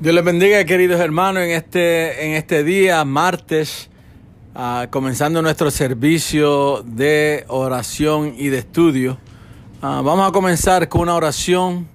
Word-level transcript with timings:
Dios 0.00 0.14
les 0.14 0.24
bendiga, 0.24 0.64
queridos 0.64 0.98
hermanos, 0.98 1.42
en 1.42 1.50
este, 1.50 2.24
en 2.24 2.32
este 2.32 2.64
día, 2.64 3.04
martes, 3.04 3.90
uh, 4.54 4.88
comenzando 4.88 5.42
nuestro 5.42 5.70
servicio 5.70 6.82
de 6.86 7.44
oración 7.48 8.32
y 8.34 8.48
de 8.48 8.60
estudio. 8.60 9.18
Uh, 9.82 10.02
vamos 10.02 10.26
a 10.26 10.32
comenzar 10.32 10.88
con 10.88 11.02
una 11.02 11.16
oración. 11.16 11.86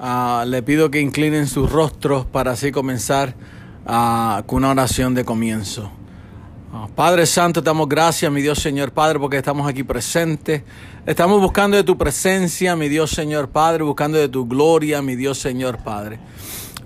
Uh, 0.00 0.46
le 0.46 0.64
pido 0.64 0.90
que 0.90 1.00
inclinen 1.00 1.46
sus 1.46 1.70
rostros 1.70 2.26
para 2.26 2.50
así 2.50 2.72
comenzar 2.72 3.36
con 3.84 4.64
una 4.64 4.72
oración 4.72 5.14
de 5.14 5.24
comienzo. 5.24 5.92
Padre 6.96 7.24
Santo, 7.24 7.62
damos 7.62 7.88
gracias, 7.88 8.30
mi 8.32 8.42
Dios 8.42 8.58
Señor 8.58 8.90
Padre, 8.90 9.20
porque 9.20 9.36
estamos 9.36 9.68
aquí 9.68 9.84
presentes. 9.84 10.62
Estamos 11.06 11.40
buscando 11.40 11.76
de 11.76 11.84
tu 11.84 11.96
presencia, 11.96 12.74
mi 12.74 12.88
Dios 12.88 13.12
Señor 13.12 13.48
Padre, 13.48 13.84
buscando 13.84 14.18
de 14.18 14.28
tu 14.28 14.44
gloria, 14.46 15.00
mi 15.02 15.14
Dios 15.14 15.38
Señor 15.38 15.78
Padre. 15.78 16.18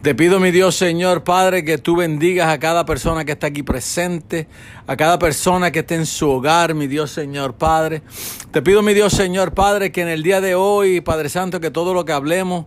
Te 0.02 0.16
pido, 0.16 0.40
mi 0.40 0.50
Dios 0.50 0.74
Señor 0.74 1.22
Padre, 1.22 1.64
que 1.64 1.78
tú 1.78 1.94
bendigas 1.94 2.48
a 2.48 2.58
cada 2.58 2.84
persona 2.84 3.24
que 3.24 3.30
está 3.30 3.46
aquí 3.46 3.62
presente, 3.62 4.48
a 4.88 4.96
cada 4.96 5.16
persona 5.16 5.70
que 5.70 5.78
esté 5.78 5.94
en 5.94 6.06
su 6.06 6.28
hogar, 6.28 6.74
mi 6.74 6.88
Dios 6.88 7.12
Señor 7.12 7.54
Padre. 7.54 8.02
Te 8.50 8.62
pido, 8.62 8.82
mi 8.82 8.94
Dios 8.94 9.12
Señor 9.12 9.54
Padre, 9.54 9.92
que 9.92 10.02
en 10.02 10.08
el 10.08 10.24
día 10.24 10.40
de 10.40 10.56
hoy, 10.56 11.00
Padre 11.02 11.28
Santo, 11.28 11.60
que 11.60 11.70
todo 11.70 11.94
lo 11.94 12.04
que 12.04 12.10
hablemos, 12.10 12.66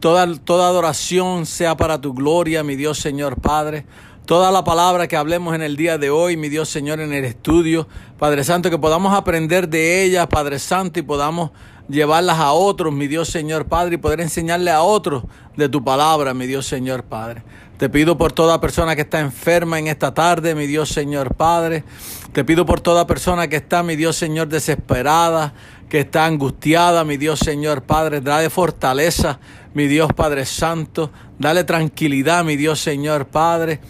toda, 0.00 0.26
toda 0.38 0.66
adoración 0.66 1.46
sea 1.46 1.76
para 1.76 2.00
tu 2.00 2.14
gloria, 2.14 2.64
mi 2.64 2.74
Dios 2.74 2.98
Señor 2.98 3.40
Padre. 3.40 3.86
Toda 4.26 4.50
la 4.50 4.64
palabra 4.64 5.06
que 5.06 5.16
hablemos 5.16 5.54
en 5.54 5.62
el 5.62 5.76
día 5.76 5.98
de 5.98 6.10
hoy, 6.10 6.36
mi 6.36 6.48
Dios 6.48 6.68
Señor, 6.68 6.98
en 6.98 7.12
el 7.12 7.24
estudio, 7.24 7.86
Padre 8.18 8.42
Santo, 8.42 8.70
que 8.70 8.78
podamos 8.78 9.14
aprender 9.14 9.68
de 9.68 10.02
ella, 10.02 10.28
Padre 10.28 10.58
Santo, 10.58 10.98
y 10.98 11.02
podamos 11.02 11.52
llevarlas 11.88 12.38
a 12.38 12.52
otros, 12.52 12.92
mi 12.92 13.06
Dios 13.06 13.28
Señor 13.28 13.66
Padre, 13.66 13.96
y 13.96 13.98
poder 13.98 14.20
enseñarle 14.20 14.70
a 14.70 14.82
otros 14.82 15.24
de 15.56 15.68
tu 15.68 15.84
palabra, 15.84 16.34
mi 16.34 16.46
Dios 16.46 16.66
Señor 16.66 17.04
Padre. 17.04 17.42
Te 17.78 17.88
pido 17.88 18.16
por 18.16 18.32
toda 18.32 18.60
persona 18.60 18.94
que 18.94 19.02
está 19.02 19.20
enferma 19.20 19.78
en 19.78 19.88
esta 19.88 20.14
tarde, 20.14 20.54
mi 20.54 20.66
Dios 20.66 20.88
Señor 20.88 21.34
Padre. 21.34 21.84
Te 22.32 22.44
pido 22.44 22.64
por 22.64 22.80
toda 22.80 23.06
persona 23.06 23.48
que 23.48 23.56
está, 23.56 23.82
mi 23.82 23.96
Dios 23.96 24.16
Señor, 24.16 24.48
desesperada, 24.48 25.52
que 25.88 26.00
está 26.00 26.26
angustiada, 26.26 27.04
mi 27.04 27.16
Dios 27.16 27.40
Señor 27.40 27.82
Padre. 27.82 28.20
Dale 28.20 28.50
fortaleza, 28.50 29.40
mi 29.74 29.88
Dios 29.88 30.12
Padre 30.12 30.46
Santo. 30.46 31.10
Dale 31.38 31.64
tranquilidad, 31.64 32.44
mi 32.44 32.56
Dios 32.56 32.80
Señor 32.80 33.26
Padre. 33.26 33.80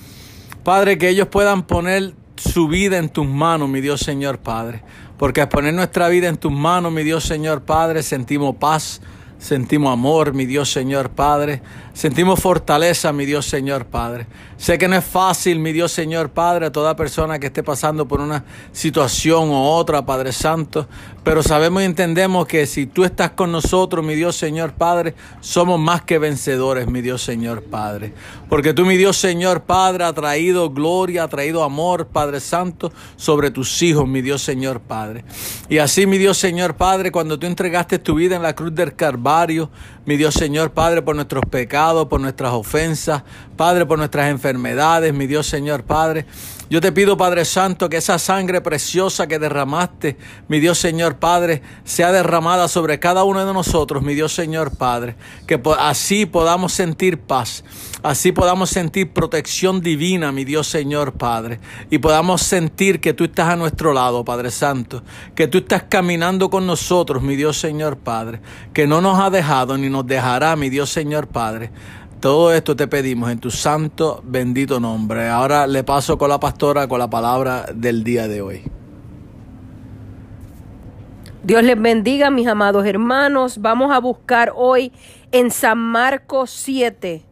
Padre, 0.65 0.97
que 0.97 1.11
ellos 1.11 1.29
puedan 1.29 1.65
poner 1.65 2.15
su 2.37 2.69
vida 2.69 2.99
en 2.99 3.09
tus 3.09 3.27
manos, 3.27 3.69
mi 3.69 3.81
Dios 3.81 4.01
Señor 4.01 4.39
Padre. 4.39 4.83
Porque 5.19 5.41
al 5.41 5.49
poner 5.49 5.75
nuestra 5.75 6.09
vida 6.09 6.29
en 6.29 6.37
tus 6.37 6.53
manos, 6.53 6.93
mi 6.93 7.03
Dios 7.03 7.25
Señor 7.25 7.63
Padre, 7.63 8.03
sentimos 8.03 8.57
paz, 8.57 9.01
sentimos 9.39 9.93
amor, 9.93 10.35
mi 10.35 10.47
Dios 10.47 10.71
Señor 10.71 11.11
Padre. 11.11 11.63
Sentimos 11.95 12.41
fortaleza, 12.41 13.13
mi 13.13 13.27
Dios 13.27 13.45
Señor 13.45 13.85
Padre. 13.85 14.27
Sé 14.57 14.79
que 14.79 14.89
no 14.89 14.97
es 14.97 15.05
fácil, 15.05 15.59
mi 15.59 15.73
Dios 15.73 15.93
Señor 15.93 16.31
Padre, 16.31 16.67
a 16.67 16.73
toda 16.73 16.97
persona 16.97 17.39
que 17.39 17.49
esté 17.49 17.63
pasando 17.63 18.09
por 18.09 18.21
una 18.21 18.45
situación 18.73 19.51
u 19.51 19.57
otra, 19.57 20.07
Padre 20.07 20.33
Santo, 20.33 20.89
pero 21.23 21.43
sabemos 21.43 21.83
y 21.83 21.85
entendemos 21.85 22.47
que 22.47 22.67
si 22.67 22.87
tú 22.87 23.05
estás 23.05 23.33
con 23.33 23.53
nosotros, 23.53 24.05
mi 24.05 24.15
Dios 24.15 24.37
Señor 24.37 24.73
Padre, 24.73 25.15
somos 25.41 25.79
más 25.79 26.03
que 26.03 26.19
vencedores, 26.19 26.89
mi 26.89 27.03
Dios 27.03 27.23
Señor 27.23 27.63
Padre. 27.63 28.15
Porque 28.49 28.73
tú, 28.73 28.87
mi 28.87 28.97
Dios 28.97 29.19
Señor 29.19 29.63
Padre, 29.63 30.05
ha 30.05 30.13
traído 30.13 30.71
gloria, 30.71 31.25
ha 31.25 31.29
traído 31.29 31.63
amor, 31.63 32.07
Padre 32.07 32.41
Santo, 32.41 32.91
sobre 33.17 33.51
tus 33.51 33.83
hijos, 33.83 34.09
mi 34.09 34.23
Dios 34.23 34.43
Señor 34.43 34.81
Padre. 34.81 35.25
Y 35.69 35.79
así, 35.79 36.07
mi 36.07 36.17
Dios 36.19 36.39
Señor 36.39 36.75
Padre, 36.75 37.13
cuando 37.13 37.39
tú 37.39 37.47
entregaste 37.47 37.99
tu 37.99 38.15
vida 38.15 38.37
en 38.37 38.43
la 38.43 38.55
cruz 38.55 38.75
del 38.75 38.97
Calvario, 38.97 39.71
mi 40.05 40.17
Dios 40.17 40.35
Señor 40.35 40.73
Padre, 40.73 41.03
por 41.03 41.15
nuestros 41.15 41.45
pecados, 41.49 42.09
por 42.09 42.21
nuestras 42.21 42.53
ofensas, 42.53 43.23
Padre, 43.53 43.87
por 43.87 43.99
nuestras 43.99 44.31
enfermedades, 44.31 45.15
mi 45.15 45.27
Dios 45.27 45.47
Señor 45.47 45.85
Padre. 45.85 46.27
Yo 46.73 46.81
te 46.81 46.91
pido, 46.91 47.19
Padre 47.19 47.45
Santo, 47.45 47.91
que 47.91 47.99
esa 47.99 48.19
sangre 48.19 48.63
preciosa 48.63 49.27
que 49.27 49.39
derramaste, 49.39 50.17
mi 50.49 50.59
Dios 50.59 50.79
Señor 50.79 51.17
Padre, 51.17 51.61
sea 51.85 52.13
derramada 52.13 52.67
sobre 52.67 52.99
cada 52.99 53.25
uno 53.25 53.45
de 53.45 53.53
nosotros, 53.53 54.03
mi 54.03 54.15
Dios 54.15 54.33
Señor 54.33 54.75
Padre. 54.79 55.17
Que 55.47 55.61
así 55.79 56.25
podamos 56.25 56.73
sentir 56.73 57.19
paz, 57.19 57.63
así 58.03 58.33
podamos 58.33 58.71
sentir 58.71 59.13
protección 59.13 59.83
divina, 59.83 60.33
mi 60.33 60.47
Dios 60.47 60.67
Señor 60.67 61.13
Padre. 61.13 61.61
Y 61.91 61.99
podamos 61.99 62.41
sentir 62.41 63.03
que 63.03 63.13
tú 63.13 63.25
estás 63.25 63.49
a 63.49 63.57
nuestro 63.57 63.93
lado, 63.93 64.25
Padre 64.25 64.51
Santo. 64.51 65.03
Que 65.35 65.49
tú 65.49 65.59
estás 65.59 65.83
caminando 65.91 66.49
con 66.49 66.67
nosotros, 66.67 67.23
mi 67.23 67.37
Dios 67.37 67.59
Señor 67.59 67.99
Padre. 67.99 68.41
Que 68.73 68.87
no 68.87 69.03
nos 69.03 69.21
ha 69.21 69.29
dejado 69.29 69.77
ni 69.77 69.91
nos 69.91 70.07
dejará, 70.07 70.57
mi 70.57 70.71
Dios 70.71 70.89
Señor 70.89 71.27
Padre. 71.27 71.71
Todo 72.23 72.55
esto 72.55 72.77
te 72.77 72.87
pedimos 72.87 73.33
en 73.33 73.41
tu 73.41 73.51
santo, 73.51 74.23
bendito 74.25 74.79
nombre. 74.79 75.29
Ahora 75.29 75.67
le 75.67 75.83
paso 75.83 76.19
con 76.19 76.29
la 76.29 76.39
pastora 76.39 76.87
con 76.87 77.01
la 77.01 77.11
palabra 77.11 77.67
del 77.75 78.05
día 78.05 78.29
de 78.29 78.41
hoy. 78.41 78.63
Dios 81.43 81.65
les 81.65 81.83
bendiga, 81.83 82.31
mis 82.31 82.47
amados 82.47 82.87
hermanos. 82.87 83.59
Vamos 83.61 83.93
a 83.93 83.99
buscar 83.99 84.53
hoy 84.55 84.93
en 85.33 85.51
San 85.51 85.79
Marcos 85.79 86.51
7, 86.53 87.25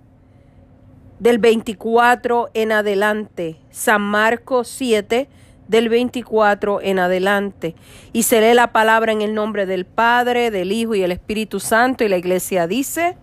del 1.20 1.38
24 1.38 2.50
en 2.52 2.72
adelante. 2.72 3.60
San 3.70 4.02
Marcos 4.02 4.66
7, 4.76 5.28
del 5.68 5.88
24 5.88 6.80
en 6.82 6.98
adelante. 6.98 7.76
Y 8.12 8.24
se 8.24 8.40
lee 8.40 8.54
la 8.54 8.72
palabra 8.72 9.12
en 9.12 9.22
el 9.22 9.34
nombre 9.34 9.66
del 9.66 9.86
Padre, 9.86 10.50
del 10.50 10.72
Hijo 10.72 10.96
y 10.96 11.04
el 11.04 11.12
Espíritu 11.12 11.60
Santo. 11.60 12.02
Y 12.02 12.08
la 12.08 12.16
iglesia 12.16 12.66
dice, 12.66 13.16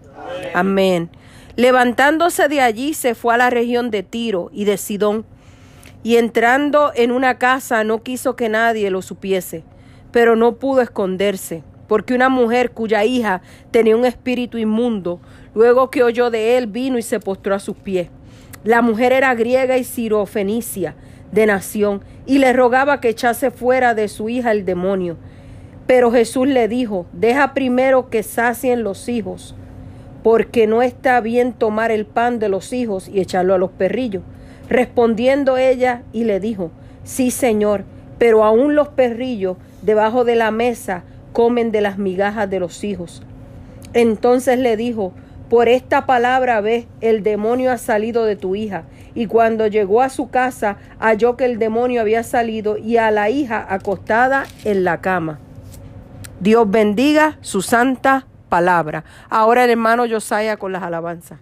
amén. 0.54 1.10
Levantándose 1.58 2.50
de 2.50 2.62
allí 2.62 2.94
se 2.94 3.16
fue 3.16 3.34
a 3.34 3.38
la 3.38 3.50
región 3.50 3.90
de 3.90 4.04
Tiro 4.04 4.52
y 4.54 4.66
de 4.66 4.78
Sidón, 4.78 5.26
y 6.04 6.18
entrando 6.18 6.92
en 6.94 7.12
una 7.12 7.40
casa 7.40 7.84
no 7.84 8.04
quiso 8.04 8.36
que 8.36 8.48
nadie 8.48 8.92
lo 8.92 9.02
supiese, 9.02 9.64
pero 10.12 10.36
no 10.36 10.58
pudo 10.58 10.82
esconderse, 10.82 11.64
porque 11.88 12.14
una 12.14 12.30
mujer 12.30 12.74
cuya 12.74 13.06
hija 13.06 13.42
tenía 13.72 13.98
un 13.98 14.06
espíritu 14.06 14.60
inmundo, 14.60 15.20
luego 15.56 15.90
que 15.90 16.04
oyó 16.04 16.30
de 16.30 16.60
él, 16.60 16.68
vino 16.68 17.00
y 17.00 17.02
se 17.02 17.20
postró 17.20 17.56
a 17.56 17.60
sus 17.60 17.76
pies. 17.76 18.10
La 18.64 18.84
mujer 18.84 19.12
era 19.12 19.34
griega 19.34 19.78
y 19.78 19.84
sirofenicia 19.84 20.94
de 21.32 21.48
nación, 21.48 22.04
y 22.28 22.38
le 22.38 22.54
rogaba 22.54 23.02
que 23.02 23.10
echase 23.10 23.50
fuera 23.50 23.96
de 23.96 24.10
su 24.10 24.30
hija 24.30 24.52
el 24.52 24.64
demonio. 24.64 25.18
Pero 25.88 26.12
Jesús 26.12 26.48
le 26.48 26.68
dijo, 26.68 27.08
deja 27.14 27.56
primero 27.56 28.12
que 28.12 28.22
sacien 28.22 28.84
los 28.84 29.10
hijos 29.10 29.56
porque 30.24 30.68
no 30.68 30.82
está 30.82 31.22
bien 31.22 31.54
tomar 31.54 31.92
el 31.92 32.06
pan 32.06 32.40
de 32.40 32.50
los 32.50 32.74
hijos 32.74 33.08
y 33.08 33.20
echarlo 33.20 33.54
a 33.54 33.58
los 33.58 33.72
perrillos. 33.72 34.24
Respondiendo 34.70 35.58
ella 35.58 36.04
y 36.12 36.26
le 36.26 36.40
dijo, 36.40 36.72
sí 37.04 37.32
señor, 37.32 37.84
pero 38.18 38.44
aún 38.44 38.76
los 38.76 38.90
perrillos 38.90 39.58
debajo 39.82 40.26
de 40.26 40.36
la 40.36 40.52
mesa 40.52 41.04
comen 41.34 41.72
de 41.72 41.82
las 41.82 41.98
migajas 41.98 42.50
de 42.50 42.60
los 42.60 42.84
hijos. 42.84 43.22
Entonces 43.94 44.60
le 44.60 44.76
dijo, 44.76 45.14
por 45.50 45.70
esta 45.70 46.06
palabra 46.06 46.60
ve, 46.60 46.88
el 47.00 47.24
demonio 47.24 47.72
ha 47.72 47.78
salido 47.78 48.26
de 48.26 48.36
tu 48.36 48.56
hija. 48.56 48.84
Y 49.16 49.28
cuando 49.28 49.68
llegó 49.68 50.02
a 50.02 50.10
su 50.10 50.30
casa, 50.30 50.78
halló 51.00 51.38
que 51.38 51.46
el 51.46 51.58
demonio 51.58 52.02
había 52.02 52.24
salido 52.24 52.78
y 52.78 52.98
a 52.98 53.12
la 53.12 53.30
hija 53.30 53.66
acostada 53.70 54.46
en 54.66 54.84
la 54.84 55.00
cama. 55.00 55.40
Dios 56.40 56.70
bendiga 56.70 57.38
su 57.42 57.62
santa 57.62 58.28
palabra. 58.50 59.04
Ahora 59.30 59.64
el 59.64 59.72
hermano 59.72 60.06
Josiah 60.10 60.58
con 60.58 60.72
las 60.72 60.84
alabanzas. 60.84 61.40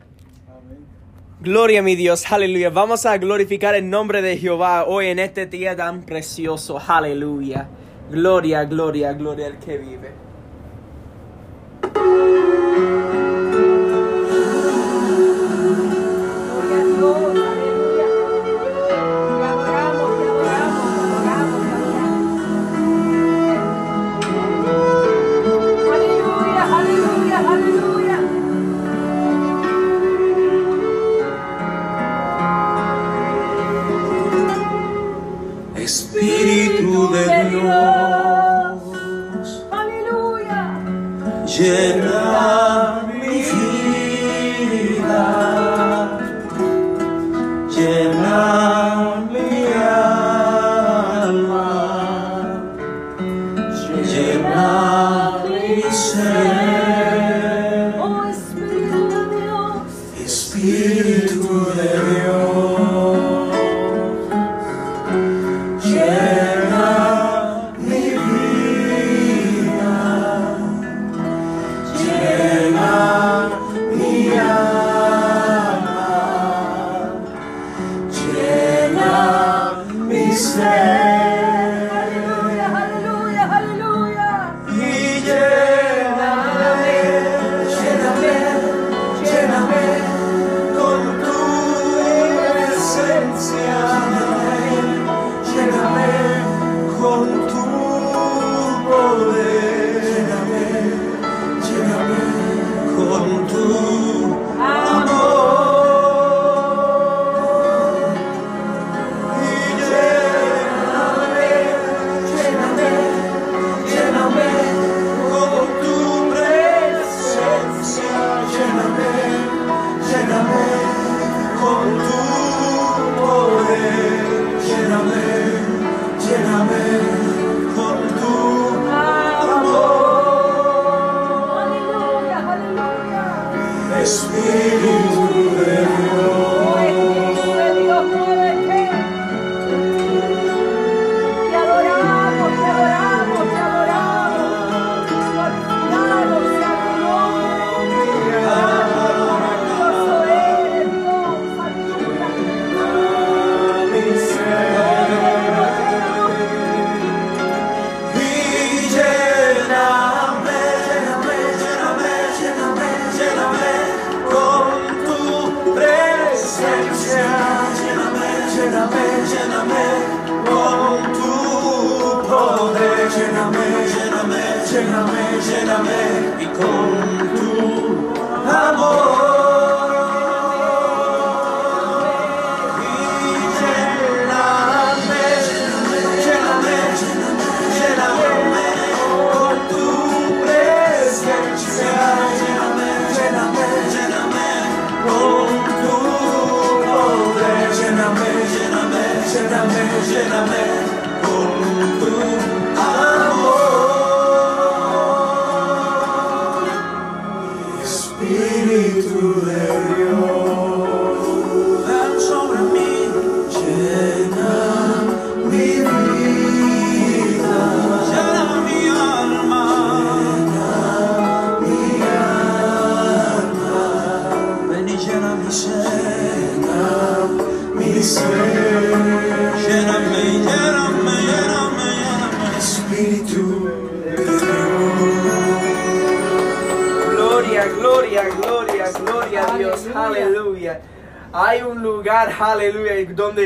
Gloria 1.41 1.79
a 1.81 1.83
mi 1.83 1.95
Dios, 1.95 2.31
aleluya. 2.31 2.69
Vamos 2.69 3.05
a 3.05 3.17
glorificar 3.17 3.75
el 3.75 3.89
nombre 3.89 4.21
de 4.21 4.37
Jehová 4.37 4.85
hoy 4.85 5.07
en 5.07 5.19
este 5.19 5.45
día 5.45 5.75
tan 5.75 6.03
precioso, 6.03 6.81
aleluya. 6.87 7.67
Gloria, 8.09 8.63
gloria, 8.63 9.13
gloria 9.13 9.47
al 9.47 9.59
que 9.59 9.77
vive. 9.77 10.11
Espíritu 15.45 16.61
de 16.69 16.95
Dios. 16.97 17.34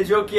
Yo 0.09 0.25
quiero 0.25 0.38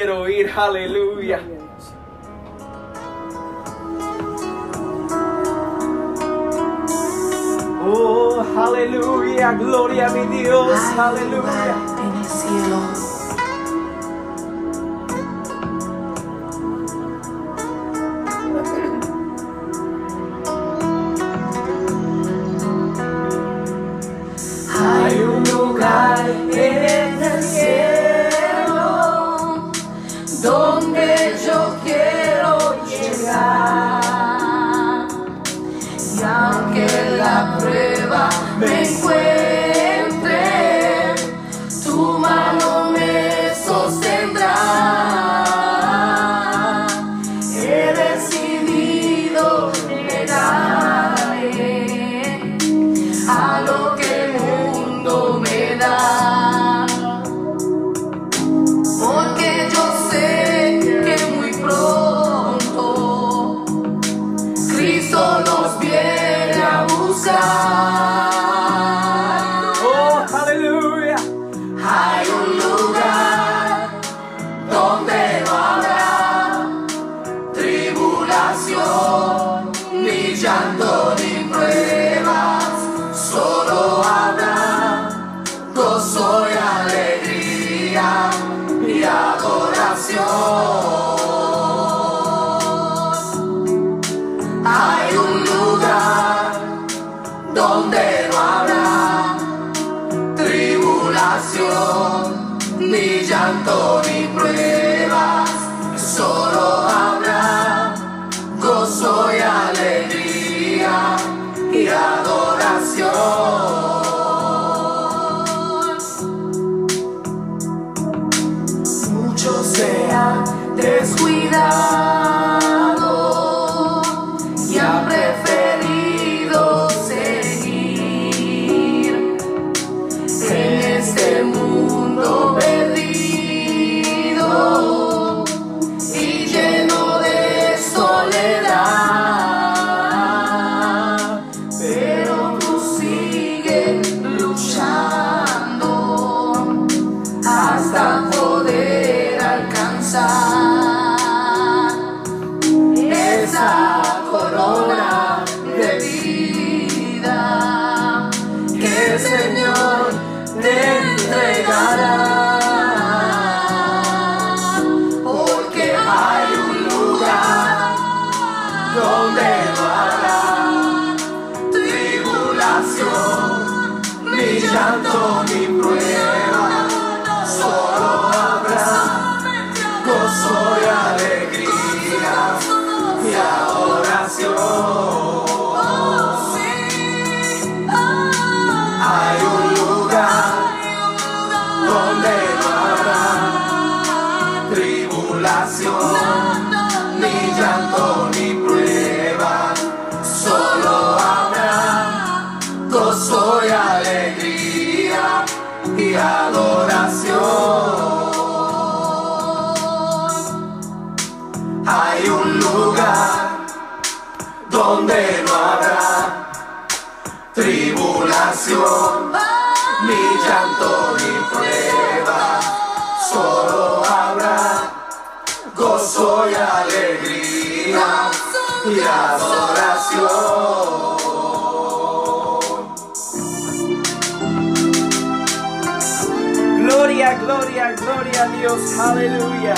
Dios, 238.60 238.98
aleluya. 238.98 239.74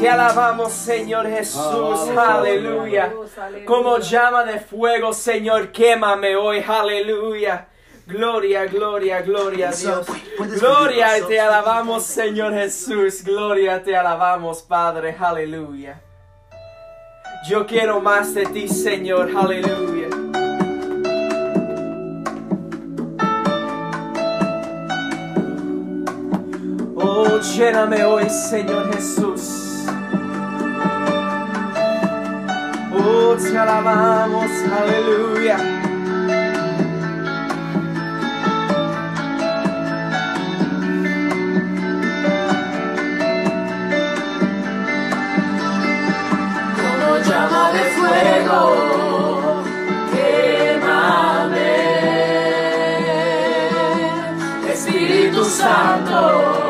Te 0.00 0.08
alabamos, 0.08 0.72
Señor 0.72 1.28
Jesús, 1.28 2.08
aleluya. 2.16 3.12
Como 3.64 3.98
llama 3.98 4.44
de 4.44 4.58
fuego, 4.58 5.12
Señor, 5.12 5.70
quémame 5.70 6.34
hoy, 6.34 6.64
aleluya. 6.66 7.68
Gloria, 8.06 8.66
gloria, 8.66 9.22
gloria 9.22 9.68
a 9.68 9.72
Dios. 9.72 10.06
Gloria, 10.58 11.18
y 11.18 11.22
te 11.22 11.38
alabamos, 11.38 12.02
Señor 12.02 12.54
Jesús. 12.54 13.22
Gloria, 13.22 13.80
te 13.82 13.96
alabamos, 13.96 14.62
Padre, 14.62 15.14
aleluya. 15.16 16.00
Yo 17.48 17.66
quiero 17.66 18.00
más 18.00 18.34
de 18.34 18.46
ti, 18.46 18.66
Señor, 18.68 19.30
aleluya. 19.36 20.29
Lléname 27.40 28.04
hoy, 28.04 28.28
Señor 28.28 28.92
Jesús. 28.94 29.86
Oh, 32.92 33.36
te 33.36 33.58
alabamos, 33.58 34.50
aleluya. 34.80 35.56
como 46.76 47.18
llama 47.24 47.72
de 47.72 47.84
fuego. 47.96 49.00
Espíritu 54.72 55.44
Santo, 55.44 56.69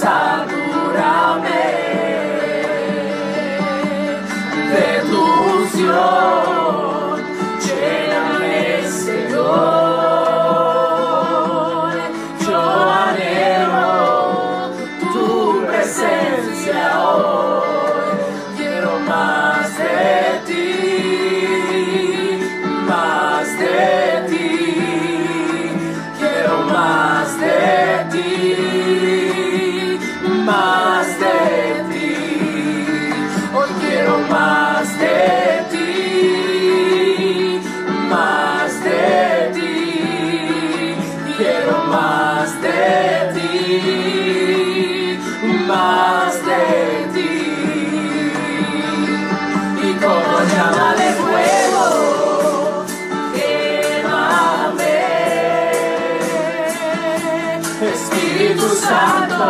satúrame 0.00 1.64
de 4.72 4.90
tu 5.10 5.22
unción, 5.58 6.59
más 34.30 34.86
de 34.98 35.64
ti, 35.70 37.60
más 38.08 38.72
de 38.84 39.50
ti. 39.54 40.94
Quiero 41.36 41.76
más 41.84 42.48
de 42.62 43.32
ti, 43.34 43.58
más 45.66 46.34
de 46.48 46.64
ti. 47.14 47.34
Y 49.82 49.90
como 50.04 50.34
llama 50.52 50.88
de 51.00 51.08
fuego, 51.22 51.86
quémame. 53.34 54.98
Espíritu 57.92 58.68
Santo, 58.86 59.48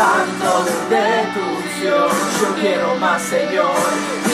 Santo, 0.00 0.64
de 0.88 1.08
tu 1.34 1.42
unción, 1.58 2.08
yo 2.40 2.48
quiero 2.58 2.94
más, 2.94 3.20
Señor. 3.20 3.76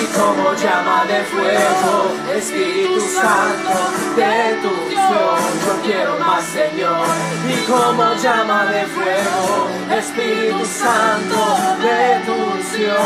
Y 0.00 0.04
como 0.16 0.54
llama 0.54 1.04
de 1.06 1.24
fuego, 1.24 1.94
Espíritu 2.32 3.00
Santo, 3.00 3.74
de 4.14 4.58
tu 4.62 4.68
unción, 4.68 5.38
yo 5.66 5.72
quiero 5.82 6.18
más, 6.20 6.44
Señor. 6.44 7.06
Y 7.48 7.56
como 7.66 8.14
llama 8.14 8.66
de 8.66 8.84
fuego, 8.94 9.66
Espíritu 9.90 10.64
Santo, 10.64 11.40
de 11.82 12.20
tu 12.26 12.36
yo 12.78 12.96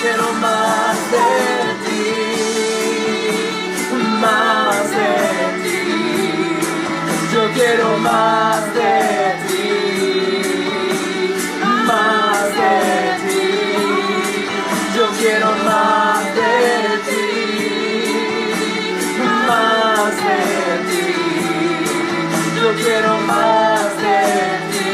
quiero 0.00 0.32
más 0.34 0.96
de 1.10 1.26
ti 1.84 2.28
más 4.20 4.90
de 4.90 5.14
ti. 5.62 5.80
Yo 7.32 7.42
quiero 7.54 7.98
más 7.98 8.74
de 8.74 8.90
ti, 9.08 9.17
más 15.68 16.24
de 16.38 16.56
ti, 17.06 17.26
más 19.48 20.12
de 20.26 20.40
ti. 20.88 21.06
Yo 22.56 22.68
quiero 22.82 23.12
más 23.32 23.88
de 24.04 24.22
ti, 24.72 24.90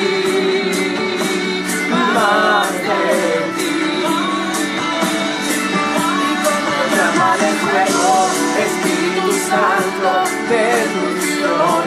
más 2.17 2.73
de 2.89 3.05
ti. 3.57 3.75
llama 6.97 7.31
de 7.43 7.51
fuego, 7.63 8.13
Espíritu 8.67 9.31
Santo, 9.51 10.11
de 10.51 10.65
tu 10.93 11.05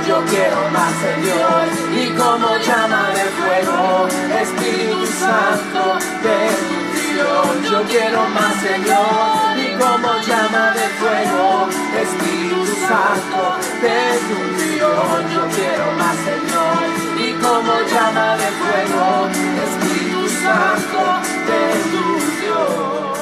yo 0.07 0.23
quiero 0.29 0.61
más, 0.71 0.93
Señor. 1.05 1.65
Y 2.01 2.07
como 2.15 2.47
llama 2.57 3.09
de 3.17 3.25
fuego, 3.37 4.07
Espíritu 4.41 5.05
Santo, 5.19 5.81
de 6.23 6.76
yo 7.17 7.83
quiero 7.89 8.21
más, 8.29 8.53
Señor. 8.61 9.57
Y 9.57 9.73
como 9.81 10.09
llama 10.27 10.71
de 10.73 10.87
fuego, 10.99 11.67
Espíritu 12.01 12.65
Santo, 12.87 13.41
de 13.81 13.99
tu 14.27 14.35
unción, 14.41 15.21
yo 15.33 15.41
quiero 15.55 15.91
más, 15.97 16.17
Señor. 16.17 16.79
Y 17.19 17.33
como 17.33 17.73
llama 17.93 18.37
de 18.37 18.47
fuego, 18.59 19.27
Espíritu 19.67 20.29
Santo, 20.43 20.99
de 21.47 21.61
tu 21.91 21.99
unción. 22.15 23.17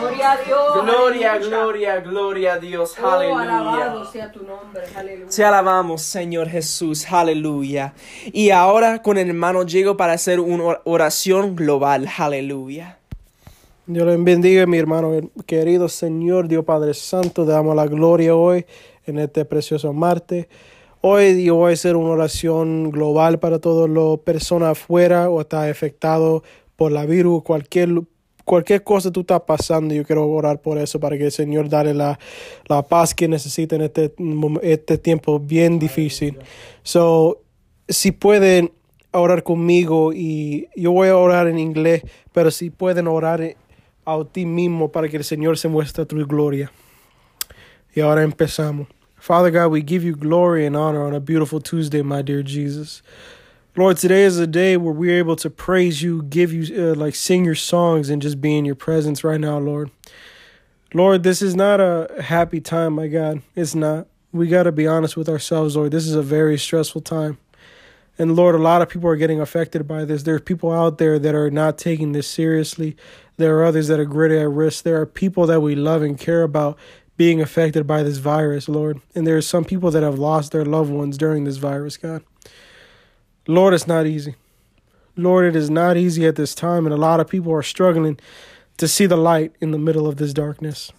Gloria 0.00 0.32
a 0.32 0.36
Dios. 0.38 0.84
Gloria, 0.84 1.32
aleluya. 1.32 1.48
gloria, 1.58 2.00
gloria 2.00 2.52
a 2.54 2.58
Dios. 2.58 2.94
Oh, 3.02 3.08
alabado 3.08 3.70
Aleluya. 3.80 4.10
sea 4.12 4.32
tu 4.32 4.42
nombre, 4.42 4.82
aleluya. 4.96 5.30
Te 5.34 5.44
alabamos, 5.44 6.02
Señor 6.02 6.48
Jesús. 6.48 7.06
Aleluya. 7.10 7.94
Y 8.32 8.50
ahora 8.50 9.02
con 9.02 9.16
el 9.18 9.28
hermano 9.28 9.62
llego 9.64 9.96
para 9.96 10.14
hacer 10.14 10.40
una 10.40 10.64
or- 10.64 10.82
oración 10.84 11.56
global. 11.56 12.08
Aleluya. 12.18 12.97
Dios 13.90 14.06
les 14.06 14.22
bendiga, 14.22 14.66
mi 14.66 14.76
hermano 14.76 15.18
querido 15.46 15.88
Señor, 15.88 16.46
Dios 16.46 16.62
Padre 16.62 16.92
Santo, 16.92 17.46
te 17.46 17.52
damos 17.52 17.74
la 17.74 17.86
gloria 17.86 18.36
hoy 18.36 18.66
en 19.06 19.18
este 19.18 19.46
precioso 19.46 19.94
martes. 19.94 20.46
Hoy 21.00 21.42
yo 21.42 21.54
voy 21.54 21.70
a 21.70 21.72
hacer 21.72 21.96
una 21.96 22.10
oración 22.10 22.90
global 22.90 23.38
para 23.38 23.60
todas 23.60 23.88
las 23.88 24.18
personas 24.18 24.72
afuera 24.72 25.30
o 25.30 25.40
está 25.40 25.62
afectado 25.70 26.42
por 26.76 26.92
la 26.92 27.06
virus, 27.06 27.42
cualquier, 27.42 28.02
cualquier 28.44 28.84
cosa 28.84 29.10
tú 29.10 29.20
estás 29.20 29.40
pasando. 29.46 29.94
Yo 29.94 30.04
quiero 30.04 30.28
orar 30.28 30.60
por 30.60 30.76
eso 30.76 31.00
para 31.00 31.16
que 31.16 31.24
el 31.24 31.32
Señor 31.32 31.70
dale 31.70 31.94
la, 31.94 32.18
la 32.68 32.82
paz 32.82 33.14
que 33.14 33.26
necesita 33.26 33.76
en 33.76 33.80
este, 33.80 34.12
este 34.60 34.98
tiempo 34.98 35.40
bien 35.40 35.78
difícil. 35.78 36.36
So, 36.82 37.40
si 37.88 38.12
pueden 38.12 38.70
orar 39.12 39.42
conmigo 39.42 40.12
y 40.12 40.68
yo 40.76 40.92
voy 40.92 41.08
a 41.08 41.16
orar 41.16 41.48
en 41.48 41.58
inglés, 41.58 42.02
pero 42.34 42.50
si 42.50 42.68
pueden 42.68 43.06
orar 43.06 43.56
a 44.08 44.24
ti 44.24 44.44
mismo 44.44 44.90
para 44.90 45.08
que 45.08 45.18
el 45.18 45.24
Señor 45.24 45.58
se 45.58 45.68
muestre 45.68 46.06
tu 46.06 46.24
gloria. 46.26 46.70
Y 47.94 48.00
ahora 48.00 48.22
empezamos. 48.22 48.86
Father 49.16 49.50
God, 49.50 49.68
we 49.68 49.82
give 49.82 50.04
you 50.04 50.14
glory 50.14 50.64
and 50.64 50.76
honor 50.76 51.04
on 51.04 51.14
a 51.14 51.20
beautiful 51.20 51.60
Tuesday, 51.60 52.02
my 52.02 52.22
dear 52.22 52.42
Jesus. 52.42 53.02
Lord, 53.76 53.96
today 53.96 54.22
is 54.22 54.38
a 54.38 54.46
day 54.46 54.76
where 54.76 54.92
we're 54.92 55.18
able 55.18 55.36
to 55.36 55.50
praise 55.50 56.02
you, 56.02 56.22
give 56.22 56.52
you, 56.52 56.90
uh, 56.90 56.94
like, 56.94 57.14
sing 57.14 57.44
your 57.44 57.54
songs 57.54 58.08
and 58.08 58.22
just 58.22 58.40
be 58.40 58.56
in 58.56 58.64
your 58.64 58.74
presence 58.74 59.22
right 59.22 59.40
now, 59.40 59.58
Lord. 59.58 59.90
Lord, 60.94 61.22
this 61.22 61.42
is 61.42 61.54
not 61.54 61.80
a 61.80 62.22
happy 62.22 62.60
time, 62.60 62.94
my 62.94 63.08
God. 63.08 63.42
It's 63.54 63.74
not. 63.74 64.06
We 64.32 64.48
got 64.48 64.62
to 64.62 64.72
be 64.72 64.86
honest 64.86 65.16
with 65.16 65.28
ourselves, 65.28 65.76
Lord. 65.76 65.90
This 65.90 66.06
is 66.06 66.14
a 66.14 66.22
very 66.22 66.56
stressful 66.56 67.02
time. 67.02 67.38
And 68.18 68.34
Lord, 68.34 68.54
a 68.54 68.58
lot 68.58 68.82
of 68.82 68.88
people 68.88 69.08
are 69.08 69.16
getting 69.16 69.40
affected 69.40 69.86
by 69.86 70.04
this. 70.04 70.24
There 70.24 70.34
are 70.34 70.40
people 70.40 70.72
out 70.72 70.98
there 70.98 71.18
that 71.18 71.34
are 71.34 71.50
not 71.50 71.78
taking 71.78 72.12
this 72.12 72.26
seriously. 72.26 72.96
There 73.38 73.58
are 73.58 73.64
others 73.64 73.88
that 73.88 73.98
are 73.98 74.04
greatly 74.04 74.38
at 74.38 74.50
risk. 74.50 74.84
There 74.84 75.00
are 75.00 75.06
people 75.06 75.46
that 75.46 75.60
we 75.60 75.74
love 75.74 76.02
and 76.02 76.18
care 76.18 76.42
about 76.42 76.76
being 77.16 77.40
affected 77.40 77.86
by 77.86 78.02
this 78.02 78.18
virus, 78.18 78.68
Lord. 78.68 79.00
And 79.14 79.26
there 79.26 79.36
are 79.36 79.42
some 79.42 79.64
people 79.64 79.90
that 79.92 80.02
have 80.02 80.18
lost 80.18 80.52
their 80.52 80.64
loved 80.64 80.90
ones 80.90 81.16
during 81.16 81.44
this 81.44 81.56
virus, 81.56 81.96
God. 81.96 82.22
Lord, 83.46 83.74
it's 83.74 83.86
not 83.86 84.06
easy. 84.06 84.34
Lord, 85.16 85.46
it 85.46 85.56
is 85.56 85.70
not 85.70 85.96
easy 85.96 86.26
at 86.26 86.36
this 86.36 86.54
time, 86.54 86.84
and 86.84 86.92
a 86.92 86.98
lot 86.98 87.18
of 87.18 87.28
people 87.28 87.52
are 87.52 87.62
struggling 87.62 88.20
to 88.76 88.86
see 88.86 89.06
the 89.06 89.16
light 89.16 89.52
in 89.60 89.72
the 89.72 89.78
middle 89.78 90.06
of 90.06 90.16
this 90.16 90.32
darkness. 90.32 90.92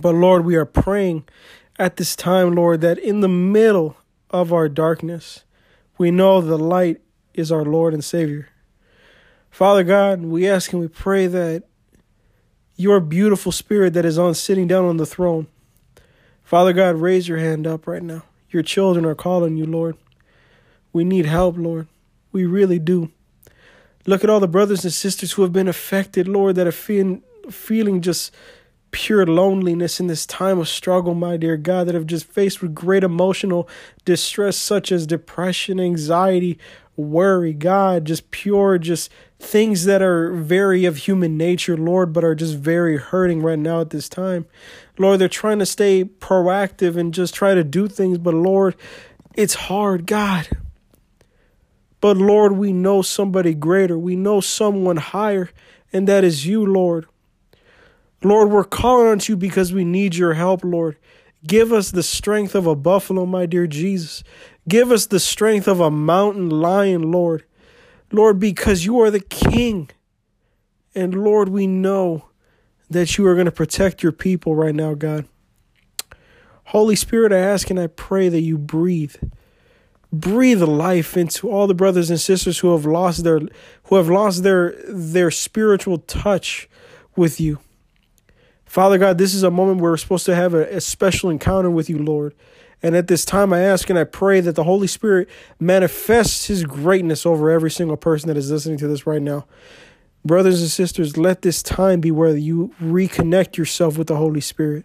But 0.00 0.14
Lord, 0.14 0.44
we 0.44 0.56
are 0.56 0.64
praying 0.64 1.24
at 1.78 1.96
this 1.96 2.16
time, 2.16 2.54
Lord, 2.54 2.80
that 2.80 2.98
in 2.98 3.20
the 3.20 3.28
middle 3.28 3.96
of 4.30 4.52
our 4.52 4.68
darkness, 4.68 5.44
we 5.98 6.10
know 6.10 6.40
the 6.40 6.58
light 6.58 7.00
is 7.34 7.52
our 7.52 7.64
Lord 7.64 7.94
and 7.94 8.04
Savior. 8.04 8.48
Father 9.54 9.84
God, 9.84 10.24
we 10.24 10.48
ask 10.48 10.72
and 10.72 10.82
we 10.82 10.88
pray 10.88 11.28
that 11.28 11.62
your 12.74 12.98
beautiful 12.98 13.52
spirit 13.52 13.92
that 13.94 14.04
is 14.04 14.18
on 14.18 14.34
sitting 14.34 14.66
down 14.66 14.84
on 14.84 14.96
the 14.96 15.06
throne, 15.06 15.46
Father 16.42 16.72
God, 16.72 16.96
raise 16.96 17.28
your 17.28 17.38
hand 17.38 17.64
up 17.64 17.86
right 17.86 18.02
now. 18.02 18.24
Your 18.50 18.64
children 18.64 19.04
are 19.04 19.14
calling 19.14 19.56
you, 19.56 19.64
Lord. 19.64 19.96
We 20.92 21.04
need 21.04 21.26
help, 21.26 21.56
Lord. 21.56 21.86
We 22.32 22.44
really 22.44 22.80
do. 22.80 23.12
Look 24.06 24.24
at 24.24 24.28
all 24.28 24.40
the 24.40 24.48
brothers 24.48 24.82
and 24.82 24.92
sisters 24.92 25.30
who 25.30 25.42
have 25.42 25.52
been 25.52 25.68
affected, 25.68 26.26
Lord, 26.26 26.56
that 26.56 26.66
are 26.66 26.72
feeling, 26.72 27.22
feeling 27.48 28.00
just 28.00 28.34
pure 28.90 29.24
loneliness 29.24 30.00
in 30.00 30.08
this 30.08 30.26
time 30.26 30.58
of 30.58 30.68
struggle, 30.68 31.14
my 31.14 31.36
dear 31.36 31.56
God, 31.56 31.86
that 31.86 31.94
have 31.94 32.06
just 32.06 32.26
faced 32.26 32.60
with 32.60 32.74
great 32.74 33.04
emotional 33.04 33.68
distress, 34.04 34.56
such 34.56 34.90
as 34.90 35.06
depression, 35.06 35.78
anxiety, 35.78 36.58
worry, 36.96 37.52
God, 37.52 38.04
just 38.04 38.30
pure, 38.30 38.78
just 38.78 39.10
things 39.38 39.84
that 39.84 40.02
are 40.02 40.32
very 40.32 40.84
of 40.84 40.96
human 40.98 41.36
nature, 41.36 41.76
Lord, 41.76 42.12
but 42.12 42.24
are 42.24 42.34
just 42.34 42.56
very 42.56 42.96
hurting 42.96 43.42
right 43.42 43.58
now 43.58 43.80
at 43.80 43.90
this 43.90 44.08
time. 44.08 44.46
Lord, 44.98 45.20
they're 45.20 45.28
trying 45.28 45.58
to 45.58 45.66
stay 45.66 46.04
proactive 46.04 46.96
and 46.96 47.12
just 47.12 47.34
try 47.34 47.54
to 47.54 47.64
do 47.64 47.88
things, 47.88 48.18
but 48.18 48.34
Lord, 48.34 48.76
it's 49.34 49.54
hard, 49.54 50.06
God. 50.06 50.48
But 52.00 52.16
Lord, 52.16 52.52
we 52.52 52.72
know 52.72 53.02
somebody 53.02 53.54
greater. 53.54 53.98
We 53.98 54.14
know 54.14 54.40
someone 54.40 54.98
higher, 54.98 55.50
and 55.92 56.06
that 56.06 56.22
is 56.22 56.46
you, 56.46 56.64
Lord. 56.64 57.06
Lord, 58.22 58.50
we're 58.50 58.64
calling 58.64 59.08
on 59.08 59.20
you 59.26 59.36
because 59.36 59.72
we 59.72 59.84
need 59.84 60.14
your 60.14 60.34
help, 60.34 60.64
Lord. 60.64 60.96
Give 61.46 61.72
us 61.72 61.90
the 61.90 62.02
strength 62.02 62.54
of 62.54 62.66
a 62.66 62.74
buffalo, 62.74 63.26
my 63.26 63.46
dear 63.46 63.66
Jesus. 63.66 64.24
Give 64.68 64.90
us 64.90 65.06
the 65.06 65.20
strength 65.20 65.68
of 65.68 65.80
a 65.80 65.90
mountain 65.90 66.48
lion, 66.48 67.10
Lord. 67.10 67.44
Lord, 68.10 68.38
because 68.38 68.84
you 68.84 69.00
are 69.00 69.10
the 69.10 69.20
King. 69.20 69.90
And 70.94 71.14
Lord, 71.14 71.48
we 71.48 71.66
know 71.66 72.28
that 72.88 73.18
you 73.18 73.26
are 73.26 73.34
going 73.34 73.46
to 73.46 73.52
protect 73.52 74.02
your 74.02 74.12
people 74.12 74.54
right 74.54 74.74
now, 74.74 74.94
God. 74.94 75.26
Holy 76.66 76.96
Spirit, 76.96 77.32
I 77.32 77.38
ask 77.38 77.68
and 77.70 77.78
I 77.78 77.88
pray 77.88 78.28
that 78.28 78.40
you 78.40 78.56
breathe. 78.56 79.16
Breathe 80.12 80.62
life 80.62 81.16
into 81.16 81.50
all 81.50 81.66
the 81.66 81.74
brothers 81.74 82.08
and 82.08 82.20
sisters 82.20 82.60
who 82.60 82.72
have 82.72 82.86
lost 82.86 83.24
their 83.24 83.40
who 83.84 83.96
have 83.96 84.08
lost 84.08 84.44
their 84.44 84.74
their 84.88 85.30
spiritual 85.30 85.98
touch 85.98 86.68
with 87.16 87.40
you. 87.40 87.58
Father 88.74 88.98
God, 88.98 89.18
this 89.18 89.34
is 89.34 89.44
a 89.44 89.52
moment 89.52 89.80
where 89.80 89.92
we're 89.92 89.96
supposed 89.96 90.26
to 90.26 90.34
have 90.34 90.52
a, 90.52 90.64
a 90.64 90.80
special 90.80 91.30
encounter 91.30 91.70
with 91.70 91.88
you, 91.88 91.96
Lord. 91.96 92.34
And 92.82 92.96
at 92.96 93.06
this 93.06 93.24
time, 93.24 93.52
I 93.52 93.60
ask 93.60 93.88
and 93.88 93.96
I 93.96 94.02
pray 94.02 94.40
that 94.40 94.56
the 94.56 94.64
Holy 94.64 94.88
Spirit 94.88 95.28
manifests 95.60 96.46
His 96.46 96.64
greatness 96.64 97.24
over 97.24 97.52
every 97.52 97.70
single 97.70 97.96
person 97.96 98.26
that 98.26 98.36
is 98.36 98.50
listening 98.50 98.78
to 98.78 98.88
this 98.88 99.06
right 99.06 99.22
now. 99.22 99.46
Brothers 100.24 100.60
and 100.60 100.68
sisters, 100.68 101.16
let 101.16 101.42
this 101.42 101.62
time 101.62 102.00
be 102.00 102.10
where 102.10 102.36
you 102.36 102.74
reconnect 102.82 103.56
yourself 103.56 103.96
with 103.96 104.08
the 104.08 104.16
Holy 104.16 104.40
Spirit. 104.40 104.84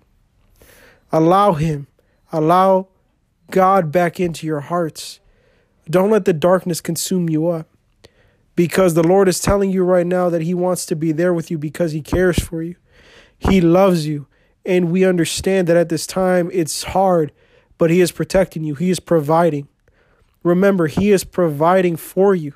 Allow 1.12 1.54
Him, 1.54 1.88
allow 2.32 2.90
God 3.50 3.92
back 3.92 4.20
into 4.20 4.46
your 4.46 4.60
hearts. 4.60 5.20
Don't 5.90 6.12
let 6.12 6.26
the 6.26 6.34
darkness 6.34 6.80
consume 6.80 7.28
you 7.28 7.48
up. 7.48 7.68
Because 8.56 8.94
the 8.94 9.02
Lord 9.02 9.28
is 9.28 9.40
telling 9.40 9.72
you 9.72 9.84
right 9.84 10.06
now 10.06 10.30
that 10.30 10.44
He 10.44 10.54
wants 10.54 10.86
to 10.86 10.96
be 10.96 11.12
there 11.12 11.34
with 11.34 11.50
you 11.50 11.58
because 11.58 11.92
He 11.92 12.04
cares 12.04 12.38
for 12.38 12.62
you. 12.62 12.76
He 13.40 13.62
loves 13.62 14.06
you. 14.06 14.28
And 14.66 14.92
we 14.92 15.06
understand 15.06 15.68
that 15.68 15.78
at 15.78 15.90
this 15.90 16.06
time 16.06 16.52
it's 16.54 16.84
hard, 16.84 17.32
but 17.78 17.90
He 17.90 18.02
is 18.02 18.12
protecting 18.12 18.64
you, 18.64 18.76
He 18.76 18.92
is 18.92 19.00
providing. 19.00 19.68
Remember, 20.44 20.88
He 20.88 21.12
is 21.12 21.24
providing 21.24 21.96
for 21.96 22.36
you, 22.36 22.54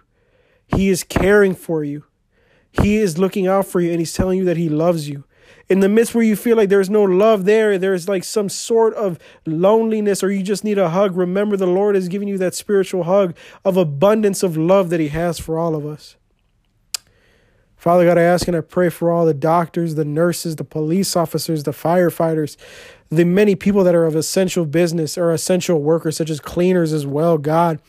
He 0.67 0.89
is 0.89 1.03
caring 1.03 1.55
for 1.55 1.83
you, 1.83 2.03
He 2.71 2.97
is 2.97 3.17
looking 3.17 3.47
out 3.47 3.65
for 3.65 3.79
you, 3.79 3.89
and 3.89 3.99
He's 3.99 4.13
telling 4.13 4.37
you 4.37 4.45
that 4.45 4.57
He 4.57 4.69
loves 4.69 5.09
you. 5.09 5.23
In 5.69 5.79
the 5.79 5.89
midst 5.89 6.13
where 6.13 6.23
you 6.23 6.35
feel 6.35 6.57
like 6.57 6.69
there's 6.69 6.89
no 6.89 7.03
love 7.03 7.45
there, 7.45 7.77
there's 7.77 8.09
like 8.09 8.23
some 8.23 8.49
sort 8.49 8.93
of 8.95 9.17
loneliness, 9.45 10.23
or 10.23 10.29
you 10.29 10.43
just 10.43 10.63
need 10.63 10.77
a 10.77 10.89
hug, 10.89 11.15
remember 11.15 11.55
the 11.55 11.65
Lord 11.65 11.95
is 11.95 12.09
giving 12.09 12.27
you 12.27 12.37
that 12.37 12.53
spiritual 12.53 13.03
hug 13.03 13.35
of 13.63 13.77
abundance 13.77 14.43
of 14.43 14.57
love 14.57 14.89
that 14.89 14.99
He 14.99 15.07
has 15.07 15.39
for 15.39 15.57
all 15.57 15.73
of 15.73 15.85
us. 15.85 16.17
Father 17.83 18.05
God, 18.05 18.17
I 18.17 18.21
ask 18.21 18.47
and 18.47 18.55
I 18.55 18.61
pray 18.61 18.87
for 18.87 19.11
all 19.11 19.25
the 19.25 19.33
doctors, 19.33 19.95
the 19.95 20.05
nurses, 20.05 20.55
the 20.55 20.63
police 20.63 21.17
officers, 21.17 21.63
the 21.63 21.71
firefighters, 21.71 22.55
the 23.09 23.25
many 23.25 23.55
people 23.55 23.83
that 23.83 23.93
are 23.93 24.05
of 24.05 24.15
essential 24.15 24.65
business 24.65 25.17
or 25.17 25.33
essential 25.33 25.81
workers, 25.81 26.15
such 26.15 26.29
as 26.29 26.39
cleaners 26.39 26.93
as 26.93 27.05
well, 27.05 27.37
God. 27.37 27.81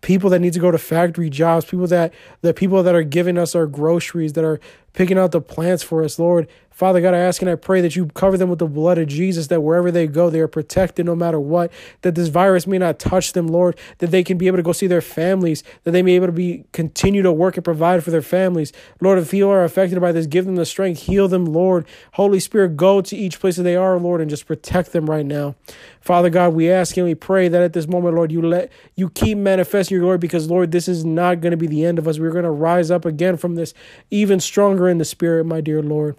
People 0.00 0.30
that 0.30 0.38
need 0.38 0.54
to 0.54 0.60
go 0.60 0.70
to 0.70 0.78
factory 0.78 1.28
jobs, 1.28 1.66
people 1.66 1.86
that 1.88 2.14
the 2.40 2.54
people 2.54 2.82
that 2.82 2.94
are 2.94 3.02
giving 3.02 3.36
us 3.36 3.54
our 3.54 3.66
groceries, 3.66 4.32
that 4.32 4.44
are 4.44 4.60
picking 4.94 5.18
out 5.18 5.32
the 5.32 5.40
plants 5.40 5.82
for 5.82 6.02
us, 6.02 6.18
Lord. 6.18 6.48
Father 6.74 7.00
God, 7.00 7.14
I 7.14 7.18
ask 7.18 7.40
and 7.40 7.48
I 7.48 7.54
pray 7.54 7.80
that 7.82 7.94
you 7.94 8.06
cover 8.06 8.36
them 8.36 8.50
with 8.50 8.58
the 8.58 8.66
blood 8.66 8.98
of 8.98 9.06
Jesus, 9.06 9.46
that 9.46 9.60
wherever 9.60 9.92
they 9.92 10.08
go, 10.08 10.28
they 10.28 10.40
are 10.40 10.48
protected 10.48 11.06
no 11.06 11.14
matter 11.14 11.38
what, 11.38 11.70
that 12.02 12.16
this 12.16 12.26
virus 12.26 12.66
may 12.66 12.78
not 12.78 12.98
touch 12.98 13.32
them, 13.32 13.46
Lord, 13.46 13.78
that 13.98 14.10
they 14.10 14.24
can 14.24 14.38
be 14.38 14.48
able 14.48 14.56
to 14.56 14.62
go 14.64 14.72
see 14.72 14.88
their 14.88 15.00
families, 15.00 15.62
that 15.84 15.92
they 15.92 16.02
may 16.02 16.12
be 16.12 16.16
able 16.16 16.26
to 16.26 16.32
be 16.32 16.64
continue 16.72 17.22
to 17.22 17.32
work 17.32 17.56
and 17.56 17.64
provide 17.64 18.02
for 18.02 18.10
their 18.10 18.22
families. 18.22 18.72
Lord, 19.00 19.20
if 19.20 19.32
you 19.32 19.48
are 19.50 19.62
affected 19.62 20.00
by 20.00 20.10
this, 20.10 20.26
give 20.26 20.46
them 20.46 20.56
the 20.56 20.66
strength, 20.66 21.02
heal 21.02 21.28
them, 21.28 21.44
Lord. 21.44 21.86
Holy 22.14 22.40
Spirit, 22.40 22.76
go 22.76 23.00
to 23.02 23.16
each 23.16 23.38
place 23.38 23.54
that 23.54 23.62
they 23.62 23.76
are, 23.76 23.96
Lord, 23.96 24.20
and 24.20 24.28
just 24.28 24.46
protect 24.46 24.90
them 24.90 25.08
right 25.08 25.24
now. 25.24 25.54
Father 26.00 26.28
God, 26.28 26.54
we 26.54 26.70
ask 26.70 26.96
and 26.96 27.06
we 27.06 27.14
pray 27.14 27.46
that 27.46 27.62
at 27.62 27.72
this 27.72 27.86
moment, 27.86 28.16
Lord, 28.16 28.32
you 28.32 28.42
let 28.42 28.70
you 28.96 29.08
keep 29.10 29.38
manifesting 29.38 29.94
your 29.94 30.02
glory 30.02 30.18
because, 30.18 30.50
Lord, 30.50 30.72
this 30.72 30.88
is 30.88 31.04
not 31.04 31.40
going 31.40 31.52
to 31.52 31.56
be 31.56 31.68
the 31.68 31.84
end 31.84 32.00
of 32.00 32.08
us. 32.08 32.18
We're 32.18 32.32
going 32.32 32.44
to 32.44 32.50
rise 32.50 32.90
up 32.90 33.04
again 33.04 33.36
from 33.36 33.54
this 33.54 33.72
even 34.10 34.40
stronger 34.40 34.83
in 34.88 34.98
the 34.98 35.04
spirit, 35.04 35.44
my 35.44 35.60
dear 35.60 35.82
Lord. 35.82 36.16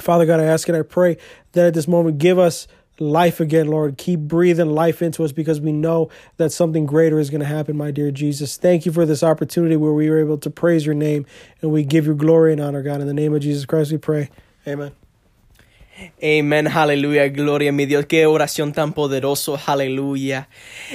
Father 0.00 0.26
God, 0.26 0.40
I 0.40 0.44
ask 0.44 0.68
and 0.68 0.76
I 0.76 0.82
pray 0.82 1.16
that 1.52 1.66
at 1.66 1.74
this 1.74 1.88
moment, 1.88 2.18
give 2.18 2.38
us 2.38 2.68
life 2.98 3.40
again, 3.40 3.68
Lord. 3.68 3.98
Keep 3.98 4.20
breathing 4.20 4.70
life 4.70 5.02
into 5.02 5.24
us 5.24 5.32
because 5.32 5.60
we 5.60 5.72
know 5.72 6.10
that 6.36 6.50
something 6.50 6.86
greater 6.86 7.18
is 7.18 7.30
going 7.30 7.40
to 7.40 7.46
happen, 7.46 7.76
my 7.76 7.90
dear 7.90 8.10
Jesus. 8.10 8.56
Thank 8.56 8.86
you 8.86 8.92
for 8.92 9.06
this 9.06 9.22
opportunity 9.22 9.76
where 9.76 9.92
we 9.92 10.08
were 10.10 10.18
able 10.18 10.38
to 10.38 10.50
praise 10.50 10.86
your 10.86 10.94
name 10.94 11.26
and 11.62 11.70
we 11.70 11.84
give 11.84 12.06
you 12.06 12.14
glory 12.14 12.52
and 12.52 12.60
honor, 12.60 12.82
God. 12.82 13.00
In 13.00 13.06
the 13.06 13.14
name 13.14 13.34
of 13.34 13.42
Jesus 13.42 13.64
Christ, 13.64 13.92
we 13.92 13.98
pray. 13.98 14.30
Amen. 14.66 14.92
Amén, 16.22 16.68
aleluya, 16.68 17.28
gloria 17.28 17.70
a 17.70 17.72
mi 17.72 17.86
Dios, 17.86 18.06
qué 18.06 18.26
oración 18.26 18.72
tan 18.72 18.92
poderoso, 18.92 19.58
aleluya. 19.66 20.48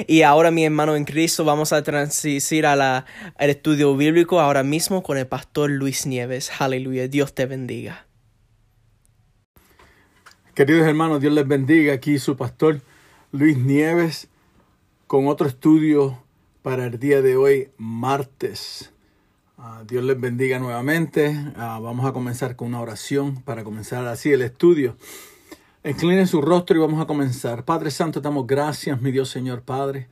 Y 0.07 0.21
ahora 0.21 0.51
mi 0.51 0.63
hermano 0.63 0.95
en 0.95 1.05
Cristo 1.05 1.43
vamos 1.43 1.73
a 1.73 1.81
transicionar 1.83 2.73
a 2.73 2.75
la, 2.75 3.05
al 3.37 3.49
estudio 3.49 3.95
bíblico 3.95 4.39
ahora 4.39 4.63
mismo 4.63 5.01
con 5.01 5.17
el 5.17 5.25
pastor 5.27 5.71
Luis 5.71 6.05
Nieves, 6.05 6.51
aleluya, 6.59 7.07
Dios 7.07 7.33
te 7.33 7.47
bendiga. 7.47 8.05
Queridos 10.53 10.85
hermanos, 10.85 11.21
Dios 11.21 11.33
les 11.33 11.47
bendiga. 11.47 11.93
Aquí 11.93 12.19
su 12.19 12.35
pastor 12.35 12.81
Luis 13.31 13.57
Nieves 13.57 14.27
con 15.07 15.27
otro 15.27 15.47
estudio 15.47 16.21
para 16.61 16.85
el 16.87 16.99
día 16.99 17.21
de 17.21 17.37
hoy, 17.37 17.69
martes. 17.77 18.91
Uh, 19.63 19.85
Dios 19.85 20.03
les 20.03 20.19
bendiga 20.19 20.57
nuevamente. 20.57 21.29
Uh, 21.29 21.79
vamos 21.79 22.07
a 22.07 22.13
comenzar 22.13 22.55
con 22.55 22.69
una 22.69 22.81
oración 22.81 23.43
para 23.43 23.63
comenzar 23.63 24.07
así 24.07 24.33
el 24.33 24.41
estudio. 24.41 24.95
Inclinen 25.83 26.25
su 26.25 26.41
rostro 26.41 26.75
y 26.75 26.79
vamos 26.79 26.99
a 26.99 27.05
comenzar. 27.05 27.63
Padre 27.63 27.91
Santo, 27.91 28.21
damos 28.21 28.47
gracias, 28.47 28.99
mi 29.03 29.11
Dios 29.11 29.29
Señor 29.29 29.61
Padre, 29.61 30.07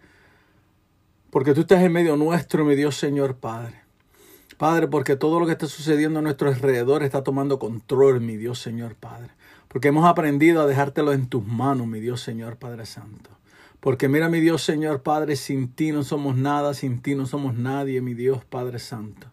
porque 1.32 1.56
tú 1.56 1.62
estás 1.62 1.82
en 1.82 1.92
medio 1.92 2.16
nuestro, 2.16 2.64
mi 2.64 2.76
Dios 2.76 2.96
Señor 2.96 3.38
Padre. 3.38 3.82
Padre, 4.60 4.88
porque 4.88 5.16
todo 5.16 5.40
lo 5.40 5.48
que 5.48 5.54
está 5.54 5.66
sucediendo 5.66 6.20
a 6.20 6.22
nuestro 6.22 6.50
alrededor 6.50 7.02
está 7.02 7.24
tomando 7.24 7.58
control, 7.58 8.22
mi 8.22 8.38
Dios 8.38 8.60
Señor 8.60 8.94
Padre. 8.94 9.32
Porque 9.68 9.88
hemos 9.88 10.06
aprendido 10.06 10.62
a 10.62 10.68
dejártelo 10.68 11.12
en 11.12 11.26
tus 11.26 11.44
manos, 11.44 11.88
mi 11.88 12.00
Dios 12.00 12.22
Señor 12.22 12.58
Padre 12.58 12.86
Santo. 12.86 13.32
Porque 13.80 14.10
mira, 14.10 14.30
mi 14.30 14.42
Dios 14.42 14.62
Señor 14.62 15.02
Padre, 15.02 15.36
sin 15.36 15.70
ti 15.70 15.92
no 15.92 16.04
somos 16.04 16.36
nada, 16.36 16.76
sin 16.76 17.02
ti 17.02 17.16
no 17.16 17.26
somos 17.26 17.56
nadie, 17.56 18.00
mi 18.02 18.14
Dios 18.14 18.46
Padre 18.46 18.78
Santo. 18.78 19.29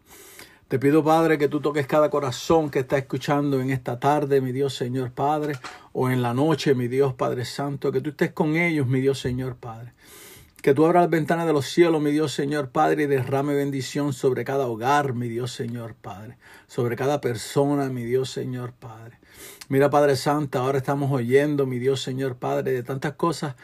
Te 0.69 0.81
pido, 0.81 1.05
Padre, 1.05 1.39
que 1.39 1.47
tú 1.47 1.61
toques 1.61 1.87
cada 1.87 2.11
corazón 2.11 2.71
que 2.71 2.81
está 2.81 2.99
escuchando 2.99 3.61
en 3.61 3.71
esta 3.71 4.01
tarde, 4.01 4.41
mi 4.41 4.51
Dios 4.51 4.75
Señor 4.75 5.13
Padre, 5.13 5.55
o 5.93 6.11
en 6.11 6.23
la 6.23 6.35
noche, 6.35 6.75
mi 6.75 6.89
Dios 6.89 7.15
Padre 7.15 7.45
Santo, 7.45 7.93
que 7.93 8.01
tú 8.01 8.11
estés 8.11 8.33
con 8.33 8.57
ellos, 8.57 8.89
mi 8.89 9.01
Dios 9.01 9.21
Señor 9.21 9.55
Padre. 9.55 9.93
Que 10.63 10.75
tú 10.75 10.85
abras 10.85 11.05
las 11.05 11.11
ventanas 11.11 11.47
de 11.47 11.53
los 11.53 11.67
cielos, 11.67 12.03
mi 12.03 12.11
Dios 12.11 12.33
Señor 12.33 12.71
Padre, 12.71 13.05
y 13.05 13.07
derrame 13.07 13.55
bendición 13.55 14.13
sobre 14.13 14.45
cada 14.45 14.67
hogar, 14.67 15.15
mi 15.15 15.29
Dios 15.29 15.53
Señor 15.53 15.95
Padre, 15.95 16.37
sobre 16.67 16.97
cada 16.97 17.21
persona, 17.21 17.89
mi 17.89 18.03
Dios 18.03 18.31
Señor 18.31 18.73
Padre. 18.73 19.21
Mira, 19.69 19.89
Padre 19.89 20.17
Santo, 20.17 20.59
ahora 20.59 20.79
estamos 20.79 21.13
oyendo, 21.13 21.67
mi 21.67 21.79
Dios 21.79 22.03
Señor 22.03 22.39
Padre, 22.39 22.73
de 22.73 22.83
tantas 22.83 23.13
cosas 23.13 23.55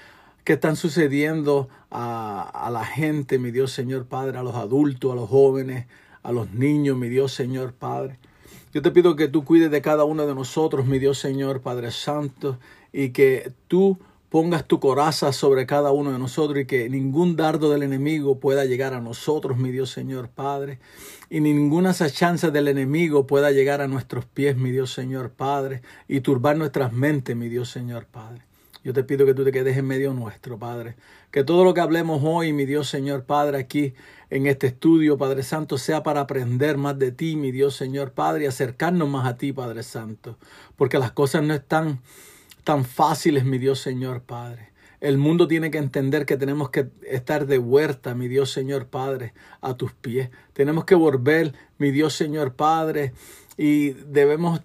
que 0.45 0.53
están 0.53 0.77
sucediendo 0.77 1.69
a, 1.91 2.43
a, 2.43 2.71
la 2.71 2.85
gente, 2.85 3.41
mi 3.41 3.51
Dios 3.51 3.73
Señor 3.73 4.07
Padre, 4.07 4.39
a 4.39 4.45
los 4.45 4.55
adultos, 4.55 5.11
a 5.11 5.17
los 5.17 5.29
jóvenes, 5.29 5.87
a 6.23 6.33
los 6.33 6.53
niños, 6.53 6.97
mi 6.97 7.09
Dios 7.09 7.33
Señor 7.33 7.73
Padre. 7.73 8.19
Yo 8.73 8.81
te 8.83 8.91
pido 8.91 9.17
que 9.17 9.29
tú 9.29 9.45
cuides 9.45 9.71
de 9.71 9.83
cada 9.83 10.05
uno 10.05 10.27
de 10.27 10.35
nosotros, 10.35 10.87
mi 10.87 10.99
Dios 10.99 11.19
Señor 11.19 11.61
Padre 11.61 11.91
Santo, 11.91 12.59
y 12.93 13.11
que 13.11 13.53
tú 13.69 13.99
pongas 14.33 14.67
tu 14.67 14.81
coraza 14.81 15.31
sobre 15.31 15.67
cada 15.67 15.93
uno 15.93 16.11
de 16.11 16.19
nosotros 16.19 16.59
y 16.61 16.65
que 16.65 16.89
ningún 16.89 17.37
dardo 17.37 17.71
del 17.71 17.83
enemigo 17.83 18.41
pueda 18.41 18.65
llegar 18.65 18.95
a 18.95 19.01
nosotros, 19.03 19.59
mi 19.59 19.71
Dios 19.71 19.91
Señor 19.91 20.31
Padre, 20.31 20.79
y 21.29 21.41
ninguna 21.41 21.93
chance 21.93 22.51
del 22.51 22.69
enemigo 22.69 23.27
pueda 23.27 23.51
llegar 23.51 23.83
a 23.83 23.89
nuestros 23.89 24.25
pies, 24.25 24.57
mi 24.57 24.71
Dios 24.71 24.91
Señor 24.91 25.33
Padre, 25.33 25.83
y 26.09 26.21
turbar 26.21 26.57
nuestras 26.57 26.95
mentes, 26.95 27.37
mi 27.37 27.51
Dios 27.51 27.69
Señor 27.69 28.07
Padre. 28.07 28.41
Yo 28.85 28.93
te 28.93 29.05
pido 29.05 29.27
que 29.27 29.35
tú 29.35 29.45
te 29.45 29.53
quedes 29.53 29.77
en 29.77 29.87
medio 29.87 30.13
nuestro, 30.13 30.59
Padre. 30.59 30.97
Que 31.31 31.45
todo 31.45 31.63
lo 31.63 31.73
que 31.73 31.81
hablemos 31.81 32.23
hoy, 32.25 32.53
mi 32.53 32.65
Dios 32.65 32.89
Señor 32.89 33.25
Padre, 33.25 33.59
aquí 33.59 33.95
en 34.33 34.47
este 34.47 34.69
estudio, 34.69 35.19
Padre 35.19 35.43
Santo, 35.43 35.77
sea 35.77 36.03
para 36.03 36.23
aprender 36.23 36.79
más 36.79 36.99
de 36.99 37.13
ti, 37.13 37.37
mi 37.37 37.53
Dios 37.53 37.77
Señor 37.77 38.13
Padre, 38.13 38.45
y 38.45 38.47
acercarnos 38.47 39.07
más 39.07 39.27
a 39.27 39.37
ti, 39.37 39.53
Padre 39.53 39.83
Santo. 39.83 40.39
Porque 40.75 40.99
las 40.99 41.13
cosas 41.13 41.43
no 41.43 41.53
están 41.53 42.01
tan 42.65 42.87
fáciles, 42.87 43.45
mi 43.45 43.59
Dios 43.59 43.81
Señor 43.81 44.23
Padre. 44.23 44.71
El 45.01 45.19
mundo 45.19 45.49
tiene 45.49 45.71
que 45.71 45.77
entender 45.77 46.25
que 46.25 46.39
tenemos 46.39 46.71
que 46.71 46.89
estar 47.03 47.45
de 47.47 47.59
vuelta, 47.59 48.15
mi 48.15 48.27
Dios 48.27 48.51
Señor 48.51 48.87
Padre, 48.87 49.35
a 49.61 49.75
tus 49.75 49.93
pies. 49.93 50.31
Tenemos 50.55 50.87
que 50.87 50.95
volver, 50.95 51.53
mi 51.77 51.91
Dios 51.91 52.15
Señor 52.15 52.55
Padre, 52.55 53.13
y 53.59 53.91
debemos 53.91 54.63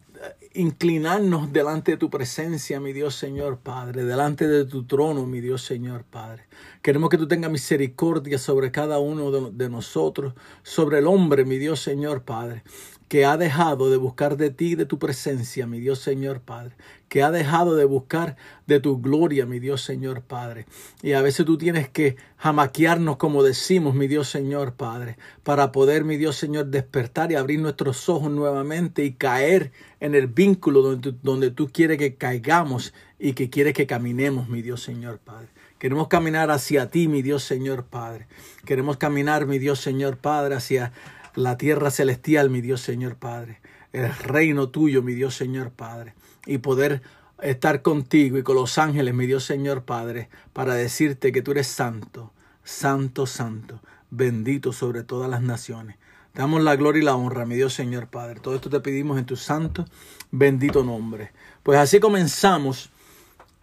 inclinarnos 0.58 1.54
delante 1.54 1.92
de 1.92 1.98
tu 1.98 2.10
presencia, 2.10 2.80
mi 2.80 2.92
Dios 2.94 3.16
Señor 3.16 3.60
Padre, 3.60 4.04
delante 4.04 4.48
de 4.48 4.66
tu 4.66 4.86
trono, 4.86 5.26
mi 5.26 5.40
Dios 5.40 5.64
Señor 5.64 6.04
Padre. 6.04 6.48
Queremos 6.82 7.10
que 7.10 7.18
tú 7.18 7.28
tengas 7.28 7.52
misericordia 7.52 8.38
sobre 8.38 8.72
cada 8.72 9.00
uno 9.00 9.32
de, 9.32 9.52
de 9.52 9.70
nosotros, 9.70 10.34
sobre 10.64 11.00
el 11.00 11.08
hombre, 11.08 11.46
mi 11.46 11.58
Dios 11.58 11.82
Señor 11.82 12.24
Padre 12.24 12.64
que 13.08 13.26
ha 13.26 13.38
dejado 13.38 13.90
de 13.90 13.98
buscar 13.98 14.38
de 14.38 14.50
ti, 14.50 14.76
de 14.76 14.86
tu 14.86 15.00
presencia, 15.00 15.66
mi 15.66 15.80
Dios 15.80 16.00
Señor 16.00 16.42
Padre, 16.42 16.76
que 17.08 17.24
ha 17.24 17.32
dejado 17.32 17.76
de 17.76 17.86
buscar 17.86 18.36
de 18.66 18.80
tu 18.80 19.02
gloria, 19.02 19.46
mi 19.46 19.60
Dios 19.60 19.82
Señor 19.82 20.22
Padre. 20.22 20.66
Y 21.02 21.14
a 21.14 21.22
veces 21.22 21.46
tú 21.46 21.58
tienes 21.58 21.88
que 21.88 22.18
jamaquearnos, 22.38 23.18
como 23.18 23.44
decimos, 23.44 23.96
mi 23.96 24.08
Dios 24.08 24.30
Señor 24.30 24.74
Padre, 24.74 25.18
para 25.44 25.72
poder, 25.72 26.04
mi 26.04 26.18
Dios 26.18 26.36
Señor, 26.36 26.66
despertar 26.66 27.32
y 27.32 27.36
abrir 27.36 27.60
nuestros 27.60 28.10
ojos 28.10 28.30
nuevamente 28.30 29.06
y 29.06 29.14
caer 29.14 29.72
en 30.00 30.14
el 30.14 30.28
vínculo 30.28 30.82
donde, 30.82 31.14
donde 31.24 31.52
tú 31.52 31.70
quieres 31.72 31.98
que 31.98 32.16
caigamos 32.16 32.94
y 33.20 33.34
que 33.34 33.50
quieres 33.50 33.74
que 33.74 33.88
caminemos, 33.88 34.50
mi 34.50 34.62
Dios 34.62 34.84
Señor 34.84 35.20
Padre. 35.20 35.48
Queremos 35.80 36.08
caminar 36.08 36.50
hacia 36.50 36.90
ti, 36.90 37.08
mi 37.08 37.22
Dios 37.22 37.44
Señor 37.44 37.86
Padre. 37.86 38.26
Queremos 38.66 38.98
caminar, 38.98 39.46
mi 39.46 39.60
Dios 39.60 39.80
Señor 39.80 40.18
Padre, 40.18 40.56
hacia 40.56 40.92
la 41.38 41.56
tierra 41.56 41.92
celestial, 41.92 42.50
mi 42.50 42.62
Dios 42.62 42.82
Señor 42.82 43.16
Padre, 43.16 43.62
el 43.94 44.12
reino 44.16 44.70
tuyo, 44.70 45.04
mi 45.04 45.14
Dios 45.14 45.36
Señor 45.36 45.70
Padre, 45.70 46.16
y 46.48 46.58
poder 46.58 47.04
estar 47.42 47.84
contigo 47.84 48.40
y 48.40 48.44
con 48.44 48.56
los 48.56 48.80
ángeles, 48.80 49.14
mi 49.14 49.28
Dios 49.28 49.44
Señor 49.44 49.84
Padre, 49.84 50.30
para 50.52 50.74
decirte 50.74 51.32
que 51.32 51.44
tú 51.44 51.52
eres 51.52 51.68
santo, 51.68 52.34
santo, 52.64 53.28
santo, 53.28 53.82
bendito 54.10 54.74
sobre 54.74 55.04
todas 55.04 55.30
las 55.30 55.44
naciones. 55.44 55.98
Te 56.34 56.42
damos 56.42 56.64
la 56.64 56.76
gloria 56.76 57.02
y 57.04 57.06
la 57.06 57.16
honra, 57.16 57.46
mi 57.46 57.56
Dios 57.56 57.74
Señor 57.74 58.08
Padre. 58.08 58.40
Todo 58.40 58.56
esto 58.56 58.72
te 58.72 58.80
pedimos 58.80 59.20
en 59.20 59.26
tu 59.26 59.36
santo, 59.36 59.86
bendito 60.32 60.84
nombre. 60.84 61.34
Pues 61.62 61.78
así 61.78 62.00
comenzamos 62.00 62.90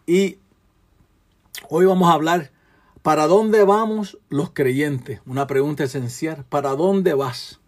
y 0.06 0.38
hoy 1.68 1.86
vamos 1.86 2.08
a 2.08 2.12
hablar 2.12 2.52
¿Para 3.04 3.26
dónde 3.26 3.64
vamos 3.64 4.16
los 4.30 4.52
creyentes? 4.52 5.20
Una 5.26 5.46
pregunta 5.46 5.84
esencial. 5.84 6.46
¿Para 6.48 6.70
dónde 6.70 7.12
vas 7.12 7.60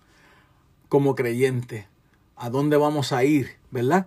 como 0.88 1.14
creyente? 1.14 1.87
¿A 2.37 2.51
dónde 2.51 2.77
vamos 2.77 3.12
a 3.12 3.25
ir? 3.25 3.57
¿Verdad? 3.70 4.07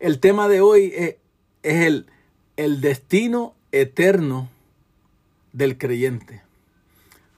El 0.00 0.20
tema 0.20 0.48
de 0.48 0.60
hoy 0.60 0.92
es, 0.94 1.16
es 1.62 1.86
el, 1.86 2.06
el 2.56 2.80
destino 2.80 3.54
eterno 3.72 4.50
del 5.52 5.78
creyente. 5.78 6.42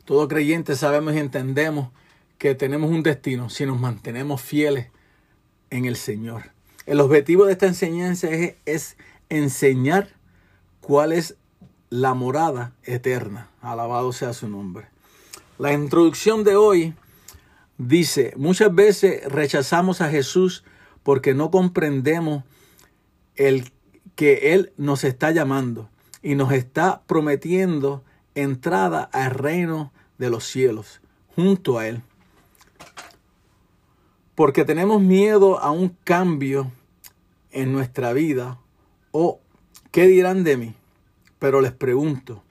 Todo 0.05 0.29
creyente 0.29 0.77
sabemos 0.77 1.15
y 1.15 1.19
entendemos 1.19 1.91
que 2.39 2.55
tenemos 2.55 2.91
un 2.91 3.03
destino 3.03 3.51
si 3.51 3.67
nos 3.67 3.79
mantenemos 3.79 4.41
fieles 4.41 4.89
en 5.71 5.85
el 5.85 5.97
Señor. 5.97 6.53
El 6.87 7.01
objetivo 7.01 7.45
de 7.45 7.53
esta 7.53 7.67
enseñanza 7.67 8.29
es, 8.31 8.55
es 8.67 8.97
enseñar 9.29 10.09
cuál 10.81 11.13
es 11.13 11.37
la 11.91 12.15
morada 12.15 12.73
eterna. 12.83 13.51
Alabado 13.61 14.13
sea 14.13 14.33
su 14.33 14.49
nombre. 14.49 14.87
La 15.59 15.73
introducción 15.73 16.43
de 16.45 16.57
hoy 16.57 16.95
dice, 17.81 18.35
muchas 18.37 18.75
veces 18.75 19.25
rechazamos 19.33 20.01
a 20.01 20.11
Jesús 20.11 20.65
porque 21.03 21.35
no 21.35 21.51
comprendemos 21.51 22.45
el 23.37 23.73
que 24.15 24.53
Él 24.53 24.73
nos 24.77 25.05
está 25.05 25.31
llamando 25.31 25.89
y 26.23 26.35
nos 26.35 26.53
está 26.53 27.03
prometiendo 27.07 28.05
entrada 28.35 29.03
al 29.03 29.31
reino 29.31 29.93
de 30.19 30.29
los 30.29 30.45
cielos 30.45 31.01
junto 31.35 31.79
a 31.79 31.89
Él. 31.89 32.03
Porque 34.35 34.65
tenemos 34.65 35.01
miedo 35.01 35.59
a 35.59 35.71
un 35.71 35.97
cambio 36.05 36.71
en 37.51 37.73
nuestra 37.73 38.13
vida 38.13 38.59
o 39.11 39.41
qué 39.91 40.07
dirán 40.07 40.45
de 40.45 40.57
mí. 40.59 40.75
Pero 41.39 41.63
les 41.63 41.73
pregunto, 41.73 42.43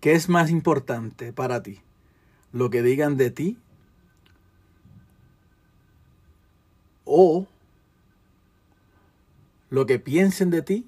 ¿qué 0.00 0.12
es 0.12 0.30
más 0.30 0.50
importante 0.50 1.34
para 1.34 1.62
ti? 1.62 1.80
¿Lo 2.52 2.70
que 2.70 2.82
digan 2.82 3.18
de 3.18 3.30
ti? 3.30 3.58
¿O 7.12 7.44
lo 9.68 9.84
que 9.84 9.98
piensen 9.98 10.50
de 10.50 10.62
ti? 10.62 10.86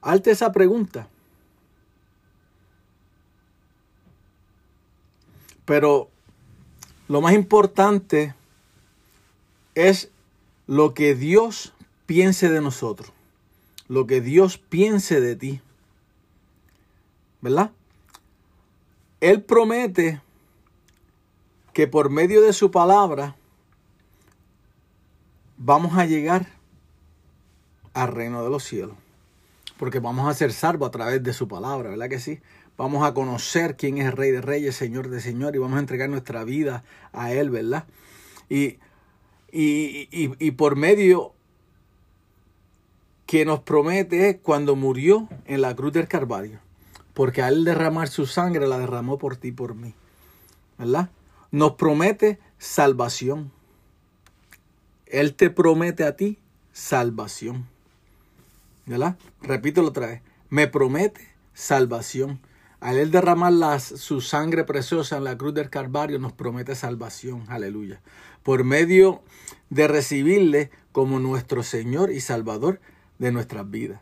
Alta 0.00 0.32
esa 0.32 0.50
pregunta. 0.50 1.08
Pero 5.64 6.10
lo 7.06 7.20
más 7.20 7.34
importante 7.34 8.34
es 9.76 10.10
lo 10.66 10.94
que 10.94 11.14
Dios 11.14 11.72
piense 12.06 12.48
de 12.48 12.60
nosotros, 12.60 13.12
lo 13.86 14.08
que 14.08 14.20
Dios 14.20 14.58
piense 14.58 15.20
de 15.20 15.36
ti. 15.36 15.60
¿Verdad? 17.40 17.70
Él 19.20 19.42
promete 19.42 20.20
que 21.72 21.86
por 21.86 22.10
medio 22.10 22.42
de 22.42 22.52
su 22.52 22.72
palabra 22.72 23.36
vamos 25.64 25.96
a 25.96 26.06
llegar 26.06 26.46
al 27.94 28.08
reino 28.08 28.42
de 28.42 28.50
los 28.50 28.64
cielos. 28.64 28.96
Porque 29.78 30.00
vamos 30.00 30.28
a 30.28 30.34
ser 30.34 30.52
salvos 30.52 30.88
a 30.88 30.92
través 30.92 31.22
de 31.22 31.32
su 31.32 31.48
palabra, 31.48 31.90
¿verdad 31.90 32.08
que 32.08 32.18
sí? 32.18 32.40
Vamos 32.76 33.04
a 33.04 33.14
conocer 33.14 33.76
quién 33.76 33.98
es 33.98 34.06
el 34.06 34.12
Rey 34.12 34.30
de 34.30 34.40
Reyes, 34.40 34.76
Señor 34.76 35.08
de 35.08 35.20
Señor, 35.20 35.54
y 35.54 35.58
vamos 35.58 35.76
a 35.76 35.80
entregar 35.80 36.08
nuestra 36.08 36.44
vida 36.44 36.84
a 37.12 37.32
Él, 37.32 37.50
¿verdad? 37.50 37.84
Y, 38.48 38.78
y, 39.50 40.08
y, 40.10 40.34
y 40.38 40.50
por 40.52 40.76
medio 40.76 41.32
que 43.26 43.44
nos 43.44 43.60
promete 43.60 44.38
cuando 44.38 44.76
murió 44.76 45.28
en 45.46 45.62
la 45.62 45.74
cruz 45.74 45.92
del 45.92 46.08
Calvario. 46.08 46.60
Porque 47.14 47.42
al 47.42 47.64
derramar 47.64 48.08
su 48.08 48.26
sangre 48.26 48.66
la 48.66 48.78
derramó 48.78 49.18
por 49.18 49.36
ti 49.36 49.48
y 49.48 49.52
por 49.52 49.74
mí. 49.74 49.94
¿Verdad? 50.78 51.10
Nos 51.50 51.72
promete 51.72 52.38
salvación. 52.58 53.52
Él 55.12 55.34
te 55.34 55.50
promete 55.50 56.04
a 56.04 56.16
ti 56.16 56.38
salvación. 56.72 57.68
¿Verdad? 58.86 59.16
Repítelo 59.42 59.88
otra 59.88 60.06
vez. 60.06 60.22
Me 60.48 60.68
promete 60.68 61.28
salvación. 61.52 62.40
Al 62.80 62.96
él 62.96 63.10
derramar 63.10 63.80
su 63.80 64.22
sangre 64.22 64.64
preciosa 64.64 65.18
en 65.18 65.24
la 65.24 65.36
cruz 65.36 65.52
del 65.54 65.68
Calvario 65.70 66.18
nos 66.18 66.32
promete 66.32 66.74
salvación. 66.74 67.44
Aleluya. 67.48 68.00
Por 68.42 68.64
medio 68.64 69.22
de 69.68 69.86
recibirle 69.86 70.70
como 70.92 71.20
nuestro 71.20 71.62
Señor 71.62 72.10
y 72.10 72.20
Salvador 72.20 72.80
de 73.18 73.32
nuestras 73.32 73.70
vidas. 73.70 74.00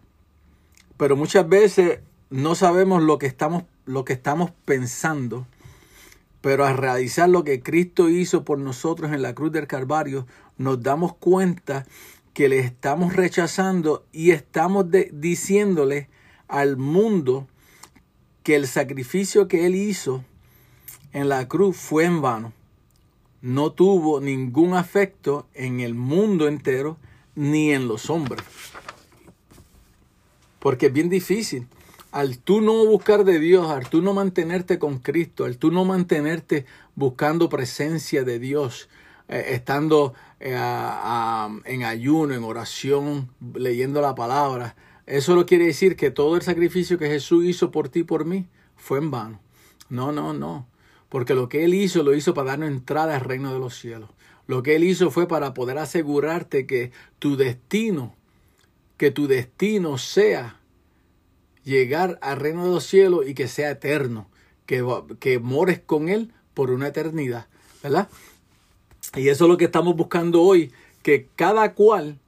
Pero 0.96 1.16
muchas 1.16 1.49
veces 1.49 1.99
no 2.31 2.55
sabemos 2.55 3.03
lo 3.03 3.18
que 3.18 3.27
estamos, 3.27 3.64
lo 3.85 4.05
que 4.05 4.12
estamos 4.12 4.53
pensando, 4.64 5.46
pero 6.40 6.64
al 6.64 6.79
realizar 6.79 7.29
lo 7.29 7.44
que 7.44 7.62
Cristo 7.62 8.09
hizo 8.09 8.44
por 8.44 8.59
nosotros 8.59 9.12
en 9.12 9.23
la 9.23 9.35
cruz 9.35 9.53
del 9.53 9.66
Calvario, 9.66 10.27
nos 10.61 10.83
damos 10.83 11.16
cuenta 11.16 11.87
que 12.35 12.51
le 12.51 12.59
estamos 12.59 13.16
rechazando 13.16 14.05
y 14.12 14.33
estamos 14.33 14.90
de, 14.90 15.09
diciéndole 15.11 16.11
al 16.49 16.77
mundo 16.77 17.49
que 18.42 18.57
el 18.57 18.66
sacrificio 18.66 19.49
que 19.49 19.64
Él 19.64 19.75
hizo 19.75 20.23
en 21.14 21.31
la 21.31 21.49
cruz 21.49 21.79
fue 21.79 22.05
en 22.05 22.20
vano. 22.20 22.53
No 23.40 23.73
tuvo 23.73 24.20
ningún 24.20 24.75
afecto 24.75 25.46
en 25.55 25.81
el 25.81 25.94
mundo 25.94 26.46
entero 26.46 26.99
ni 27.35 27.73
en 27.73 27.88
los 27.88 28.11
hombres. 28.11 28.44
Porque 30.59 30.87
es 30.88 30.92
bien 30.92 31.09
difícil. 31.09 31.68
Al 32.12 32.37
tú 32.37 32.61
no 32.61 32.85
buscar 32.85 33.25
de 33.25 33.38
Dios, 33.38 33.70
al 33.70 33.88
tú 33.88 34.03
no 34.03 34.12
mantenerte 34.12 34.79
con 34.79 34.99
Cristo, 34.99 35.46
al 35.46 35.57
tú 35.57 35.70
no 35.70 35.87
mantenerte 35.87 36.66
buscando 36.96 37.49
presencia 37.49 38.25
de 38.25 38.38
Dios, 38.38 38.90
eh, 39.29 39.55
estando 39.55 40.12
en 40.40 41.83
ayuno, 41.85 42.35
en 42.35 42.44
oración, 42.44 43.31
leyendo 43.55 44.00
la 44.00 44.14
palabra, 44.14 44.74
eso 45.07 45.35
no 45.35 45.44
quiere 45.44 45.66
decir 45.66 45.96
que 45.96 46.11
todo 46.11 46.37
el 46.37 46.42
sacrificio 46.42 46.98
que 46.98 47.09
Jesús 47.09 47.44
hizo 47.44 47.70
por 47.70 47.88
ti 47.88 48.00
y 48.00 48.05
por 48.05 48.24
mí 48.24 48.46
fue 48.76 48.98
en 48.98 49.11
vano. 49.11 49.40
No, 49.88 50.12
no, 50.12 50.33
no. 50.33 50.66
Porque 51.09 51.35
lo 51.35 51.48
que 51.48 51.64
Él 51.64 51.74
hizo 51.74 52.03
lo 52.03 52.14
hizo 52.14 52.33
para 52.33 52.50
darnos 52.50 52.70
entrada 52.70 53.16
al 53.16 53.22
reino 53.22 53.53
de 53.53 53.59
los 53.59 53.76
cielos. 53.76 54.11
Lo 54.46 54.62
que 54.62 54.76
Él 54.76 54.85
hizo 54.85 55.11
fue 55.11 55.26
para 55.29 55.53
poder 55.53 55.79
asegurarte 55.79 56.66
que 56.66 56.92
tu 57.18 57.37
destino, 57.37 58.14
que 58.96 59.11
tu 59.11 59.26
destino 59.26 59.98
sea 59.98 60.61
llegar 61.64 62.18
al 62.22 62.38
reino 62.38 62.64
de 62.64 62.70
los 62.72 62.87
cielos 62.87 63.29
y 63.29 63.35
que 63.35 63.48
sea 63.48 63.70
eterno, 63.70 64.31
que, 64.64 64.85
que 65.18 65.38
mores 65.38 65.81
con 65.81 66.09
Él 66.09 66.33
por 66.55 66.70
una 66.70 66.88
eternidad, 66.88 67.48
¿verdad? 67.83 68.09
Y 69.16 69.29
eso 69.29 69.44
es 69.44 69.51
lo 69.51 69.57
que 69.57 69.64
estamos 69.64 69.96
buscando 69.96 70.42
hoy, 70.42 70.73
que 71.03 71.29
cada 71.37 71.75
cual, 71.75 72.18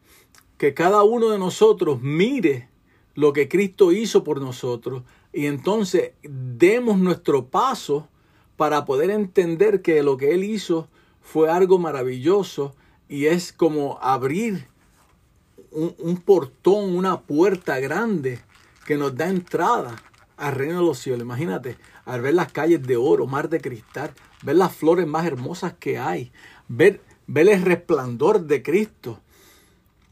que 0.58 0.74
cada 0.74 1.02
uno 1.02 1.30
de 1.30 1.38
nosotros 1.38 2.00
mire 2.02 2.68
lo 3.14 3.32
que 3.32 3.48
Cristo 3.48 3.92
hizo 3.92 4.24
por 4.24 4.40
nosotros 4.40 5.02
y 5.32 5.46
entonces 5.46 6.12
demos 6.22 6.98
nuestro 6.98 7.46
paso 7.46 8.08
para 8.56 8.84
poder 8.84 9.10
entender 9.10 9.82
que 9.82 10.02
lo 10.02 10.16
que 10.16 10.32
Él 10.32 10.44
hizo 10.44 10.88
fue 11.20 11.50
algo 11.50 11.78
maravilloso 11.78 12.74
y 13.08 13.26
es 13.26 13.52
como 13.52 13.98
abrir 14.00 14.66
un, 15.70 16.16
portón, 16.18 16.96
una 16.96 17.20
puerta 17.20 17.80
grande 17.80 18.40
que 18.86 18.96
nos 18.96 19.16
da 19.16 19.28
entrada 19.28 19.96
al 20.36 20.54
reino 20.54 20.80
de 20.80 20.86
los 20.86 20.98
cielos. 20.98 21.22
Imagínate, 21.22 21.78
al 22.04 22.20
ver 22.20 22.34
las 22.34 22.52
calles 22.52 22.82
de 22.82 22.96
oro, 22.96 23.26
mar 23.26 23.48
de 23.48 23.60
cristal, 23.60 24.12
ver 24.42 24.56
las 24.56 24.74
flores 24.74 25.06
más 25.06 25.26
hermosas 25.26 25.74
que 25.78 25.98
hay, 25.98 26.30
ver, 26.68 27.00
ver 27.26 27.48
el 27.48 27.62
resplandor 27.62 28.46
de 28.46 28.62
Cristo, 28.62 29.20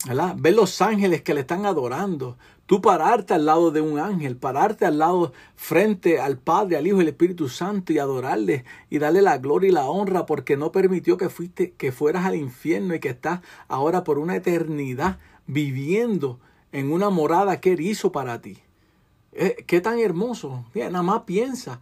¿verdad? 0.07 0.35
ver 0.39 0.55
los 0.55 0.81
ángeles 0.81 1.23
que 1.23 1.35
le 1.35 1.41
están 1.41 1.67
adorando, 1.67 2.37
tú 2.67 2.81
pararte 2.81 3.35
al 3.35 3.47
lado 3.47 3.71
de 3.71 3.81
un 3.81 3.99
ángel, 3.99 4.37
pararte 4.37 4.87
al 4.87 4.99
lado 4.99 5.33
frente 5.57 6.21
al 6.21 6.39
Padre, 6.39 6.77
al 6.77 6.87
Hijo 6.87 6.99
y 6.99 7.01
al 7.03 7.09
Espíritu 7.09 7.49
Santo 7.49 7.93
y 7.93 7.99
adorarle 7.99 8.65
y 8.89 8.99
darle 8.99 9.23
la 9.23 9.39
gloria 9.39 9.69
y 9.69 9.73
la 9.73 9.87
honra 9.87 10.27
porque 10.27 10.57
no 10.57 10.73
permitió 10.73 11.17
que 11.17 11.29
fuiste 11.29 11.73
que 11.73 11.93
fueras 11.93 12.27
al 12.27 12.37
infierno 12.37 12.95
y 12.95 13.01
que 13.01 13.09
estás 13.09 13.41
ahora 13.69 14.05
por 14.05 14.19
una 14.19 14.37
eternidad 14.37 15.19
viviendo 15.47 16.39
en 16.73 16.93
una 16.93 17.11
morada 17.11 17.61
que 17.61 17.73
Él 17.73 17.81
hizo 17.81 18.13
para 18.13 18.41
ti. 18.41 18.59
Eh, 19.33 19.65
qué 19.67 19.81
tan 19.81 19.99
hermoso. 19.99 20.65
Mira, 20.75 20.91
nada 20.91 21.03
más 21.03 21.23
piensa. 21.23 21.81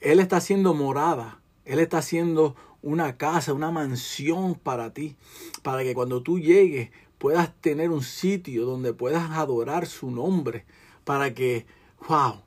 Él 0.00 0.20
está 0.20 0.36
haciendo 0.36 0.74
morada. 0.74 1.40
Él 1.64 1.80
está 1.80 1.98
haciendo 1.98 2.56
una 2.82 3.16
casa, 3.16 3.52
una 3.52 3.70
mansión 3.70 4.54
para 4.54 4.92
ti. 4.92 5.16
Para 5.62 5.82
que 5.82 5.94
cuando 5.94 6.22
tú 6.22 6.38
llegues 6.38 6.90
puedas 7.18 7.52
tener 7.60 7.90
un 7.90 8.02
sitio 8.02 8.64
donde 8.64 8.92
puedas 8.92 9.30
adorar 9.30 9.86
su 9.86 10.10
nombre. 10.10 10.64
Para 11.04 11.34
que, 11.34 11.66
wow, 12.08 12.42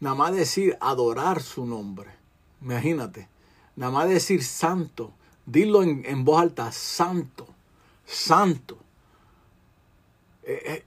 nada 0.00 0.16
más 0.16 0.34
decir 0.34 0.76
adorar 0.80 1.42
su 1.42 1.66
nombre. 1.66 2.10
Imagínate. 2.62 3.28
Nada 3.76 3.92
más 3.92 4.08
decir 4.08 4.42
santo. 4.42 5.12
Dilo 5.46 5.82
en, 5.82 6.04
en 6.04 6.24
voz 6.24 6.42
alta, 6.42 6.70
santo, 6.70 7.46
santo. 8.04 8.78
Eh, 10.42 10.62
eh, 10.66 10.84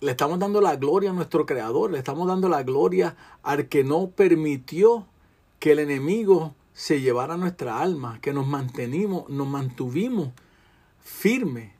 le 0.00 0.10
estamos 0.10 0.38
dando 0.38 0.60
la 0.60 0.76
gloria 0.76 1.10
a 1.10 1.12
nuestro 1.12 1.46
Creador, 1.46 1.90
le 1.90 1.98
estamos 1.98 2.28
dando 2.28 2.48
la 2.48 2.62
gloria 2.62 3.16
al 3.42 3.68
que 3.68 3.84
no 3.84 4.08
permitió 4.08 5.06
que 5.58 5.72
el 5.72 5.78
enemigo 5.78 6.54
se 6.76 7.00
llevara 7.00 7.38
nuestra 7.38 7.80
alma, 7.80 8.20
que 8.20 8.34
nos 8.34 8.46
mantenimos, 8.46 9.30
nos 9.30 9.48
mantuvimos 9.48 10.28
firmes 11.02 11.72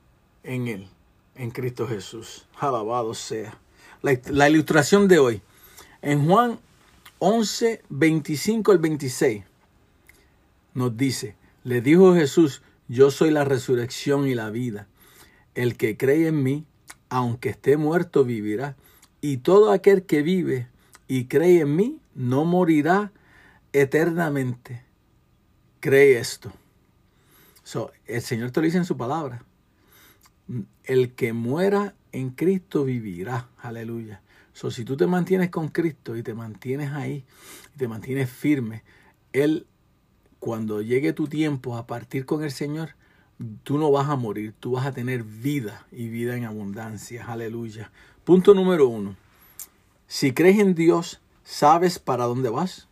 en 0.42 0.68
Él, 0.68 0.88
en 1.34 1.50
Cristo 1.50 1.86
Jesús. 1.86 2.46
Alabado 2.58 3.12
sea. 3.12 3.58
La, 4.00 4.18
la 4.30 4.48
ilustración 4.48 5.06
de 5.06 5.18
hoy. 5.18 5.42
En 6.00 6.26
Juan 6.26 6.58
11, 7.18 7.82
25 7.90 8.72
al 8.72 8.78
26 8.78 9.44
nos 10.72 10.96
dice, 10.96 11.36
le 11.62 11.82
dijo 11.82 12.14
Jesús, 12.14 12.62
yo 12.88 13.10
soy 13.10 13.30
la 13.30 13.44
resurrección 13.44 14.26
y 14.26 14.34
la 14.34 14.48
vida. 14.48 14.86
El 15.54 15.76
que 15.76 15.98
cree 15.98 16.28
en 16.28 16.42
mí, 16.42 16.64
aunque 17.10 17.50
esté 17.50 17.76
muerto, 17.76 18.24
vivirá. 18.24 18.76
Y 19.20 19.38
todo 19.38 19.72
aquel 19.72 20.04
que 20.04 20.22
vive 20.22 20.68
y 21.06 21.26
cree 21.26 21.60
en 21.60 21.76
mí, 21.76 22.00
no 22.14 22.46
morirá 22.46 23.12
eternamente. 23.74 24.85
Cree 25.80 26.18
esto. 26.18 26.52
So, 27.62 27.92
el 28.06 28.22
Señor 28.22 28.50
te 28.50 28.60
lo 28.60 28.64
dice 28.64 28.78
en 28.78 28.84
su 28.84 28.96
palabra. 28.96 29.44
El 30.84 31.14
que 31.14 31.32
muera 31.32 31.94
en 32.12 32.30
Cristo 32.30 32.84
vivirá. 32.84 33.48
Aleluya. 33.58 34.22
So, 34.52 34.70
si 34.70 34.84
tú 34.84 34.96
te 34.96 35.06
mantienes 35.06 35.50
con 35.50 35.68
Cristo 35.68 36.16
y 36.16 36.22
te 36.22 36.32
mantienes 36.32 36.92
ahí, 36.92 37.24
te 37.76 37.88
mantienes 37.88 38.30
firme, 38.30 38.84
Él, 39.32 39.66
cuando 40.38 40.80
llegue 40.80 41.12
tu 41.12 41.26
tiempo 41.26 41.76
a 41.76 41.86
partir 41.86 42.24
con 42.24 42.42
el 42.42 42.50
Señor, 42.50 42.94
tú 43.64 43.78
no 43.78 43.90
vas 43.90 44.08
a 44.08 44.16
morir, 44.16 44.54
tú 44.58 44.72
vas 44.72 44.86
a 44.86 44.92
tener 44.92 45.24
vida 45.24 45.86
y 45.92 46.08
vida 46.08 46.36
en 46.36 46.44
abundancia. 46.44 47.26
Aleluya. 47.26 47.90
Punto 48.24 48.54
número 48.54 48.88
uno. 48.88 49.16
Si 50.06 50.32
crees 50.32 50.58
en 50.58 50.74
Dios, 50.74 51.20
¿sabes 51.44 51.98
para 51.98 52.24
dónde 52.24 52.48
vas? 52.48 52.88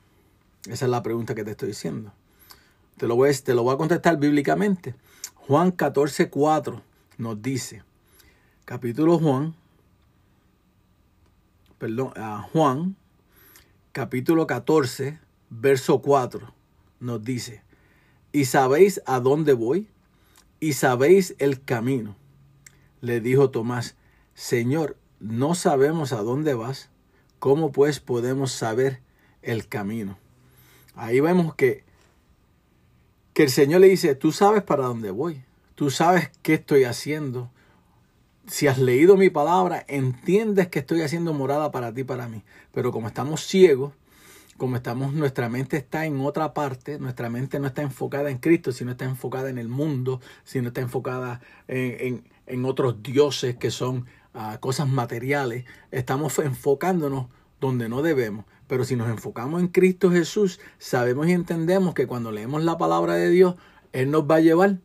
Esa 0.66 0.84
es 0.86 0.90
la 0.90 1.02
pregunta 1.02 1.34
que 1.34 1.44
te 1.44 1.52
estoy 1.52 1.68
diciendo. 1.68 2.12
Te 2.96 3.06
lo 3.06 3.16
voy, 3.16 3.30
a- 3.30 3.32
te 3.32 3.54
lo 3.54 3.70
a 3.70 3.76
contestar 3.76 4.18
bíblicamente. 4.18 4.94
Juan 5.34 5.70
14, 5.72 6.30
4 6.30 6.82
nos 7.18 7.40
dice, 7.42 7.82
capítulo 8.64 9.18
Juan, 9.18 9.54
perdón, 11.78 12.12
Juan, 12.52 12.96
capítulo 13.92 14.46
14, 14.46 15.18
verso 15.50 16.00
4, 16.00 16.52
nos 17.00 17.22
dice, 17.22 17.62
y 18.32 18.46
sabéis 18.46 19.02
a 19.06 19.20
dónde 19.20 19.52
voy, 19.52 19.88
y 20.60 20.72
sabéis 20.72 21.34
el 21.38 21.62
camino. 21.62 22.16
Le 23.00 23.20
dijo 23.20 23.50
Tomás, 23.50 23.96
Señor, 24.34 24.96
no 25.20 25.54
sabemos 25.54 26.12
a 26.12 26.22
dónde 26.22 26.54
vas, 26.54 26.88
¿cómo 27.38 27.70
pues 27.70 28.00
podemos 28.00 28.50
saber 28.52 29.00
el 29.42 29.68
camino? 29.68 30.16
Ahí 30.94 31.20
vemos 31.20 31.54
que, 31.54 31.84
que 33.34 33.44
el 33.44 33.50
Señor 33.50 33.82
le 33.82 33.88
dice, 33.88 34.14
tú 34.14 34.32
sabes 34.32 34.62
para 34.62 34.84
dónde 34.84 35.10
voy, 35.10 35.42
tú 35.74 35.90
sabes 35.90 36.30
qué 36.42 36.54
estoy 36.54 36.84
haciendo. 36.84 37.50
Si 38.46 38.66
has 38.66 38.78
leído 38.78 39.16
mi 39.16 39.30
palabra, 39.30 39.84
entiendes 39.88 40.68
que 40.68 40.80
estoy 40.80 41.02
haciendo 41.02 41.32
morada 41.32 41.70
para 41.70 41.92
ti, 41.94 42.04
para 42.04 42.28
mí. 42.28 42.42
Pero 42.72 42.92
como 42.92 43.08
estamos 43.08 43.42
ciegos, 43.46 43.92
como 44.58 44.76
estamos, 44.76 45.14
nuestra 45.14 45.48
mente 45.48 45.76
está 45.78 46.06
en 46.06 46.20
otra 46.20 46.54
parte, 46.54 46.98
nuestra 46.98 47.28
mente 47.30 47.58
no 47.58 47.66
está 47.66 47.82
enfocada 47.82 48.30
en 48.30 48.38
Cristo, 48.38 48.70
sino 48.72 48.92
está 48.92 49.04
enfocada 49.06 49.50
en 49.50 49.58
el 49.58 49.68
mundo, 49.68 50.20
sino 50.44 50.68
está 50.68 50.80
enfocada 50.82 51.40
en, 51.68 52.24
en- 52.46 52.64
otros 52.66 53.02
dioses 53.02 53.56
que 53.56 53.70
son 53.70 54.06
ah, 54.34 54.58
cosas 54.60 54.88
materiales. 54.88 55.64
Estamos 55.90 56.38
enfocándonos 56.38 57.26
donde 57.60 57.88
no 57.88 58.02
debemos. 58.02 58.44
Pero 58.66 58.84
si 58.84 58.96
nos 58.96 59.08
enfocamos 59.08 59.60
en 59.60 59.68
Cristo 59.68 60.10
Jesús, 60.10 60.60
sabemos 60.78 61.28
y 61.28 61.32
entendemos 61.32 61.94
que 61.94 62.06
cuando 62.06 62.32
leemos 62.32 62.62
la 62.64 62.78
palabra 62.78 63.14
de 63.14 63.30
Dios, 63.30 63.56
Él 63.92 64.10
nos 64.10 64.24
va 64.24 64.36
a 64.36 64.40
llevar 64.40 64.78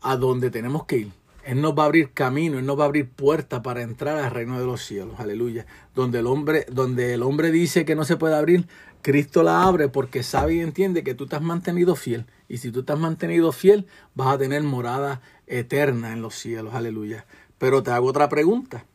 a 0.00 0.16
donde 0.16 0.50
tenemos 0.50 0.84
que 0.86 0.98
ir. 0.98 1.12
Él 1.44 1.60
nos 1.60 1.76
va 1.78 1.82
a 1.82 1.86
abrir 1.86 2.12
camino, 2.12 2.58
Él 2.58 2.64
nos 2.64 2.78
va 2.78 2.84
a 2.84 2.86
abrir 2.86 3.08
puerta 3.08 3.62
para 3.62 3.82
entrar 3.82 4.18
al 4.18 4.30
reino 4.30 4.58
de 4.58 4.64
los 4.64 4.82
cielos. 4.82 5.20
Aleluya. 5.20 5.66
Donde 5.94 6.20
el 6.20 6.26
hombre, 6.26 6.64
donde 6.70 7.12
el 7.12 7.22
hombre 7.22 7.50
dice 7.50 7.84
que 7.84 7.94
no 7.94 8.04
se 8.04 8.16
puede 8.16 8.34
abrir, 8.34 8.66
Cristo 9.02 9.42
la 9.42 9.64
abre 9.64 9.88
porque 9.88 10.22
sabe 10.22 10.54
y 10.54 10.60
entiende 10.60 11.04
que 11.04 11.14
tú 11.14 11.26
te 11.26 11.36
has 11.36 11.42
mantenido 11.42 11.96
fiel. 11.96 12.24
Y 12.48 12.58
si 12.58 12.70
tú 12.70 12.82
te 12.82 12.94
has 12.94 12.98
mantenido 12.98 13.52
fiel, 13.52 13.86
vas 14.14 14.34
a 14.34 14.38
tener 14.38 14.62
morada 14.62 15.20
eterna 15.46 16.14
en 16.14 16.22
los 16.22 16.34
cielos. 16.34 16.74
Aleluya. 16.74 17.26
Pero 17.58 17.82
te 17.82 17.90
hago 17.90 18.08
otra 18.08 18.30
pregunta. 18.30 18.86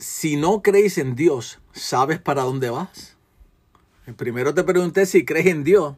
Si 0.00 0.36
no 0.36 0.62
crees 0.62 0.96
en 0.96 1.14
Dios, 1.14 1.60
¿sabes 1.72 2.18
para 2.18 2.44
dónde 2.44 2.70
vas? 2.70 3.18
Primero 4.16 4.54
te 4.54 4.64
pregunté 4.64 5.04
si 5.04 5.26
crees 5.26 5.44
en 5.44 5.62
Dios, 5.62 5.94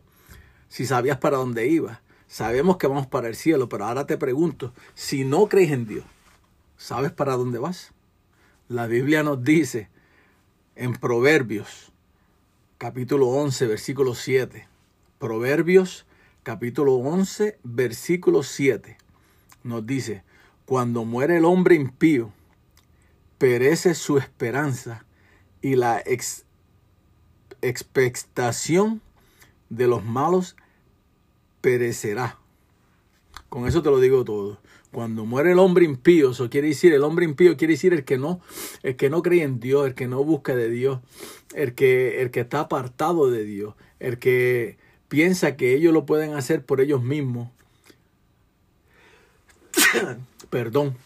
si 0.69 0.87
sabías 0.87 1.19
para 1.19 1.37
dónde 1.37 1.69
ibas. 1.69 2.01
Sabemos 2.27 2.79
que 2.79 2.89
vamos 2.89 3.07
para 3.07 3.29
el 3.29 3.37
cielo, 3.37 3.69
pero 3.69 3.85
ahora 3.85 4.05
te 4.05 4.19
pregunto, 4.19 4.75
si 4.95 5.25
no 5.25 5.49
crees 5.49 5.71
en 5.71 5.87
Dios, 5.87 6.05
¿sabes 6.77 7.13
para 7.13 7.37
dónde 7.37 7.61
vas? 7.61 7.93
La 8.67 8.89
Biblia 8.89 9.23
nos 9.23 9.45
dice 9.45 9.89
en 10.75 10.95
Proverbios, 10.95 11.93
capítulo 12.79 13.29
11, 13.29 13.69
versículo 13.69 14.17
7. 14.17 14.67
Proverbios, 15.21 16.07
capítulo 16.43 16.95
11, 16.95 17.57
versículo 17.63 18.43
7. 18.43 18.99
Nos 19.63 19.87
dice, 19.87 20.25
cuando 20.65 21.05
muere 21.05 21.37
el 21.37 21.45
hombre 21.45 21.77
impío, 21.77 22.33
perece 23.43 23.97
su 23.97 24.19
esperanza 24.19 25.05
y 25.63 25.75
la 25.75 26.01
ex- 26.07 26.45
expectación 27.61 29.03
de 29.69 29.89
los 29.89 30.05
malos 30.05 30.55
perecerá. 31.61 32.39
Con 33.49 33.67
eso 33.67 33.83
te 33.83 33.91
lo 33.91 33.99
digo 33.99 34.23
todo. 34.23 34.61
Cuando 34.93 35.25
muere 35.25 35.51
el 35.51 35.59
hombre 35.59 35.85
impío, 35.85 36.31
eso 36.31 36.51
quiere 36.51 36.69
decir, 36.69 36.93
el 36.93 37.03
hombre 37.03 37.25
impío 37.25 37.57
quiere 37.57 37.73
decir 37.73 37.93
el 37.93 38.05
que 38.05 38.17
no, 38.17 38.41
el 38.85 38.95
que 38.95 39.11
no 39.11 39.23
cree 39.23 39.43
en 39.43 39.59
Dios, 39.59 39.89
el 39.89 39.97
que 39.97 40.07
no 40.07 40.23
busca 40.23 40.55
de 40.55 40.71
Dios, 40.71 41.01
el 41.53 41.75
que, 41.75 42.23
el 42.23 42.31
que 42.31 42.43
está 42.43 42.61
apartado 42.61 43.29
de 43.29 43.43
Dios, 43.43 43.75
el 43.99 44.21
que 44.21 44.79
piensa 45.09 45.57
que 45.57 45.75
ellos 45.75 45.93
lo 45.93 46.07
pueden 46.07 46.35
hacer 46.35 46.65
por 46.65 46.81
ellos 46.81 47.03
mismos. 47.03 47.49
Perdón. 50.49 50.97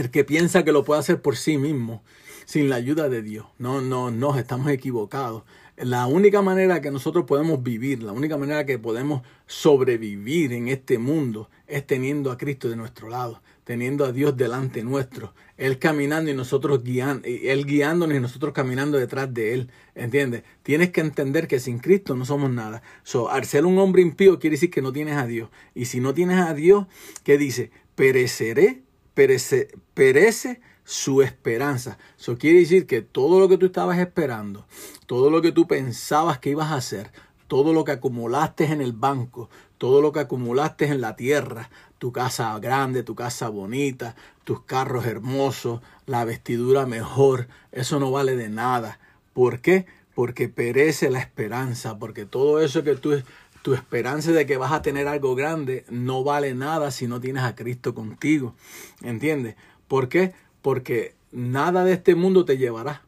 El 0.00 0.10
que 0.10 0.24
piensa 0.24 0.64
que 0.64 0.72
lo 0.72 0.84
puede 0.84 1.00
hacer 1.00 1.22
por 1.22 1.36
sí 1.36 1.58
mismo, 1.58 2.02
sin 2.44 2.68
la 2.68 2.76
ayuda 2.76 3.08
de 3.08 3.22
Dios. 3.22 3.46
No, 3.58 3.80
no, 3.80 4.10
no, 4.10 4.38
estamos 4.38 4.68
equivocados. 4.70 5.44
La 5.76 6.06
única 6.06 6.40
manera 6.40 6.80
que 6.80 6.90
nosotros 6.90 7.26
podemos 7.26 7.62
vivir, 7.62 8.02
la 8.02 8.12
única 8.12 8.38
manera 8.38 8.64
que 8.64 8.78
podemos 8.78 9.22
sobrevivir 9.46 10.54
en 10.54 10.68
este 10.68 10.96
mundo 10.96 11.50
es 11.66 11.86
teniendo 11.86 12.30
a 12.30 12.38
Cristo 12.38 12.70
de 12.70 12.76
nuestro 12.76 13.10
lado, 13.10 13.42
teniendo 13.64 14.06
a 14.06 14.12
Dios 14.12 14.36
delante 14.36 14.82
nuestro, 14.82 15.34
Él 15.58 15.78
caminando 15.78 16.30
y 16.30 16.34
nosotros 16.34 16.82
guiando, 16.82 17.26
Él 17.26 17.66
guiándonos 17.66 18.16
y 18.16 18.20
nosotros 18.20 18.54
caminando 18.54 18.96
detrás 18.96 19.34
de 19.34 19.52
Él. 19.52 19.70
¿Entiendes? 19.94 20.44
Tienes 20.62 20.92
que 20.92 21.02
entender 21.02 21.46
que 21.46 21.60
sin 21.60 21.78
Cristo 21.78 22.16
no 22.16 22.24
somos 22.24 22.50
nada. 22.50 22.82
So, 23.02 23.28
al 23.28 23.44
ser 23.44 23.66
un 23.66 23.78
hombre 23.78 24.00
impío 24.00 24.38
quiere 24.38 24.54
decir 24.54 24.70
que 24.70 24.80
no 24.80 24.94
tienes 24.94 25.16
a 25.16 25.26
Dios. 25.26 25.50
Y 25.74 25.86
si 25.86 26.00
no 26.00 26.14
tienes 26.14 26.38
a 26.38 26.54
Dios, 26.54 26.86
¿qué 27.22 27.36
dice? 27.36 27.70
Pereceré, 27.96 28.85
perece, 29.16 30.60
su 30.84 31.22
esperanza. 31.22 31.98
Eso 32.16 32.38
quiere 32.38 32.60
decir 32.60 32.86
que 32.86 33.02
todo 33.02 33.40
lo 33.40 33.48
que 33.48 33.58
tú 33.58 33.66
estabas 33.66 33.98
esperando, 33.98 34.66
todo 35.06 35.30
lo 35.30 35.42
que 35.42 35.50
tú 35.50 35.66
pensabas 35.66 36.38
que 36.38 36.50
ibas 36.50 36.70
a 36.70 36.76
hacer, 36.76 37.10
todo 37.48 37.72
lo 37.72 37.84
que 37.84 37.92
acumulaste 37.92 38.66
en 38.66 38.80
el 38.80 38.92
banco, 38.92 39.48
todo 39.78 40.00
lo 40.00 40.12
que 40.12 40.20
acumulaste 40.20 40.86
en 40.86 41.00
la 41.00 41.16
tierra, 41.16 41.70
tu 41.98 42.12
casa 42.12 42.56
grande, 42.60 43.02
tu 43.02 43.14
casa 43.14 43.48
bonita, 43.48 44.14
tus 44.44 44.60
carros 44.60 45.06
hermosos, 45.06 45.80
la 46.04 46.24
vestidura 46.24 46.86
mejor, 46.86 47.48
eso 47.72 47.98
no 47.98 48.12
vale 48.12 48.36
de 48.36 48.48
nada. 48.48 49.00
¿Por 49.32 49.60
qué? 49.60 49.86
Porque 50.14 50.48
perece 50.48 51.10
la 51.10 51.18
esperanza, 51.20 51.98
porque 51.98 52.26
todo 52.26 52.60
eso 52.60 52.84
que 52.84 52.94
tú 52.94 53.20
tu 53.66 53.74
esperanza 53.74 54.30
de 54.30 54.46
que 54.46 54.58
vas 54.58 54.70
a 54.70 54.80
tener 54.80 55.08
algo 55.08 55.34
grande 55.34 55.84
no 55.88 56.22
vale 56.22 56.54
nada 56.54 56.92
si 56.92 57.08
no 57.08 57.20
tienes 57.20 57.42
a 57.42 57.56
Cristo 57.56 57.96
contigo. 57.96 58.54
¿Entiendes? 59.02 59.56
¿Por 59.88 60.08
qué? 60.08 60.34
Porque 60.62 61.16
nada 61.32 61.82
de 61.82 61.94
este 61.94 62.14
mundo 62.14 62.44
te 62.44 62.58
llevará. 62.58 63.02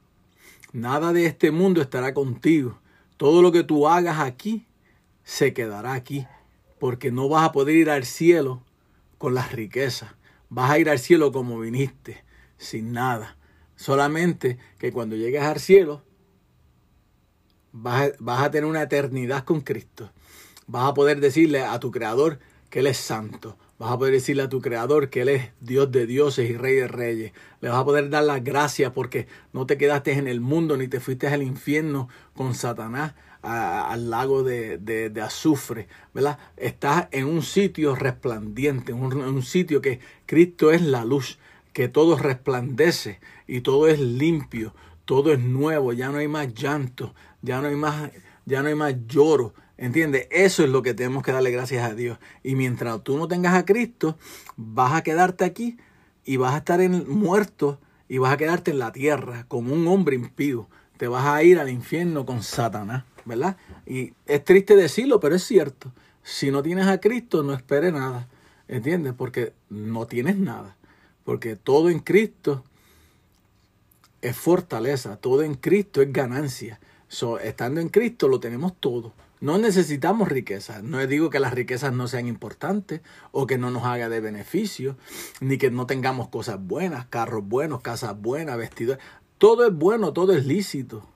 Nada 0.73 1.13
de 1.13 1.27
este 1.27 1.53
mundo 1.53 1.81
estará 1.81 2.13
contigo. 2.13 2.81
Todo 3.17 3.41
lo 3.41 3.53
que 3.53 3.63
tú 3.63 3.87
hagas 3.87 4.19
aquí 4.19 4.67
se 5.23 5.55
quedará 5.55 5.93
aquí. 5.93 6.27
Porque 6.81 7.13
no 7.13 7.29
vas 7.29 7.45
a 7.45 7.53
poder 7.53 7.77
ir 7.77 7.89
al 7.89 8.05
cielo 8.05 8.65
con 9.17 9.35
las 9.35 9.53
riquezas. 9.53 10.11
Vas 10.49 10.73
a 10.73 10.79
ir 10.81 10.91
al 10.91 10.99
cielo 10.99 11.31
como 11.31 11.61
viniste, 11.61 12.25
sin 12.57 12.93
nada. 12.93 13.37
Solamente 13.77 14.59
que 14.81 14.91
cuando 14.91 15.15
llegues 15.15 15.43
al 15.43 15.61
cielo 15.61 16.03
vas 17.73 18.11
a, 18.27 18.51
tener 18.51 18.69
una 18.69 18.83
eternidad 18.83 19.45
con 19.45 19.61
Cristo. 19.61 20.11
Vas 20.69 20.89
a 20.89 20.95
poder 20.95 21.21
decirle 21.21 21.63
a 21.63 21.81
tu 21.81 21.91
Creador 21.91 22.39
que 22.71 22.79
Él 22.79 22.87
es 22.87 22.99
santo. 22.99 23.57
Vas 23.79 23.93
a 23.93 23.99
poder 23.99 24.15
decirle 24.15 24.43
a 24.43 24.49
tu 24.49 24.61
creador 24.61 25.09
que 25.09 25.23
Él 25.23 25.29
es 25.29 25.51
Dios 25.61 25.91
de 25.93 26.07
dioses 26.07 26.51
y 26.51 26.57
Rey 26.57 26.75
de 26.77 26.89
reyes. 26.89 27.33
Le 27.61 27.69
vas 27.69 27.79
a 27.79 27.85
poder 27.85 28.11
dar 28.11 28.25
las 28.25 28.43
gracias 28.43 28.93
porque 28.93 29.29
no 29.53 29.67
te 29.67 29.79
quedaste 29.79 30.13
en 30.13 30.27
el 30.27 30.41
mundo 30.41 30.77
ni 30.77 30.89
te 30.89 30.99
fuiste 30.99 31.29
al 31.29 31.43
infierno 31.43 32.09
con 32.35 32.55
Satanás 32.55 33.15
al 33.43 34.11
lago 34.11 34.43
de 34.43 35.13
azufre, 35.23 35.87
¿verdad? 36.13 36.39
Estás 36.57 37.07
en 37.13 37.27
un 37.27 37.43
sitio 37.43 37.95
resplandiente, 37.95 38.93
un, 38.93 39.17
un 39.17 39.43
sitio 39.43 39.81
que 39.81 40.01
Cristo 40.27 40.73
es 40.73 40.83
la 40.83 41.05
luz, 41.05 41.39
que 41.73 41.89
todo 41.89 42.17
resplandece 42.17 43.21
y 43.47 43.61
todo 43.61 43.87
es 43.87 44.01
limpio, 44.01 44.75
todo 45.05 45.33
es 45.33 45.39
nuevo, 45.39 45.93
ya 45.93 46.11
no 46.11 46.19
hay 46.19 46.29
más 46.29 46.53
llanto, 46.53 47.15
ya 47.41 47.61
no 47.61 47.69
hay 47.69 47.77
más, 47.77 48.11
ya 48.45 48.63
no 48.63 48.69
hay 48.69 48.75
más 48.75 48.95
lloro, 49.07 49.55
¿entiendes? 49.79 50.27
Eso 50.31 50.63
es 50.65 50.69
lo 50.69 50.83
que 50.83 50.93
tenemos 50.93 51.23
que 51.23 51.33
darle 51.33 51.51
gracias 51.51 51.91
a 51.91 51.95
Dios. 51.95 52.19
Y 52.43 52.57
mientras 52.57 53.03
tú 53.03 53.17
no 53.17 53.27
tengas 53.29 53.55
a 53.55 53.65
Cristo, 53.65 54.19
vas 54.57 54.93
a 54.93 55.03
quedarte 55.03 55.45
aquí 55.45 55.79
y 56.25 56.37
vas 56.37 56.55
a 56.55 56.59
estar 56.59 56.81
en, 56.83 57.09
muerto 57.09 57.81
y 58.09 58.19
vas 58.19 58.33
a 58.35 58.37
quedarte 58.37 58.73
en 58.73 58.81
la 58.81 58.93
tierra 58.93 59.47
como 59.49 59.73
un 59.73 59.87
hombre 59.89 60.17
impío. 60.17 60.69
Te 60.99 61.09
vas 61.09 61.25
a 61.25 61.43
ir 61.43 61.59
al 61.59 61.71
infierno 61.71 62.27
con 62.27 62.43
Satanás, 62.43 63.05
¿verdad? 63.25 63.57
Y 63.87 64.13
es 64.27 64.45
triste 64.45 64.77
decirlo, 64.77 65.21
pero 65.21 65.37
es 65.37 65.45
cierto. 65.45 65.93
Si 66.23 66.51
no 66.51 66.63
tienes 66.63 66.87
a 66.89 67.01
Cristo, 67.01 67.43
no 67.43 67.55
esperes 67.55 67.93
nada, 67.93 68.29
¿entiendes? 68.67 69.15
Porque 69.17 69.53
no 69.71 70.07
tienes 70.07 70.37
nada. 70.37 70.77
Porque 71.25 71.57
todo 71.57 71.89
en 71.89 72.01
Cristo 72.01 72.65
es 74.21 74.37
fortaleza, 74.37 75.17
todo 75.17 75.43
en 75.43 75.55
Cristo 75.55 76.03
es 76.03 76.13
ganancia. 76.13 76.81
So, 77.07 77.39
estando 77.39 77.81
en 77.81 77.89
Cristo 77.89 78.29
lo 78.29 78.41
tenemos 78.41 78.75
todo. 78.81 79.15
No 79.41 79.59
necesitamos 79.59 80.29
riquezas. 80.29 80.83
No 80.83 81.05
digo 81.07 81.31
que 81.31 81.41
las 81.41 81.55
riquezas 81.55 81.93
no 81.93 82.09
sean 82.09 82.27
importantes 82.27 83.01
o 83.31 83.47
que 83.47 83.59
no 83.59 83.71
nos 83.71 83.85
haga 83.85 84.09
de 84.09 84.21
beneficio, 84.21 84.97
ni 85.41 85.59
que 85.59 85.71
no 85.71 85.87
tengamos 85.87 86.29
cosas 86.29 86.59
buenas, 86.61 87.07
carros 87.07 87.47
buenos, 87.47 87.81
casas 87.81 88.21
buenas, 88.21 88.59
vestidos. 88.59 88.99
Todo 89.39 89.67
es 89.67 89.75
bueno, 89.75 90.13
todo 90.13 90.33
es 90.33 90.47
lícito. 90.47 91.07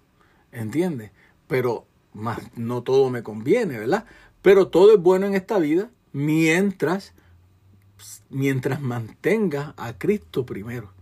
¿Entiendes? 0.52 1.10
Pero 1.48 1.86
más, 2.12 2.38
no 2.56 2.82
todo 2.82 3.10
me 3.10 3.22
conviene, 3.22 3.78
¿verdad? 3.78 4.06
Pero 4.42 4.68
todo 4.68 4.94
es 4.94 5.00
bueno 5.00 5.26
en 5.26 5.34
esta 5.34 5.58
vida 5.58 5.90
mientras, 6.12 7.14
mientras 8.30 8.80
mantenga 8.80 9.74
a 9.76 9.98
Cristo 9.98 10.44
primero 10.46 10.92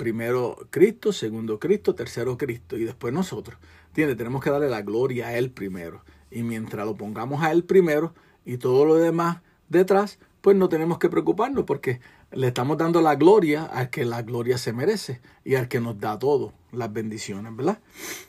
primero 0.00 0.56
Cristo, 0.70 1.12
segundo 1.12 1.60
Cristo, 1.60 1.94
tercero 1.94 2.38
Cristo 2.38 2.78
y 2.78 2.84
después 2.84 3.12
nosotros. 3.12 3.58
¿Entiendes? 3.88 4.16
Tenemos 4.16 4.42
que 4.42 4.48
darle 4.48 4.70
la 4.70 4.80
gloria 4.80 5.26
a 5.26 5.36
Él 5.36 5.50
primero. 5.50 6.02
Y 6.30 6.42
mientras 6.42 6.86
lo 6.86 6.94
pongamos 6.94 7.42
a 7.42 7.52
Él 7.52 7.64
primero 7.64 8.14
y 8.44 8.58
todo 8.58 8.84
lo 8.84 8.96
demás 8.96 9.38
detrás, 9.68 10.18
pues 10.40 10.56
no 10.56 10.68
tenemos 10.68 10.98
que 10.98 11.08
preocuparnos 11.08 11.64
porque 11.64 12.00
le 12.32 12.48
estamos 12.48 12.78
dando 12.78 13.00
la 13.02 13.16
gloria 13.16 13.64
al 13.64 13.90
que 13.90 14.04
la 14.04 14.22
gloria 14.22 14.58
se 14.58 14.72
merece 14.72 15.20
y 15.44 15.56
al 15.56 15.68
que 15.68 15.80
nos 15.80 15.98
da 15.98 16.18
todo, 16.18 16.52
las 16.72 16.92
bendiciones, 16.92 17.54
¿verdad? 17.54 17.78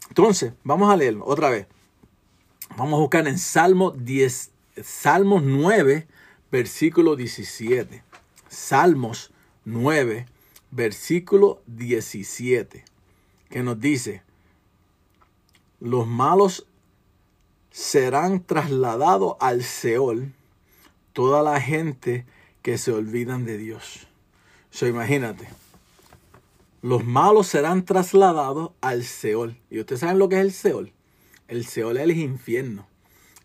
Entonces, 0.09 0.53
vamos 0.63 0.91
a 0.91 0.97
leerlo 0.97 1.25
otra 1.25 1.49
vez. 1.49 1.67
Vamos 2.77 2.97
a 2.97 3.01
buscar 3.01 3.27
en 3.27 3.37
Salmo 3.37 3.91
10, 3.91 4.51
Salmos 4.83 5.43
9, 5.43 6.07
versículo 6.51 7.15
17. 7.15 8.03
Salmos 8.47 9.31
9, 9.65 10.25
versículo 10.71 11.61
17, 11.67 12.83
que 13.49 13.63
nos 13.63 13.79
dice, 13.79 14.23
los 15.79 16.07
malos 16.07 16.65
serán 17.71 18.43
trasladados 18.43 19.35
al 19.39 19.63
Seol, 19.63 20.33
toda 21.13 21.41
la 21.41 21.59
gente 21.59 22.25
que 22.61 22.77
se 22.77 22.91
olvidan 22.91 23.45
de 23.45 23.57
Dios. 23.57 24.07
Imagínate, 24.81 25.47
los 26.81 27.05
malos 27.05 27.47
serán 27.47 27.85
trasladados 27.85 28.71
al 28.81 29.03
Seol. 29.03 29.57
¿Y 29.69 29.79
ustedes 29.79 30.01
saben 30.01 30.19
lo 30.19 30.29
que 30.29 30.35
es 30.35 30.41
el 30.41 30.51
Seol? 30.51 30.93
El 31.47 31.65
Seol 31.65 31.97
es 31.97 32.03
el 32.03 32.17
infierno. 32.17 32.87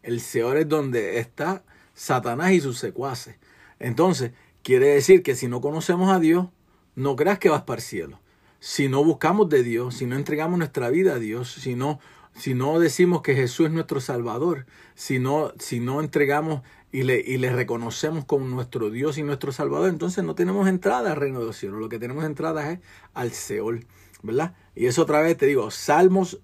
El 0.03 0.20
Seol 0.20 0.59
es 0.59 0.68
donde 0.68 1.18
está 1.18 1.62
Satanás 1.95 2.53
y 2.53 2.61
sus 2.61 2.79
secuaces. 2.79 3.37
Entonces, 3.79 4.33
quiere 4.62 4.89
decir 4.89 5.22
que 5.22 5.35
si 5.35 5.49
no 5.49 5.61
conocemos 5.61 6.11
a 6.11 6.18
Dios, 6.18 6.47
no 6.95 7.16
creas 7.16 7.39
que 7.39 7.49
vas 7.49 7.62
para 7.62 7.81
el 7.81 7.85
cielo. 7.85 8.20
Si 8.61 8.89
no 8.89 9.05
buscamos 9.05 9.49
de 9.49 9.62
Dios, 9.62 9.97
si 9.97 10.07
no 10.07 10.16
entregamos 10.16 10.59
nuestra 10.59 10.89
vida 10.89 11.14
a 11.14 11.18
Dios, 11.18 11.53
si 11.53 11.74
no, 11.74 12.01
si 12.39 12.55
no 12.55 12.78
decimos 12.78 13.22
que 13.22 13.34
Jesús 13.34 13.66
es 13.66 13.72
nuestro 13.72 14.01
Salvador, 14.01 14.66
si 14.95 15.18
no, 15.18 15.53
si 15.59 15.80
no 15.80 16.01
entregamos 16.01 16.62
y 16.93 17.03
le, 17.03 17.18
y 17.18 17.39
le 17.39 17.51
reconocemos 17.51 18.24
como 18.24 18.47
nuestro 18.47 18.91
Dios 18.91 19.18
y 19.18 19.22
nuestro 19.22 19.53
Salvador, 19.53 19.89
entonces 19.89 20.22
no 20.22 20.34
tenemos 20.34 20.68
entrada 20.68 21.12
al 21.12 21.16
reino 21.16 21.41
de 21.41 21.47
los 21.47 21.57
cielos. 21.57 21.80
Lo 21.80 21.89
que 21.89 21.99
tenemos 21.99 22.24
entrada 22.24 22.70
es 22.70 22.80
al 23.14 23.32
Seol, 23.32 23.87
¿verdad? 24.22 24.55
Y 24.74 24.87
eso 24.87 25.03
otra 25.03 25.20
vez 25.20 25.37
te 25.37 25.47
digo, 25.47 25.70
Salmos 25.70 26.39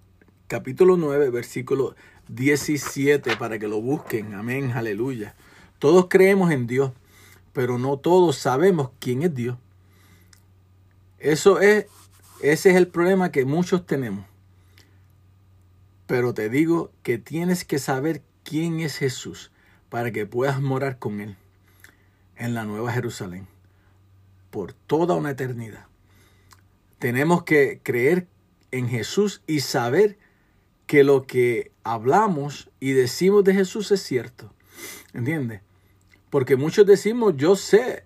capítulo 0.46 0.96
9, 0.96 1.30
versículo 1.30 1.94
17, 2.28 3.36
para 3.36 3.58
que 3.58 3.68
lo 3.68 3.80
busquen. 3.80 4.34
Amén, 4.34 4.72
aleluya. 4.72 5.34
Todos 5.78 6.06
creemos 6.08 6.50
en 6.52 6.66
Dios, 6.66 6.92
pero 7.52 7.78
no 7.78 7.98
todos 7.98 8.36
sabemos 8.36 8.90
quién 8.98 9.22
es 9.22 9.34
Dios. 9.34 9.58
Eso 11.18 11.60
es, 11.60 11.86
ese 12.40 12.70
es 12.70 12.76
el 12.76 12.88
problema 12.88 13.30
que 13.30 13.44
muchos 13.44 13.86
tenemos. 13.86 14.31
Pero 16.12 16.34
te 16.34 16.50
digo 16.50 16.92
que 17.02 17.16
tienes 17.16 17.64
que 17.64 17.78
saber 17.78 18.20
quién 18.44 18.80
es 18.80 18.98
Jesús 18.98 19.50
para 19.88 20.10
que 20.12 20.26
puedas 20.26 20.60
morar 20.60 20.98
con 20.98 21.22
Él 21.22 21.36
en 22.36 22.52
la 22.52 22.66
Nueva 22.66 22.92
Jerusalén 22.92 23.46
por 24.50 24.74
toda 24.74 25.14
una 25.14 25.30
eternidad. 25.30 25.86
Tenemos 26.98 27.44
que 27.44 27.80
creer 27.82 28.28
en 28.72 28.90
Jesús 28.90 29.42
y 29.46 29.60
saber 29.60 30.18
que 30.86 31.02
lo 31.02 31.26
que 31.26 31.72
hablamos 31.82 32.68
y 32.78 32.92
decimos 32.92 33.42
de 33.44 33.54
Jesús 33.54 33.90
es 33.90 34.02
cierto. 34.02 34.52
¿Entiendes? 35.14 35.62
Porque 36.28 36.56
muchos 36.56 36.84
decimos, 36.84 37.38
yo 37.38 37.56
sé, 37.56 38.04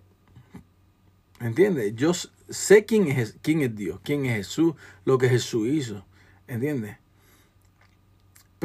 ¿entiendes? 1.40 1.92
Yo 1.96 2.12
sé 2.14 2.84
quién 2.84 3.08
es, 3.08 3.36
quién 3.42 3.62
es 3.62 3.74
Dios, 3.74 3.98
quién 4.04 4.26
es 4.26 4.36
Jesús, 4.36 4.74
lo 5.04 5.18
que 5.18 5.28
Jesús 5.28 5.66
hizo, 5.66 6.06
¿entiendes? 6.46 6.98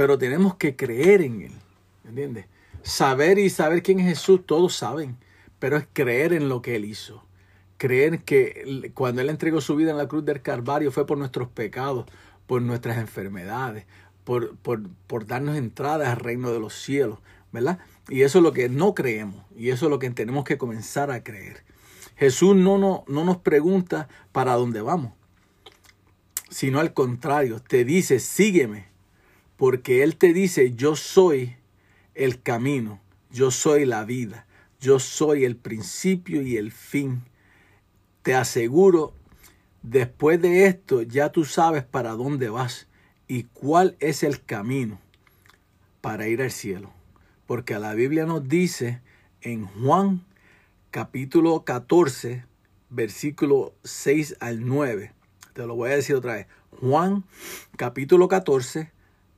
Pero 0.02 0.18
tenemos 0.18 0.56
que 0.56 0.76
creer 0.76 1.22
en 1.22 1.42
Él, 1.44 1.52
¿entiendes? 2.06 2.48
Saber 2.82 3.38
y 3.38 3.52
saber 3.52 3.84
quién 3.84 4.00
es 4.00 4.08
Jesús, 4.08 4.42
todos 4.48 4.74
saben, 4.74 5.16
pero 5.60 5.78
es 5.78 5.86
creer 5.94 6.34
en 6.34 6.50
lo 6.50 6.64
que 6.64 6.76
Él 6.76 6.86
hizo. 6.86 7.24
Creer 7.78 8.24
que 8.24 8.92
cuando 8.96 9.22
Él 9.22 9.30
entregó 9.30 9.62
su 9.62 9.76
vida 9.76 9.92
en 9.92 9.98
la 9.98 10.08
cruz 10.08 10.26
del 10.26 10.42
Calvario 10.42 10.92
fue 10.92 11.06
por 11.06 11.20
nuestros 11.20 11.50
pecados, 11.50 12.08
por 12.48 12.64
nuestras 12.64 12.98
enfermedades, 12.98 13.86
por, 14.24 14.56
por, 14.56 14.82
por 15.06 15.28
darnos 15.28 15.56
entrada 15.56 16.12
al 16.12 16.18
reino 16.18 16.52
de 16.52 16.60
los 16.60 16.74
cielos, 16.74 17.20
¿verdad? 17.52 17.78
Y 18.10 18.24
eso 18.24 18.40
es 18.40 18.44
lo 18.44 18.54
que 18.54 18.70
no 18.70 18.96
creemos 18.96 19.46
y 19.56 19.70
eso 19.70 19.86
es 19.86 19.92
lo 19.92 20.00
que 20.00 20.10
tenemos 20.10 20.46
que 20.46 20.58
comenzar 20.58 21.12
a 21.12 21.24
creer. 21.24 21.64
Jesús 22.16 22.56
no, 22.56 22.80
no, 22.80 23.04
no 23.08 23.24
nos 23.24 23.38
pregunta 23.38 24.10
para 24.32 24.56
dónde 24.56 24.82
vamos, 24.82 25.14
sino 26.50 26.80
al 26.80 26.92
contrario, 26.96 27.62
te 27.62 27.86
dice, 27.86 28.20
sígueme, 28.20 28.90
porque 29.62 30.02
Él 30.02 30.16
te 30.16 30.34
dice, 30.34 30.74
yo 30.74 30.96
soy 30.96 31.56
el 32.16 32.42
camino, 32.42 33.00
yo 33.30 33.52
soy 33.52 33.86
la 33.86 34.06
vida, 34.06 34.48
yo 34.80 34.98
soy 34.98 35.46
el 35.46 35.56
principio 35.56 36.42
y 36.42 36.58
el 36.58 36.72
fin. 36.72 37.22
Te 38.24 38.34
aseguro, 38.34 39.14
después 39.84 40.42
de 40.42 40.66
esto 40.66 41.04
ya 41.04 41.32
tú 41.32 41.46
sabes 41.46 41.84
para 41.84 42.14
dónde 42.14 42.50
vas 42.50 42.88
y 43.28 43.44
cuál 43.54 43.98
es 44.00 44.24
el 44.24 44.44
camino 44.44 45.00
para 46.02 46.28
ir 46.28 46.42
al 46.42 46.50
cielo. 46.50 46.92
Porque 47.46 47.78
la 47.78 47.94
Biblia 47.94 48.26
nos 48.26 48.50
dice 48.50 49.02
en 49.42 49.68
Juan 49.68 50.26
capítulo 50.90 51.66
14, 51.66 52.46
versículo 52.90 53.76
6 53.84 54.38
al 54.40 54.66
9. 54.66 55.14
Te 55.54 55.68
lo 55.68 55.76
voy 55.76 55.92
a 55.92 55.98
decir 55.98 56.16
otra 56.16 56.34
vez. 56.34 56.48
Juan 56.80 57.26
capítulo 57.78 58.28
14, 58.28 58.92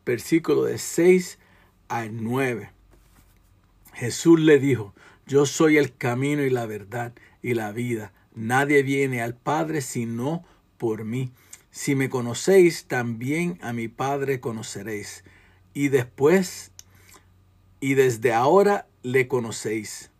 versículo 0.05 0.63
de 0.63 0.77
6 0.77 1.39
al 1.87 2.23
9. 2.23 2.71
Jesús 3.93 4.39
le 4.39 4.59
dijo, 4.59 4.93
yo 5.25 5.45
soy 5.45 5.77
el 5.77 5.95
camino 5.95 6.43
y 6.43 6.49
la 6.49 6.65
verdad 6.65 7.13
y 7.41 7.53
la 7.53 7.71
vida. 7.71 8.11
Nadie 8.35 8.83
viene 8.83 9.21
al 9.21 9.35
Padre 9.35 9.81
sino 9.81 10.43
por 10.77 11.05
mí. 11.05 11.31
Si 11.71 11.95
me 11.95 12.09
conocéis, 12.09 12.85
también 12.85 13.57
a 13.61 13.73
mi 13.73 13.87
Padre 13.87 14.39
conoceréis. 14.39 15.23
Y 15.73 15.89
después, 15.89 16.71
y 17.79 17.95
desde 17.95 18.33
ahora 18.33 18.87
le 19.01 19.27
conocéis 19.27 20.11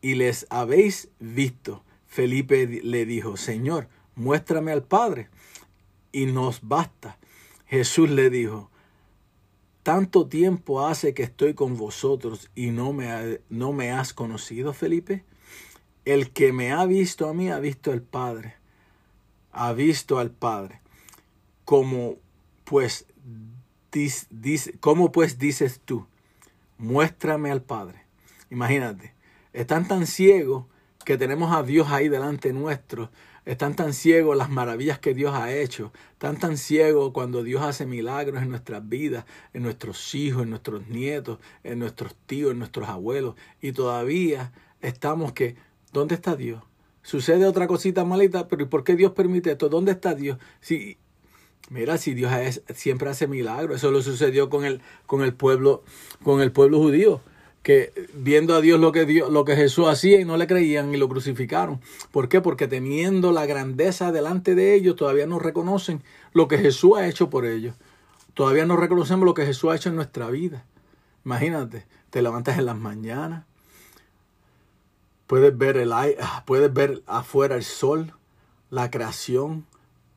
y 0.00 0.14
les 0.14 0.46
habéis 0.50 1.08
visto. 1.18 1.84
Felipe 2.06 2.66
le 2.82 3.06
dijo, 3.06 3.36
Señor, 3.36 3.88
muéstrame 4.14 4.72
al 4.72 4.82
Padre 4.82 5.28
y 6.12 6.26
nos 6.26 6.60
basta. 6.62 7.18
Jesús 7.66 8.10
le 8.10 8.30
dijo, 8.30 8.70
tanto 9.88 10.26
tiempo 10.26 10.86
hace 10.86 11.14
que 11.14 11.22
estoy 11.22 11.54
con 11.54 11.78
vosotros 11.78 12.50
y 12.54 12.72
no 12.72 12.92
me, 12.92 13.40
no 13.48 13.72
me 13.72 13.90
has 13.90 14.12
conocido, 14.12 14.74
Felipe. 14.74 15.24
el 16.04 16.30
que 16.30 16.52
me 16.52 16.72
ha 16.72 16.84
visto 16.84 17.26
a 17.26 17.32
mí 17.32 17.48
ha 17.48 17.58
visto 17.58 17.90
al 17.90 18.02
Padre. 18.02 18.56
Ha 19.50 19.72
visto 19.72 20.18
al 20.18 20.30
Padre. 20.30 20.82
Como 21.64 22.16
pues, 22.64 23.06
dis- 23.90 24.28
dis- 24.28 24.74
¿cómo 24.78 25.10
pues 25.10 25.38
dices 25.38 25.80
tú? 25.82 26.06
Muéstrame 26.76 27.50
al 27.50 27.62
Padre. 27.62 28.02
Imagínate, 28.50 29.14
están 29.54 29.88
tan 29.88 30.06
ciegos 30.06 30.66
que 31.06 31.16
tenemos 31.16 31.50
a 31.56 31.62
Dios 31.62 31.88
ahí 31.90 32.10
delante 32.10 32.52
nuestro. 32.52 33.10
Están 33.48 33.74
tan 33.74 33.94
ciegos 33.94 34.36
las 34.36 34.50
maravillas 34.50 34.98
que 34.98 35.14
Dios 35.14 35.32
ha 35.34 35.50
hecho. 35.54 35.90
Están 36.12 36.38
tan 36.38 36.58
ciegos 36.58 37.12
cuando 37.14 37.42
Dios 37.42 37.62
hace 37.62 37.86
milagros 37.86 38.42
en 38.42 38.50
nuestras 38.50 38.86
vidas, 38.86 39.24
en 39.54 39.62
nuestros 39.62 40.14
hijos, 40.14 40.42
en 40.42 40.50
nuestros 40.50 40.86
nietos, 40.88 41.38
en 41.64 41.78
nuestros 41.78 42.14
tíos, 42.26 42.52
en 42.52 42.58
nuestros 42.58 42.90
abuelos. 42.90 43.36
Y 43.62 43.72
todavía 43.72 44.52
estamos 44.82 45.32
que, 45.32 45.56
¿dónde 45.94 46.14
está 46.14 46.36
Dios? 46.36 46.62
Sucede 47.00 47.46
otra 47.46 47.66
cosita 47.66 48.04
malita, 48.04 48.48
pero 48.48 48.64
¿y 48.64 48.66
por 48.66 48.84
qué 48.84 48.96
Dios 48.96 49.12
permite 49.12 49.52
esto? 49.52 49.70
¿Dónde 49.70 49.92
está 49.92 50.14
Dios? 50.14 50.36
Si, 50.60 50.98
mira, 51.70 51.96
si 51.96 52.12
Dios 52.12 52.30
siempre 52.74 53.08
hace 53.08 53.28
milagros, 53.28 53.78
eso 53.78 53.90
lo 53.90 54.02
sucedió 54.02 54.50
con 54.50 54.66
el, 54.66 54.82
con 55.06 55.22
el 55.22 55.32
pueblo, 55.32 55.84
con 56.22 56.42
el 56.42 56.52
pueblo 56.52 56.80
judío 56.80 57.22
que 57.62 57.92
viendo 58.14 58.54
a 58.54 58.60
Dios 58.60 58.80
lo 58.80 58.92
que 58.92 59.04
Dios, 59.04 59.30
lo 59.30 59.44
que 59.44 59.56
Jesús 59.56 59.88
hacía 59.88 60.20
y 60.20 60.24
no 60.24 60.36
le 60.36 60.46
creían 60.46 60.94
y 60.94 60.96
lo 60.96 61.08
crucificaron. 61.08 61.80
¿Por 62.10 62.28
qué? 62.28 62.40
Porque 62.40 62.68
teniendo 62.68 63.32
la 63.32 63.46
grandeza 63.46 64.12
delante 64.12 64.54
de 64.54 64.74
ellos, 64.74 64.96
todavía 64.96 65.26
no 65.26 65.38
reconocen 65.38 66.02
lo 66.32 66.48
que 66.48 66.58
Jesús 66.58 66.96
ha 66.96 67.06
hecho 67.06 67.30
por 67.30 67.44
ellos. 67.44 67.74
Todavía 68.34 68.66
no 68.66 68.76
reconocemos 68.76 69.26
lo 69.26 69.34
que 69.34 69.44
Jesús 69.44 69.70
ha 69.70 69.76
hecho 69.76 69.88
en 69.88 69.96
nuestra 69.96 70.30
vida. 70.30 70.64
Imagínate, 71.24 71.84
te 72.10 72.22
levantas 72.22 72.58
en 72.58 72.66
las 72.66 72.78
mañanas, 72.78 73.44
puedes 75.26 75.56
ver 75.56 75.76
el 75.76 75.92
aire, 75.92 76.16
puedes 76.46 76.72
ver 76.72 77.02
afuera 77.06 77.56
el 77.56 77.64
sol, 77.64 78.14
la 78.70 78.90
creación, 78.90 79.66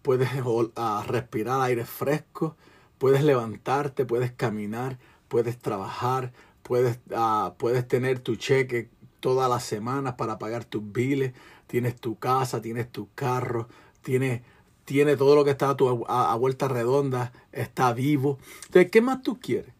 puedes 0.01 0.29
ah, 0.75 1.03
respirar 1.07 1.61
aire 1.61 1.85
fresco, 1.85 2.55
puedes 2.97 3.23
levantarte, 3.23 4.05
puedes 4.05 4.31
caminar, 4.31 4.99
puedes 5.27 5.57
trabajar, 5.57 6.31
puedes, 6.71 7.01
ah, 7.13 7.55
puedes 7.57 7.85
tener 7.85 8.19
tu 8.19 8.37
cheque 8.37 8.87
todas 9.19 9.49
las 9.49 9.61
semanas 9.65 10.13
para 10.13 10.39
pagar 10.39 10.63
tus 10.63 10.81
biles, 10.93 11.33
tienes 11.67 11.97
tu 11.97 12.17
casa, 12.17 12.61
tienes 12.61 12.89
tu 12.89 13.09
carro, 13.13 13.67
tienes, 14.01 14.41
tiene 14.85 15.17
todo 15.17 15.35
lo 15.35 15.43
que 15.43 15.51
está 15.51 15.71
a 15.71 15.75
tu 15.75 16.05
a, 16.07 16.31
a 16.31 16.35
vuelta 16.37 16.69
redonda, 16.69 17.33
está 17.51 17.91
vivo. 17.91 18.39
Entonces, 18.67 18.89
¿qué 18.89 19.01
más 19.01 19.21
tú 19.21 19.37
quieres? 19.37 19.73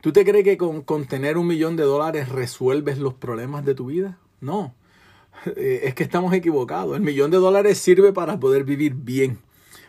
¿Tú 0.00 0.14
te 0.14 0.24
crees 0.24 0.44
que 0.44 0.56
con, 0.56 0.80
con 0.80 1.04
tener 1.04 1.36
un 1.36 1.46
millón 1.46 1.76
de 1.76 1.82
dólares 1.82 2.30
resuelves 2.30 2.96
los 2.96 3.12
problemas 3.12 3.66
de 3.66 3.74
tu 3.74 3.86
vida? 3.86 4.18
No. 4.40 4.74
Eh, 5.56 5.82
Es 5.84 5.94
que 5.94 6.04
estamos 6.04 6.32
equivocados. 6.32 6.96
El 6.96 7.02
millón 7.02 7.30
de 7.32 7.36
dólares 7.36 7.76
sirve 7.76 8.14
para 8.14 8.40
poder 8.40 8.64
vivir 8.64 8.94
bien, 8.94 9.40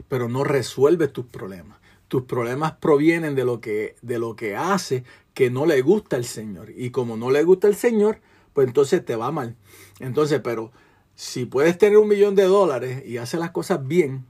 pero 0.10 0.28
no 0.28 0.44
resuelve 0.44 1.08
tus 1.08 1.28
problemas. 1.28 1.78
Tus 2.16 2.24
problemas 2.24 2.72
provienen 2.72 3.36
de 3.36 3.44
lo 3.44 3.60
que, 3.60 3.98
de 4.02 4.20
lo 4.20 4.38
que 4.38 4.56
hace 4.56 5.04
que 5.34 5.50
no 5.50 5.66
le 5.66 5.82
gusta 5.82 6.16
al 6.16 6.24
Señor. 6.24 6.70
Y 6.74 6.92
como 6.92 7.18
no 7.18 7.30
le 7.30 7.44
gusta 7.44 7.68
al 7.68 7.76
Señor, 7.76 8.22
pues 8.54 8.70
entonces 8.70 9.04
te 9.04 9.18
va 9.18 9.34
mal. 9.34 9.58
Entonces, 10.00 10.40
pero 10.42 10.72
si 11.14 11.44
puedes 11.44 11.78
tener 11.78 11.98
un 11.98 12.08
millón 12.08 12.34
de 12.36 12.44
dólares 12.44 13.04
y 13.06 13.18
haces 13.18 13.38
las 13.38 13.52
cosas 13.52 13.86
bien, 13.86 14.24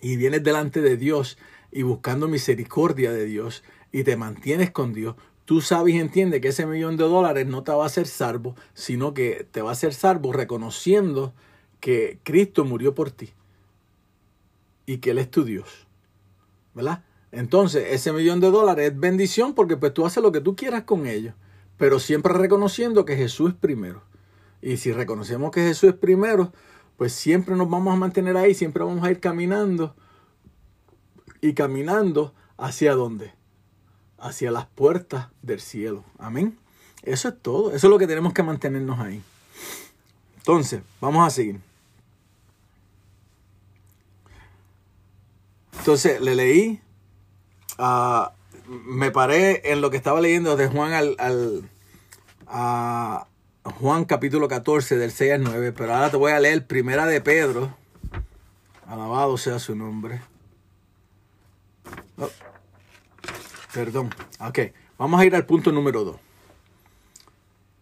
y 0.00 0.16
vienes 0.16 0.42
delante 0.42 0.80
de 0.80 0.96
Dios 0.96 1.36
y 1.70 1.82
buscando 1.82 2.26
misericordia 2.26 3.12
de 3.12 3.26
Dios 3.26 3.64
y 3.92 4.04
te 4.04 4.16
mantienes 4.16 4.70
con 4.70 4.94
Dios, 4.94 5.14
tú 5.44 5.60
sabes 5.60 5.94
y 5.94 5.98
entiendes 5.98 6.40
que 6.40 6.48
ese 6.48 6.64
millón 6.64 6.96
de 6.96 7.04
dólares 7.04 7.46
no 7.46 7.64
te 7.64 7.72
va 7.72 7.82
a 7.82 7.88
hacer 7.88 8.06
salvo, 8.06 8.56
sino 8.72 9.12
que 9.12 9.46
te 9.50 9.60
va 9.60 9.68
a 9.68 9.72
hacer 9.72 9.92
salvo 9.92 10.32
reconociendo 10.32 11.34
que 11.80 12.18
Cristo 12.22 12.64
murió 12.64 12.94
por 12.94 13.10
ti 13.10 13.34
y 14.86 14.96
que 14.96 15.10
Él 15.10 15.18
es 15.18 15.30
tu 15.30 15.44
Dios. 15.44 15.87
¿Verdad? 16.78 17.02
Entonces, 17.32 17.88
ese 17.90 18.12
millón 18.12 18.38
de 18.38 18.52
dólares 18.52 18.92
es 18.92 18.96
bendición 19.00 19.52
porque 19.52 19.76
pues 19.76 19.92
tú 19.92 20.06
haces 20.06 20.22
lo 20.22 20.30
que 20.30 20.40
tú 20.40 20.54
quieras 20.54 20.84
con 20.84 21.08
ellos, 21.08 21.34
pero 21.76 21.98
siempre 21.98 22.32
reconociendo 22.34 23.04
que 23.04 23.16
Jesús 23.16 23.50
es 23.50 23.56
primero. 23.56 24.04
Y 24.62 24.76
si 24.76 24.92
reconocemos 24.92 25.50
que 25.50 25.62
Jesús 25.62 25.90
es 25.90 25.96
primero, 25.96 26.52
pues 26.96 27.12
siempre 27.12 27.56
nos 27.56 27.68
vamos 27.68 27.92
a 27.92 27.96
mantener 27.96 28.36
ahí, 28.36 28.54
siempre 28.54 28.84
vamos 28.84 29.02
a 29.02 29.10
ir 29.10 29.18
caminando 29.18 29.96
y 31.40 31.54
caminando 31.54 32.32
hacia 32.56 32.94
dónde? 32.94 33.32
Hacia 34.16 34.52
las 34.52 34.66
puertas 34.66 35.30
del 35.42 35.58
cielo. 35.58 36.04
Amén. 36.16 36.56
Eso 37.02 37.28
es 37.30 37.42
todo. 37.42 37.72
Eso 37.72 37.88
es 37.88 37.90
lo 37.90 37.98
que 37.98 38.06
tenemos 38.06 38.32
que 38.32 38.44
mantenernos 38.44 39.00
ahí. 39.00 39.20
Entonces, 40.36 40.82
vamos 41.00 41.26
a 41.26 41.30
seguir. 41.30 41.58
Entonces, 45.78 46.20
le 46.20 46.34
leí, 46.34 46.80
ah, 47.78 48.32
me 48.66 49.10
paré 49.10 49.72
en 49.72 49.80
lo 49.80 49.90
que 49.90 49.96
estaba 49.96 50.20
leyendo 50.20 50.56
de 50.56 50.68
Juan 50.68 50.92
al, 50.92 51.16
al- 51.18 51.68
a 52.46 53.26
Juan 53.80 54.04
capítulo 54.04 54.48
14 54.48 54.96
del 54.96 55.10
6 55.12 55.32
al 55.34 55.42
9, 55.44 55.72
pero 55.72 55.94
ahora 55.94 56.10
te 56.10 56.16
voy 56.16 56.32
a 56.32 56.40
leer 56.40 56.66
primera 56.66 57.06
de 57.06 57.20
Pedro. 57.20 57.74
Alabado 58.86 59.36
sea 59.36 59.58
su 59.58 59.74
nombre. 59.76 60.20
Oh, 62.18 62.28
perdón. 63.74 64.10
Ok, 64.40 64.58
vamos 64.98 65.20
a 65.20 65.24
ir 65.26 65.34
al 65.36 65.46
punto 65.46 65.72
número 65.72 66.04
2. 66.04 66.16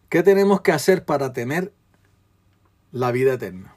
¿Qué 0.09 0.23
tenemos 0.23 0.61
que 0.61 0.71
hacer 0.71 1.03
para 1.05 1.33
tener 1.33 1.73
la 2.91 3.11
vida 3.11 3.33
eterna? 3.33 3.73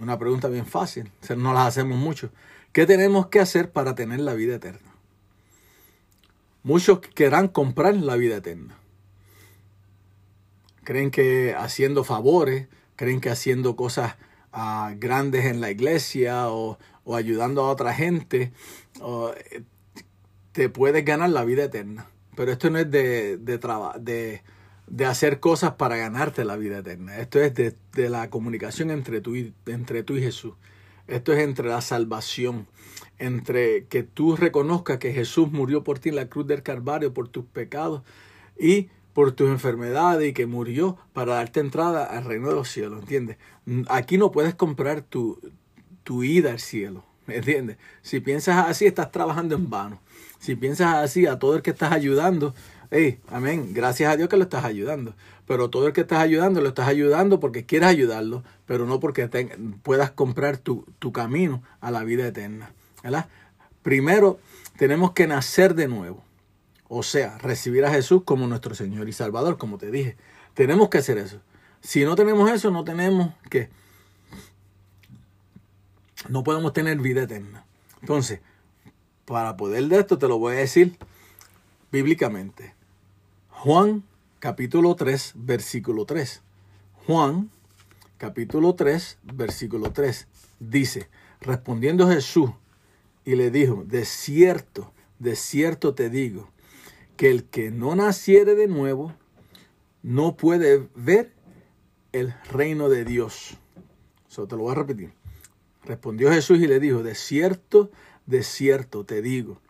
Una 0.00 0.18
pregunta 0.18 0.48
bien 0.48 0.64
fácil, 0.66 1.10
no 1.36 1.52
las 1.52 1.66
hacemos 1.66 1.98
mucho. 1.98 2.30
¿Qué 2.78 2.86
tenemos 2.86 3.26
que 3.26 3.40
hacer 3.40 3.72
para 3.72 3.96
tener 3.96 4.20
la 4.20 4.34
vida 4.34 4.54
eterna? 4.54 4.94
Muchos 6.62 7.00
querrán 7.00 7.48
comprar 7.48 7.96
la 7.96 8.14
vida 8.14 8.36
eterna. 8.36 8.78
Creen 10.84 11.10
que 11.10 11.56
haciendo 11.58 12.04
favores, 12.04 12.68
creen 12.94 13.20
que 13.20 13.30
haciendo 13.30 13.74
cosas 13.74 14.14
ah, 14.52 14.94
grandes 14.96 15.46
en 15.46 15.60
la 15.60 15.72
iglesia 15.72 16.50
o, 16.52 16.78
ayudando 17.12 17.64
a 17.64 17.70
otra 17.72 17.92
gente, 17.94 18.52
eh, 19.02 19.62
te 20.52 20.68
puedes 20.68 21.04
ganar 21.04 21.30
la 21.30 21.44
vida 21.44 21.64
eterna. 21.64 22.06
Pero 22.36 22.52
esto 22.52 22.70
no 22.70 22.78
es 22.78 22.88
de, 22.88 24.40
hacer 25.04 25.40
cosas 25.40 25.72
para 25.72 25.96
ganarte 25.96 26.44
la 26.44 26.54
vida 26.54 26.78
eterna. 26.78 27.18
Esto 27.18 27.40
es 27.40 27.54
de, 27.54 28.08
la 28.08 28.30
comunicación 28.30 28.92
entre 28.92 29.20
tú 29.20 29.34
y 29.34 30.22
Jesús. 30.22 30.54
Esto 31.08 31.32
es 31.32 31.40
entre 31.40 31.68
la 31.68 31.80
salvación, 31.80 32.66
entre 33.18 33.86
que 33.86 34.02
tú 34.02 34.36
reconozcas 34.36 34.98
que 34.98 35.12
Jesús 35.12 35.50
murió 35.50 35.82
por 35.82 35.98
ti 35.98 36.10
en 36.10 36.16
la 36.16 36.28
cruz 36.28 36.46
del 36.46 36.62
Calvario 36.62 37.12
por 37.12 37.28
tus 37.28 37.44
pecados 37.46 38.02
y 38.58 38.90
por 39.14 39.32
tus 39.32 39.48
enfermedades 39.48 40.28
y 40.28 40.32
que 40.32 40.46
murió 40.46 40.96
para 41.12 41.34
darte 41.34 41.60
entrada 41.60 42.04
al 42.04 42.24
reino 42.24 42.48
de 42.48 42.54
los 42.54 42.68
cielos, 42.68 43.00
¿entiendes? 43.00 43.38
Aquí 43.88 44.18
no 44.18 44.30
puedes 44.30 44.54
comprar 44.54 45.02
tu, 45.02 45.40
tu 46.04 46.22
ida 46.22 46.52
al 46.52 46.60
cielo, 46.60 47.04
¿entiendes? 47.26 47.78
Si 48.02 48.20
piensas 48.20 48.68
así, 48.68 48.86
estás 48.86 49.10
trabajando 49.10 49.56
en 49.56 49.70
vano. 49.70 50.00
Si 50.38 50.54
piensas 50.54 50.94
así, 50.94 51.26
a 51.26 51.38
todo 51.38 51.56
el 51.56 51.62
que 51.62 51.70
estás 51.70 51.90
ayudando, 51.90 52.54
hey, 52.90 53.18
amén, 53.28 53.72
gracias 53.74 54.12
a 54.12 54.16
Dios 54.16 54.28
que 54.28 54.36
lo 54.36 54.44
estás 54.44 54.64
ayudando. 54.64 55.14
Pero 55.48 55.70
todo 55.70 55.86
el 55.88 55.92
que 55.94 56.02
estás 56.02 56.20
ayudando, 56.20 56.60
lo 56.60 56.68
estás 56.68 56.86
ayudando 56.86 57.40
porque 57.40 57.64
quieres 57.66 57.88
ayudarlo, 57.88 58.44
pero 58.66 58.86
no 58.86 59.00
porque 59.00 59.26
te- 59.28 59.56
puedas 59.82 60.10
comprar 60.10 60.58
tu, 60.58 60.84
tu 60.98 61.10
camino 61.10 61.62
a 61.80 61.90
la 61.90 62.04
vida 62.04 62.26
eterna, 62.26 62.72
¿verdad? 63.02 63.28
Primero, 63.82 64.38
tenemos 64.76 65.12
que 65.12 65.26
nacer 65.26 65.74
de 65.74 65.88
nuevo. 65.88 66.22
O 66.88 67.02
sea, 67.02 67.38
recibir 67.38 67.84
a 67.84 67.90
Jesús 67.90 68.22
como 68.24 68.46
nuestro 68.46 68.74
Señor 68.74 69.08
y 69.08 69.12
Salvador, 69.12 69.56
como 69.58 69.78
te 69.78 69.90
dije. 69.90 70.16
Tenemos 70.54 70.90
que 70.90 70.98
hacer 70.98 71.18
eso. 71.18 71.40
Si 71.80 72.04
no 72.04 72.14
tenemos 72.14 72.50
eso, 72.50 72.70
no 72.70 72.84
tenemos 72.84 73.32
que... 73.50 73.70
No 76.28 76.42
podemos 76.44 76.72
tener 76.72 76.98
vida 76.98 77.22
eterna. 77.22 77.64
Entonces, 78.00 78.40
para 79.24 79.56
poder 79.56 79.84
de 79.84 80.00
esto 80.00 80.18
te 80.18 80.28
lo 80.28 80.38
voy 80.38 80.56
a 80.56 80.58
decir 80.58 80.96
bíblicamente. 81.92 82.74
Juan 83.50 84.02
capítulo 84.38 84.94
3, 84.94 85.32
versículo 85.36 86.04
3. 86.04 86.42
Juan 87.06 87.50
capítulo 88.18 88.74
3, 88.74 89.18
versículo 89.22 89.92
3. 89.92 90.28
Dice, 90.60 91.08
respondiendo 91.40 92.08
Jesús 92.08 92.50
y 93.24 93.34
le 93.34 93.50
dijo, 93.50 93.84
de 93.84 94.04
cierto, 94.04 94.92
de 95.18 95.36
cierto 95.36 95.94
te 95.94 96.10
digo, 96.10 96.50
que 97.16 97.30
el 97.30 97.44
que 97.44 97.70
no 97.70 97.96
naciere 97.96 98.54
de 98.54 98.68
nuevo 98.68 99.12
no 100.02 100.36
puede 100.36 100.88
ver 100.94 101.32
el 102.12 102.32
reino 102.50 102.88
de 102.88 103.04
Dios. 103.04 103.56
Eso 104.30 104.46
te 104.46 104.56
lo 104.56 104.62
voy 104.62 104.72
a 104.72 104.76
repetir. 104.76 105.12
Respondió 105.84 106.30
Jesús 106.30 106.58
y 106.60 106.66
le 106.66 106.78
dijo, 106.78 107.02
de 107.02 107.14
cierto, 107.14 107.90
de 108.26 108.42
cierto 108.42 109.04
te 109.04 109.20
digo, 109.20 109.60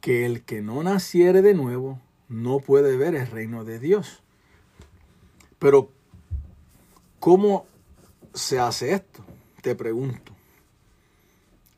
que 0.00 0.24
el 0.24 0.42
que 0.42 0.62
no 0.62 0.82
naciere 0.82 1.42
de 1.42 1.54
nuevo 1.54 2.00
no 2.32 2.60
puede 2.60 2.96
ver 2.96 3.14
el 3.14 3.26
reino 3.26 3.64
de 3.64 3.78
Dios. 3.78 4.22
Pero 5.58 5.90
¿cómo 7.20 7.66
se 8.32 8.58
hace 8.58 8.94
esto? 8.94 9.24
Te 9.60 9.74
pregunto. 9.74 10.32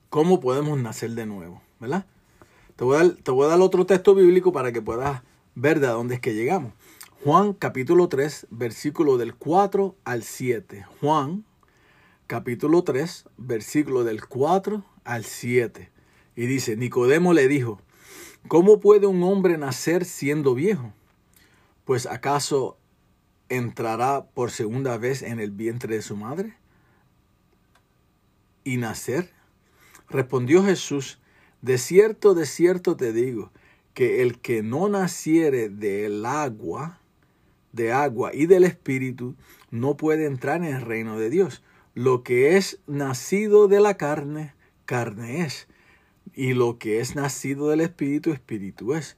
¿Cómo 0.09 0.41
podemos 0.41 0.79
nacer 0.79 1.11
de 1.11 1.27
nuevo? 1.27 1.61
¿Verdad? 1.81 2.07
Te 2.77 2.85
voy, 2.85 2.97
a 2.97 2.99
dar, 3.01 3.13
te 3.17 3.31
voy 3.31 3.47
a 3.47 3.49
dar 3.49 3.61
otro 3.61 3.85
texto 3.85 4.15
bíblico 4.15 4.53
para 4.53 4.73
que 4.73 4.81
puedas 4.81 5.23
ver 5.55 5.81
de 5.81 5.89
dónde 5.89 6.15
es 6.15 6.21
que 6.21 6.35
llegamos. 6.35 6.73
Juan 7.25 7.53
capítulo 7.53 8.09
3, 8.09 8.47
versículo 8.51 9.19
del 9.19 9.35
4 9.35 9.97
al 10.05 10.23
7. 10.23 10.87
Juan 11.01 11.45
capítulo 12.27 12.85
3, 12.85 13.27
versículo 13.39 14.05
del 14.05 14.27
4 14.27 14.85
al 15.05 15.25
7. 15.25 15.91
Y 16.37 16.47
dice, 16.47 16.77
Nicodemo 16.77 17.33
le 17.33 17.49
dijo, 17.49 17.81
¿cómo 18.49 18.81
puede 18.81 19.07
un 19.07 19.23
hombre 19.23 19.59
nacer 19.59 20.05
siendo 20.05 20.55
viejo? 20.55 20.93
Pues 21.85 22.07
acaso 22.07 22.77
entrará 23.49 24.25
por 24.35 24.51
segunda 24.51 24.97
vez 24.99 25.23
en 25.23 25.41
el 25.41 25.51
vientre 25.51 25.97
de 25.97 26.03
su 26.03 26.17
madre 26.17 26.57
y 28.65 28.79
nacer? 28.79 29.31
Respondió 30.09 30.65
Jesús, 30.65 31.19
de 31.63 31.79
cierto, 31.79 32.35
de 32.35 32.47
cierto 32.47 32.97
te 32.97 33.13
digo, 33.13 33.51
que 33.95 34.23
el 34.23 34.41
que 34.41 34.63
no 34.63 34.89
naciere 34.89 35.69
del 35.69 36.27
agua, 36.27 36.99
de 37.73 37.93
agua 37.93 38.35
y 38.35 38.47
del 38.47 38.65
espíritu, 38.65 39.35
no 39.71 39.97
puede 39.97 40.27
entrar 40.27 40.59
en 40.59 40.75
el 40.75 40.83
reino 40.83 41.19
de 41.19 41.31
Dios. 41.31 41.63
Lo 41.95 42.23
que 42.23 42.57
es 42.57 42.81
nacido 42.87 43.69
de 43.69 43.81
la 43.81 43.97
carne, 43.97 44.55
carne 44.85 45.45
es. 45.45 45.69
Y 46.35 46.55
lo 46.55 46.79
que 46.79 47.01
es 47.01 47.15
nacido 47.15 47.69
del 47.69 47.81
espíritu, 47.81 48.33
espíritu 48.33 48.95
es. 48.95 49.17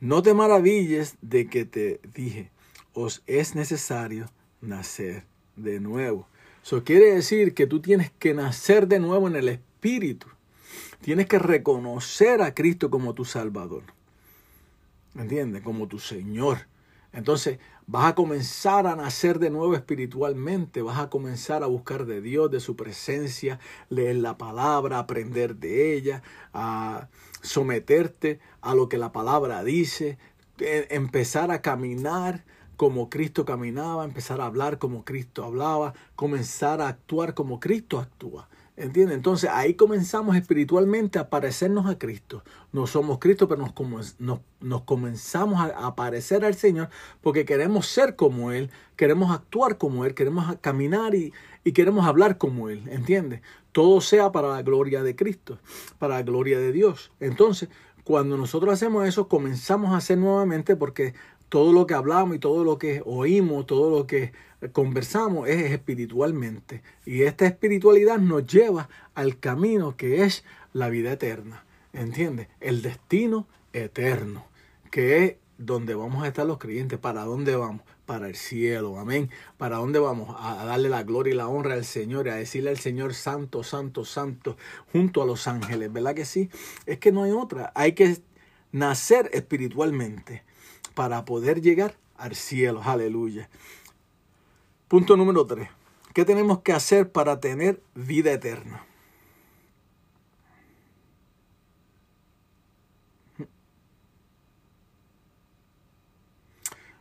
No 0.00 0.22
te 0.22 0.34
maravilles 0.34 1.16
de 1.22 1.48
que 1.48 1.64
te 1.64 2.00
dije, 2.14 2.50
os 2.92 3.22
es 3.26 3.54
necesario 3.54 4.26
nacer 4.60 5.24
de 5.56 5.80
nuevo. 5.80 6.26
Eso 6.62 6.84
quiere 6.84 7.14
decir 7.14 7.54
que 7.54 7.66
tú 7.66 7.80
tienes 7.80 8.10
que 8.18 8.34
nacer 8.34 8.88
de 8.88 8.98
nuevo 8.98 9.28
en 9.28 9.36
el 9.36 9.48
espíritu. 9.48 10.26
Tienes 11.00 11.26
que 11.26 11.38
reconocer 11.38 12.42
a 12.42 12.54
Cristo 12.54 12.90
como 12.90 13.14
tu 13.14 13.24
Salvador. 13.24 13.84
¿Me 15.14 15.22
entiendes? 15.22 15.62
Como 15.62 15.86
tu 15.86 15.98
Señor. 15.98 16.66
Entonces 17.12 17.58
vas 17.86 18.06
a 18.06 18.14
comenzar 18.14 18.86
a 18.86 18.96
nacer 18.96 19.38
de 19.38 19.50
nuevo 19.50 19.74
espiritualmente, 19.74 20.82
vas 20.82 20.98
a 20.98 21.08
comenzar 21.10 21.62
a 21.62 21.66
buscar 21.66 22.04
de 22.04 22.20
Dios, 22.20 22.50
de 22.50 22.60
su 22.60 22.76
presencia, 22.76 23.60
leer 23.88 24.16
la 24.16 24.36
palabra, 24.38 24.98
aprender 24.98 25.56
de 25.56 25.94
ella, 25.94 26.22
a 26.52 27.08
someterte 27.42 28.40
a 28.60 28.74
lo 28.74 28.88
que 28.88 28.98
la 28.98 29.12
palabra 29.12 29.62
dice, 29.62 30.18
e- 30.58 30.88
empezar 30.90 31.50
a 31.50 31.62
caminar 31.62 32.44
como 32.76 33.08
Cristo 33.08 33.44
caminaba, 33.44 34.04
empezar 34.04 34.40
a 34.40 34.46
hablar 34.46 34.78
como 34.78 35.04
Cristo 35.04 35.44
hablaba, 35.44 35.94
comenzar 36.16 36.80
a 36.80 36.88
actuar 36.88 37.34
como 37.34 37.60
Cristo 37.60 37.98
actúa. 38.00 38.48
¿Entiendes? 38.76 39.16
Entonces 39.16 39.48
ahí 39.50 39.72
comenzamos 39.72 40.36
espiritualmente 40.36 41.18
a 41.18 41.30
parecernos 41.30 41.86
a 41.86 41.98
Cristo. 41.98 42.42
No 42.72 42.86
somos 42.86 43.18
Cristo, 43.18 43.48
pero 43.48 43.62
nos, 43.62 44.20
nos, 44.20 44.40
nos 44.60 44.82
comenzamos 44.82 45.60
a, 45.60 45.96
parecer 45.96 46.44
al 46.44 46.54
Señor 46.54 46.90
porque 47.22 47.46
queremos 47.46 47.86
ser 47.86 48.16
como 48.16 48.52
Él, 48.52 48.70
queremos 48.96 49.34
actuar 49.34 49.78
como 49.78 50.04
Él, 50.04 50.12
queremos 50.12 50.56
caminar 50.60 51.14
y, 51.14 51.32
y 51.64 51.72
queremos 51.72 52.06
hablar 52.06 52.36
como 52.36 52.68
Él. 52.68 52.86
¿Entiendes? 52.88 53.40
Todo 53.72 54.02
sea 54.02 54.30
para 54.30 54.48
la 54.48 54.62
gloria 54.62 55.02
de 55.02 55.16
Cristo, 55.16 55.58
para 55.98 56.16
la 56.16 56.22
gloria 56.22 56.58
de 56.58 56.72
Dios. 56.72 57.12
Entonces, 57.18 57.70
cuando 58.04 58.36
nosotros 58.36 58.74
hacemos 58.74 59.08
eso, 59.08 59.26
comenzamos 59.26 59.94
a 59.94 59.96
hacer 59.96 60.18
nuevamente 60.18 60.76
porque 60.76 61.14
todo 61.48 61.72
lo 61.72 61.86
que 61.86 61.94
hablamos 61.94 62.36
y 62.36 62.38
todo 62.38 62.62
lo 62.62 62.76
que 62.76 63.02
oímos, 63.06 63.66
todo 63.66 63.90
lo 63.90 64.06
que 64.06 64.32
conversamos 64.72 65.48
es 65.48 65.70
espiritualmente. 65.70 66.82
Y 67.04 67.22
esta 67.22 67.46
espiritualidad 67.46 68.18
nos 68.18 68.46
lleva 68.46 68.88
al 69.14 69.38
camino 69.38 69.96
que 69.96 70.24
es 70.24 70.44
la 70.72 70.88
vida 70.88 71.12
eterna. 71.12 71.64
¿Entiendes? 71.92 72.48
El 72.60 72.82
destino 72.82 73.46
eterno, 73.72 74.46
que 74.90 75.24
es 75.24 75.34
donde 75.58 75.94
vamos 75.94 76.24
a 76.24 76.28
estar 76.28 76.46
los 76.46 76.58
creyentes. 76.58 76.98
¿Para 76.98 77.24
dónde 77.24 77.56
vamos? 77.56 77.82
Para 78.04 78.28
el 78.28 78.36
cielo, 78.36 78.98
amén. 78.98 79.30
¿Para 79.56 79.78
dónde 79.78 79.98
vamos? 79.98 80.36
A 80.38 80.64
darle 80.64 80.88
la 80.88 81.02
gloria 81.02 81.32
y 81.32 81.36
la 81.36 81.48
honra 81.48 81.74
al 81.74 81.84
Señor, 81.84 82.26
y 82.26 82.30
a 82.30 82.34
decirle 82.34 82.70
al 82.70 82.78
Señor 82.78 83.14
santo, 83.14 83.64
santo, 83.64 84.04
santo, 84.04 84.56
junto 84.92 85.22
a 85.22 85.26
los 85.26 85.48
ángeles, 85.48 85.92
¿verdad 85.92 86.14
que 86.14 86.24
sí? 86.24 86.50
Es 86.84 86.98
que 86.98 87.12
no 87.12 87.24
hay 87.24 87.32
otra. 87.32 87.72
Hay 87.74 87.92
que 87.92 88.18
nacer 88.72 89.30
espiritualmente 89.32 90.44
para 90.94 91.24
poder 91.24 91.60
llegar 91.62 91.96
al 92.16 92.34
cielo. 92.34 92.82
Aleluya. 92.84 93.48
Punto 94.88 95.16
número 95.16 95.46
3. 95.46 95.68
¿Qué 96.14 96.24
tenemos 96.24 96.60
que 96.60 96.72
hacer 96.72 97.10
para 97.10 97.40
tener 97.40 97.82
vida 97.94 98.32
eterna? 98.32 98.84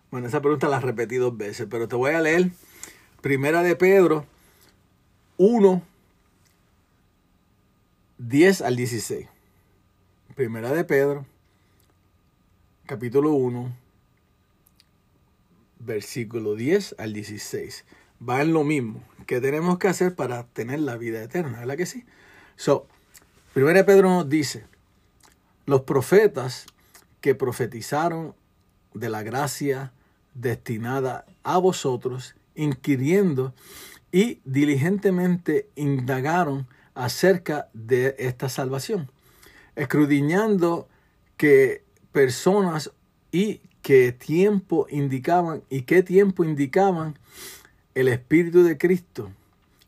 Bueno, 0.10 0.28
esa 0.28 0.42
pregunta 0.42 0.68
la 0.70 0.80
repetí 0.80 1.18
dos 1.18 1.36
veces, 1.38 1.68
pero 1.70 1.88
te 1.88 1.96
voy 1.96 2.14
a 2.14 2.22
leer 2.22 2.50
Primera 3.22 3.64
de 3.64 3.76
Pedro 3.76 4.26
1, 5.38 5.82
10 8.18 8.62
al 8.62 8.76
16. 8.76 9.28
Primera 10.36 10.72
de 10.72 10.84
Pedro, 10.86 11.26
capítulo 12.86 13.32
1, 13.32 13.85
versículo 15.86 16.56
10 16.56 16.96
al 16.98 17.14
16. 17.14 17.86
Va 18.28 18.42
en 18.42 18.54
lo 18.54 18.64
mismo. 18.64 19.04
¿Qué 19.28 19.42
tenemos 19.42 19.78
que 19.78 19.88
hacer 19.88 20.16
para 20.16 20.48
tener 20.48 20.80
la 20.80 20.98
vida 20.98 21.22
eterna? 21.22 21.60
¿Verdad 21.60 21.78
que 21.78 21.86
sí? 21.86 22.06
So, 22.56 22.88
Primera 23.56 23.80
de 23.80 23.84
Pedro 23.86 24.10
nos 24.10 24.28
dice, 24.28 24.66
los 25.66 25.84
profetas 25.84 26.66
que 27.22 27.36
profetizaron 27.36 28.36
de 28.94 29.08
la 29.08 29.24
gracia 29.24 29.94
destinada 30.34 31.26
a 31.44 31.58
vosotros, 31.58 32.36
inquiriendo 32.54 33.54
y 34.12 34.42
diligentemente 34.44 35.70
indagaron 35.76 36.68
acerca 36.96 37.70
de 37.74 38.18
esta 38.20 38.50
salvación, 38.50 39.10
escudriñando 39.78 40.90
que 41.38 41.86
personas 42.12 42.92
y 43.32 43.62
qué 43.86 44.12
tiempo 44.12 44.88
indicaban 44.90 45.62
y 45.70 45.84
qué 45.84 46.02
tiempo 46.02 46.44
indicaban 46.44 47.20
el 47.94 48.08
Espíritu 48.08 48.64
de 48.64 48.80
Cristo 48.80 49.32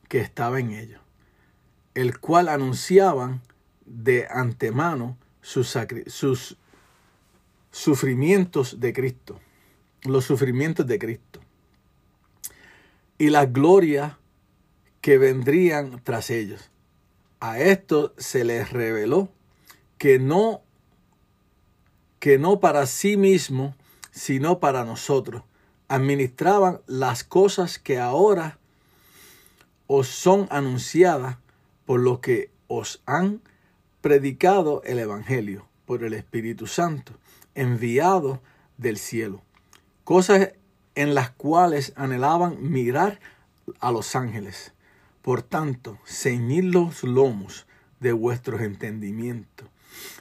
que 0.08 0.20
estaba 0.20 0.60
en 0.60 0.70
ellos, 0.70 1.02
el 1.96 2.20
cual 2.20 2.48
anunciaban 2.48 3.42
de 3.88 4.28
antemano 4.30 5.18
sus, 5.42 5.76
sus 6.06 6.58
sufrimientos 7.72 8.80
de 8.80 8.94
Cristo, 8.94 9.40
los 10.04 10.26
sufrimientos 10.26 10.86
de 10.86 11.00
Cristo 11.00 11.40
y 13.18 13.32
la 13.32 13.48
gloria 13.48 14.20
que 15.02 15.18
vendrían 15.18 16.00
tras 16.04 16.30
ellos. 16.30 16.70
A 17.40 17.58
esto 17.58 18.14
se 18.20 18.44
les 18.44 18.70
reveló 18.70 19.30
que 19.98 20.20
no 20.20 20.62
que 22.20 22.38
no 22.38 22.60
para 22.60 22.86
sí 22.88 23.16
mismo, 23.16 23.76
sino 24.18 24.60
para 24.60 24.84
nosotros, 24.84 25.44
administraban 25.90 26.82
las 26.88 27.24
cosas 27.24 27.78
que 27.78 28.00
ahora 28.00 28.58
os 29.86 30.08
son 30.08 30.48
anunciadas 30.50 31.38
por 31.86 32.00
lo 32.00 32.20
que 32.20 32.50
os 32.68 33.02
han 33.06 33.42
predicado 34.02 34.82
el 34.86 34.98
Evangelio 34.98 35.68
por 35.86 36.04
el 36.04 36.16
Espíritu 36.16 36.66
Santo, 36.66 37.14
enviado 37.54 38.42
del 38.78 38.98
cielo. 38.98 39.44
Cosas 40.04 40.54
en 40.96 41.14
las 41.14 41.30
cuales 41.30 41.94
anhelaban 41.96 42.58
mirar 42.60 43.20
a 43.80 43.92
los 43.92 44.16
ángeles. 44.16 44.74
Por 45.22 45.44
tanto, 45.44 46.00
ceñid 46.06 46.64
los 46.64 47.04
lomos 47.04 47.68
de 48.00 48.14
vuestros 48.14 48.62
entendimientos. 48.62 49.70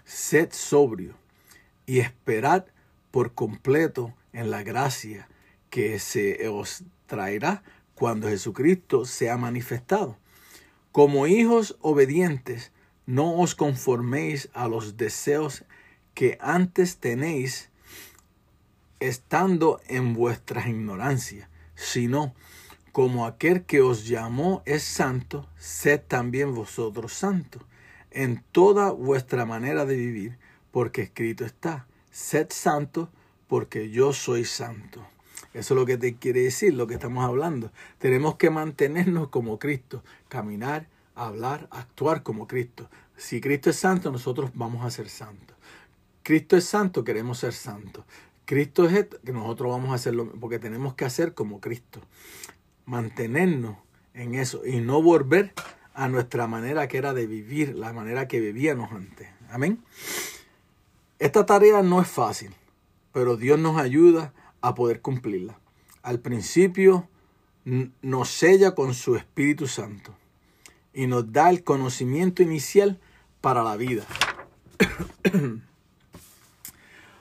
Sed 0.05 0.53
sobrio 0.53 1.14
y 1.86 2.01
esperad 2.01 2.66
por 3.16 3.32
completo 3.32 4.12
en 4.34 4.50
la 4.50 4.62
gracia 4.62 5.26
que 5.70 5.98
se 5.98 6.46
os 6.50 6.84
traerá 7.06 7.62
cuando 7.94 8.28
Jesucristo 8.28 9.06
sea 9.06 9.38
manifestado. 9.38 10.18
Como 10.92 11.26
hijos 11.26 11.78
obedientes, 11.80 12.72
no 13.06 13.40
os 13.40 13.54
conforméis 13.54 14.50
a 14.52 14.68
los 14.68 14.98
deseos 14.98 15.64
que 16.12 16.36
antes 16.42 16.98
tenéis 16.98 17.70
estando 19.00 19.80
en 19.88 20.12
vuestra 20.12 20.68
ignorancia, 20.68 21.48
sino 21.74 22.34
como 22.92 23.24
aquel 23.24 23.64
que 23.64 23.80
os 23.80 24.06
llamó 24.06 24.62
es 24.66 24.82
santo, 24.82 25.48
sed 25.56 26.02
también 26.06 26.54
vosotros 26.54 27.14
santos 27.14 27.62
en 28.10 28.44
toda 28.52 28.90
vuestra 28.90 29.46
manera 29.46 29.86
de 29.86 29.96
vivir, 29.96 30.38
porque 30.70 31.00
escrito 31.00 31.46
está, 31.46 31.86
sed 32.16 32.46
santo 32.48 33.10
porque 33.46 33.90
yo 33.90 34.14
soy 34.14 34.46
santo. 34.46 35.06
Eso 35.52 35.74
es 35.74 35.80
lo 35.80 35.84
que 35.84 35.98
te 35.98 36.16
quiere 36.16 36.40
decir, 36.40 36.72
lo 36.72 36.86
que 36.86 36.94
estamos 36.94 37.22
hablando. 37.22 37.70
Tenemos 37.98 38.36
que 38.36 38.48
mantenernos 38.48 39.28
como 39.28 39.58
Cristo, 39.58 40.02
caminar, 40.28 40.88
hablar, 41.14 41.68
actuar 41.70 42.22
como 42.22 42.46
Cristo. 42.46 42.88
Si 43.18 43.42
Cristo 43.42 43.68
es 43.68 43.76
santo, 43.76 44.10
nosotros 44.10 44.50
vamos 44.54 44.82
a 44.86 44.90
ser 44.90 45.10
santos. 45.10 45.58
Cristo 46.22 46.56
es 46.56 46.64
santo, 46.64 47.04
queremos 47.04 47.38
ser 47.38 47.52
santos. 47.52 48.06
Cristo 48.46 48.86
es 48.86 49.08
que 49.22 49.32
nosotros 49.32 49.70
vamos 49.70 49.90
a 49.90 49.94
hacerlo, 49.96 50.32
porque 50.40 50.58
tenemos 50.58 50.94
que 50.94 51.04
hacer 51.04 51.34
como 51.34 51.60
Cristo. 51.60 52.00
Mantenernos 52.86 53.76
en 54.14 54.34
eso 54.34 54.64
y 54.64 54.80
no 54.80 55.02
volver 55.02 55.52
a 55.92 56.08
nuestra 56.08 56.46
manera 56.46 56.88
que 56.88 56.96
era 56.96 57.12
de 57.12 57.26
vivir, 57.26 57.74
la 57.74 57.92
manera 57.92 58.26
que 58.26 58.40
vivíamos 58.40 58.90
antes. 58.92 59.28
Amén. 59.50 59.82
Esta 61.18 61.46
tarea 61.46 61.82
no 61.82 62.00
es 62.00 62.08
fácil, 62.08 62.54
pero 63.12 63.36
Dios 63.36 63.58
nos 63.58 63.78
ayuda 63.78 64.34
a 64.60 64.74
poder 64.74 65.00
cumplirla. 65.00 65.58
Al 66.02 66.20
principio 66.20 67.08
nos 68.02 68.28
sella 68.28 68.74
con 68.74 68.94
su 68.94 69.16
Espíritu 69.16 69.66
Santo 69.66 70.14
y 70.92 71.06
nos 71.06 71.32
da 71.32 71.50
el 71.50 71.64
conocimiento 71.64 72.42
inicial 72.42 73.00
para 73.40 73.62
la 73.62 73.76
vida. 73.76 74.04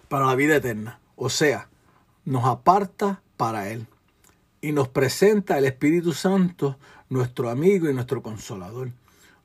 para 0.09 0.25
la 0.25 0.35
vida 0.35 0.57
eterna. 0.57 0.99
O 1.15 1.29
sea, 1.29 1.69
nos 2.25 2.45
aparta 2.45 3.21
para 3.37 3.69
Él 3.69 3.87
y 4.61 4.71
nos 4.71 4.87
presenta 4.89 5.57
el 5.57 5.65
Espíritu 5.65 6.11
Santo, 6.13 6.77
nuestro 7.09 7.49
amigo 7.49 7.89
y 7.89 7.93
nuestro 7.93 8.21
consolador. 8.21 8.91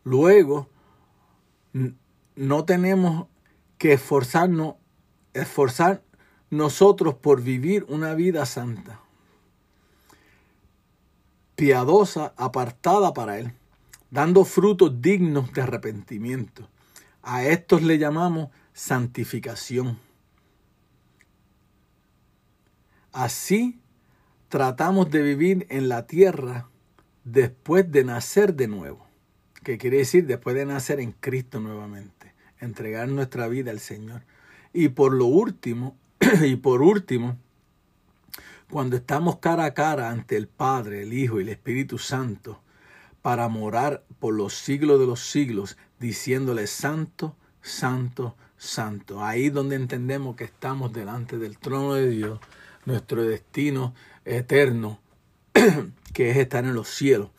Luego, 0.05 0.69
no 2.37 2.65
tenemos 2.65 3.27
que 3.81 3.95
esforzarnos, 3.95 4.75
esforzar 5.33 6.03
nosotros 6.51 7.15
por 7.15 7.41
vivir 7.41 7.87
una 7.89 8.13
vida 8.13 8.45
santa, 8.45 9.01
piadosa, 11.57 12.35
apartada 12.37 13.15
para 13.15 13.39
Él, 13.39 13.55
dando 14.11 14.45
frutos 14.45 15.01
dignos 15.01 15.55
de 15.55 15.63
arrepentimiento. 15.63 16.69
A 17.23 17.45
estos 17.45 17.81
le 17.81 17.97
llamamos 17.97 18.51
santificación. 18.75 19.99
Así 23.13 23.81
tratamos 24.51 25.11
de 25.11 25.23
vivir 25.23 25.67
en 25.71 25.89
la 25.89 26.07
tierra 26.07 26.69
después 27.25 27.91
de 27.91 28.05
nacer 28.05 28.53
de 28.55 28.69
nuevo. 28.69 29.07
Que 29.65 29.79
quiere 29.79 29.97
decir 29.97 30.27
después 30.27 30.55
de 30.55 30.67
nacer 30.67 31.01
en 31.01 31.13
Cristo 31.13 31.61
nuevamente. 31.61 32.30
Entregar 32.61 33.09
nuestra 33.09 33.49
vida 33.49 33.71
al 33.71 33.81
Señor. 33.81 34.23
Y 34.73 34.89
por 34.89 35.13
lo 35.13 35.27
último, 35.27 35.97
y 36.43 36.57
por 36.57 36.83
último, 36.83 37.37
cuando 38.71 38.97
estamos 38.97 39.39
cara 39.39 39.65
a 39.65 39.75
cara 39.75 40.11
ante 40.11 40.37
el 40.37 40.47
Padre, 40.47 41.03
el 41.03 41.13
Hijo 41.13 41.41
y 41.41 41.43
el 41.43 41.49
Espíritu 41.49 41.99
Santo, 41.99 42.61
para 43.23 43.49
morar 43.49 44.05
por 44.19 44.35
los 44.35 44.55
siglos 44.55 45.01
de 45.01 45.07
los 45.07 45.21
siglos, 45.21 45.77
diciéndole 45.99 46.67
santo, 46.67 47.35
santo, 47.63 48.37
santo. 48.57 49.25
Ahí 49.25 49.51
donde 49.51 49.77
entendemos 49.77 50.37
que 50.37 50.45
estamos 50.45 50.93
delante 50.93 51.39
del 51.39 51.59
trono 51.59 51.95
de 51.95 52.09
Dios 52.09 52.41
nuestro 52.85 53.23
destino 53.25 53.95
eterno, 54.25 55.01
que 56.13 56.31
es 56.31 56.37
estar 56.37 56.65
en 56.65 56.75
los 56.75 56.89
cielos 56.89 57.31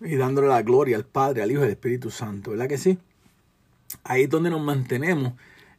y 0.00 0.16
dándole 0.16 0.48
la 0.48 0.62
gloria 0.62 0.96
al 0.96 1.04
Padre, 1.04 1.42
al 1.42 1.50
Hijo 1.50 1.60
y 1.60 1.64
al 1.64 1.70
Espíritu 1.70 2.10
Santo, 2.10 2.52
¿verdad 2.52 2.68
que 2.68 2.78
sí? 2.78 2.98
Ahí 4.04 4.22
es 4.22 4.30
donde 4.30 4.50
nos 4.50 4.62
mantenemos 4.62 5.34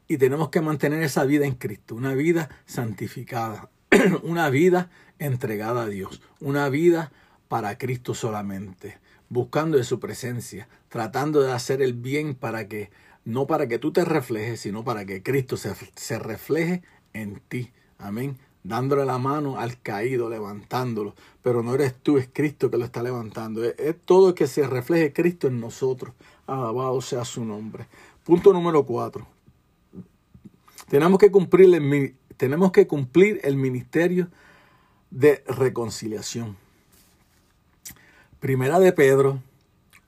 y 0.08 0.18
tenemos 0.18 0.50
que 0.50 0.62
mantener 0.62 1.04
esa 1.04 1.24
vida 1.24 1.46
en 1.46 1.56
Cristo, 1.56 1.96
una 1.96 2.14
vida 2.14 2.50
santificada, 2.66 3.70
una 4.24 4.50
vida 4.50 4.90
entregada 5.20 5.84
a 5.84 5.88
Dios, 5.88 6.22
una 6.40 6.70
vida 6.70 7.12
para 7.48 7.78
Cristo 7.78 8.14
solamente, 8.14 8.98
buscando 9.30 9.78
de 9.78 9.84
su 9.84 10.00
presencia, 10.00 10.68
tratando 10.90 11.42
de 11.42 11.52
hacer 11.52 11.82
el 11.82 11.94
bien 11.94 12.36
para 12.36 12.68
que, 12.68 12.92
no 13.24 13.48
para 13.48 13.68
que 13.68 13.80
tú 13.80 13.92
te 13.92 14.04
reflejes, 14.04 14.62
sino 14.62 14.84
para 14.84 15.06
que 15.06 15.24
Cristo 15.24 15.58
se, 15.58 15.74
se 15.96 16.20
refleje 16.20 16.84
en 17.14 17.40
ti. 17.48 17.72
Amén 17.98 18.38
dándole 18.64 19.06
la 19.06 19.18
mano 19.18 19.60
al 19.60 19.82
caído, 19.82 20.30
levantándolo. 20.30 21.16
Pero 21.42 21.64
no 21.64 21.74
eres 21.74 21.96
tú, 21.96 22.18
es 22.18 22.30
Cristo 22.32 22.70
que 22.70 22.78
lo 22.78 22.86
está 22.86 23.04
levantando. 23.04 23.64
Es, 23.64 23.96
todo 24.06 24.36
que 24.36 24.48
se 24.48 24.68
refleje 24.68 25.14
Cristo 25.14 25.48
en 25.48 25.60
nosotros. 25.60 26.14
Alabado 26.48 27.02
sea 27.02 27.26
su 27.26 27.46
nombre. 27.46 27.88
Punto 28.24 28.54
número 28.54 28.86
cuatro. 28.86 29.28
Tenemos 30.88 31.20
que 31.20 31.32
cumplir 31.32 31.74
el, 31.74 32.16
tenemos 32.38 32.72
que 32.72 32.86
cumplir 32.86 33.40
el 33.44 33.56
ministerio 33.56 34.30
de 35.10 35.44
reconciliación. 35.48 36.58
Primera 38.40 38.80
de 38.80 38.92
Pedro 38.94 39.42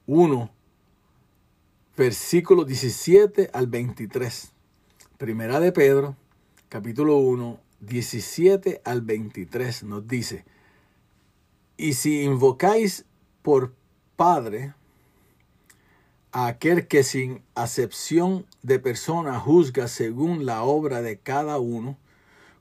1, 0.08 0.50
versículo 1.98 2.66
17 2.66 3.50
al 3.54 3.68
23. 3.68 4.52
Primera 5.18 5.60
de 5.60 5.72
Pedro, 5.72 6.16
capítulo 6.70 7.18
1, 7.18 7.60
17 7.82 8.82
al 8.86 9.02
23 9.02 9.84
nos 9.84 10.08
dice, 10.08 10.46
y 11.78 11.94
si 11.94 12.24
invocáis 12.24 13.06
por 13.42 13.74
Padre 14.16 14.74
a 16.34 16.48
aquel 16.48 16.88
que 16.88 17.04
sin 17.04 17.42
acepción 17.56 18.46
de 18.64 18.80
persona 18.80 19.40
juzga 19.40 19.88
según 19.88 20.46
la 20.46 20.64
obra 20.64 21.02
de 21.02 21.20
cada 21.20 21.60
uno, 21.60 21.98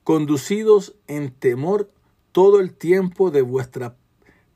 conducidos 0.05 0.95
en 1.09 1.33
temor 1.33 1.91
todo 2.33 2.61
el 2.61 2.75
tiempo 2.75 3.31
de 3.31 3.41
vuestra 3.43 3.97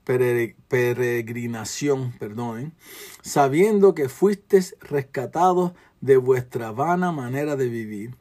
peregrinación, 0.04 2.12
perdonen, 2.12 2.72
sabiendo 3.22 3.94
que 3.94 4.08
fuisteis 4.08 4.76
rescatados 4.80 5.72
de 6.00 6.16
vuestra 6.18 6.70
vana 6.70 7.10
manera 7.10 7.56
de 7.56 7.68
vivir 7.68 8.14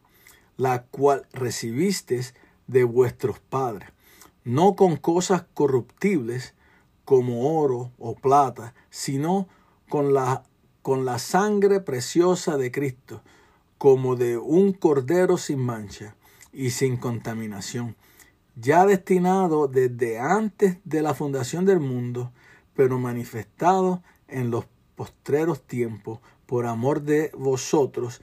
la 0.58 0.84
cual 0.84 1.28
recibisteis 1.34 2.34
de 2.68 2.84
vuestros 2.84 3.40
padres, 3.40 3.90
no 4.44 4.76
con 4.76 4.96
cosas 4.96 5.46
corruptibles 5.54 6.54
como 7.04 7.60
oro 7.60 7.92
o 8.00 8.16
plata, 8.16 8.74
sino 8.90 9.48
con 9.90 10.14
la, 10.14 10.44
con 10.86 11.04
la 11.04 11.18
sangre 11.18 11.80
preciosa 11.80 12.58
de 12.58 12.72
Cristo, 12.72 13.24
como 13.80 14.16
de 14.16 14.38
un 14.38 14.72
cordero 14.72 15.36
sin 15.36 15.58
mancha 15.58 16.16
y 16.54 16.70
sin 16.70 16.98
contaminación, 16.98 17.96
ya 18.56 18.86
destinado 18.86 19.68
desde 19.68 20.20
antes 20.20 20.78
de 20.84 21.02
la 21.02 21.16
fundación 21.16 21.66
del 21.66 21.80
mundo, 21.80 22.32
pero 22.76 23.00
manifestado 23.00 24.04
en 24.28 24.52
los 24.52 24.66
postreros 24.96 25.64
tiempos 25.64 26.20
por 26.46 26.68
amor 26.68 27.02
de 27.02 27.32
vosotros, 27.36 28.22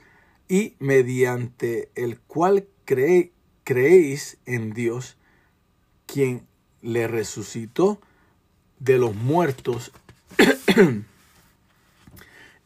y 0.49 0.77
mediante 0.79 1.91
el 1.97 2.21
cual 2.21 2.69
creéis 2.85 4.39
en 4.47 4.73
Dios, 4.73 5.17
quien 6.07 6.47
le 6.81 7.09
resucitó 7.09 8.01
de 8.79 8.99
los 8.99 9.17
muertos 9.17 9.91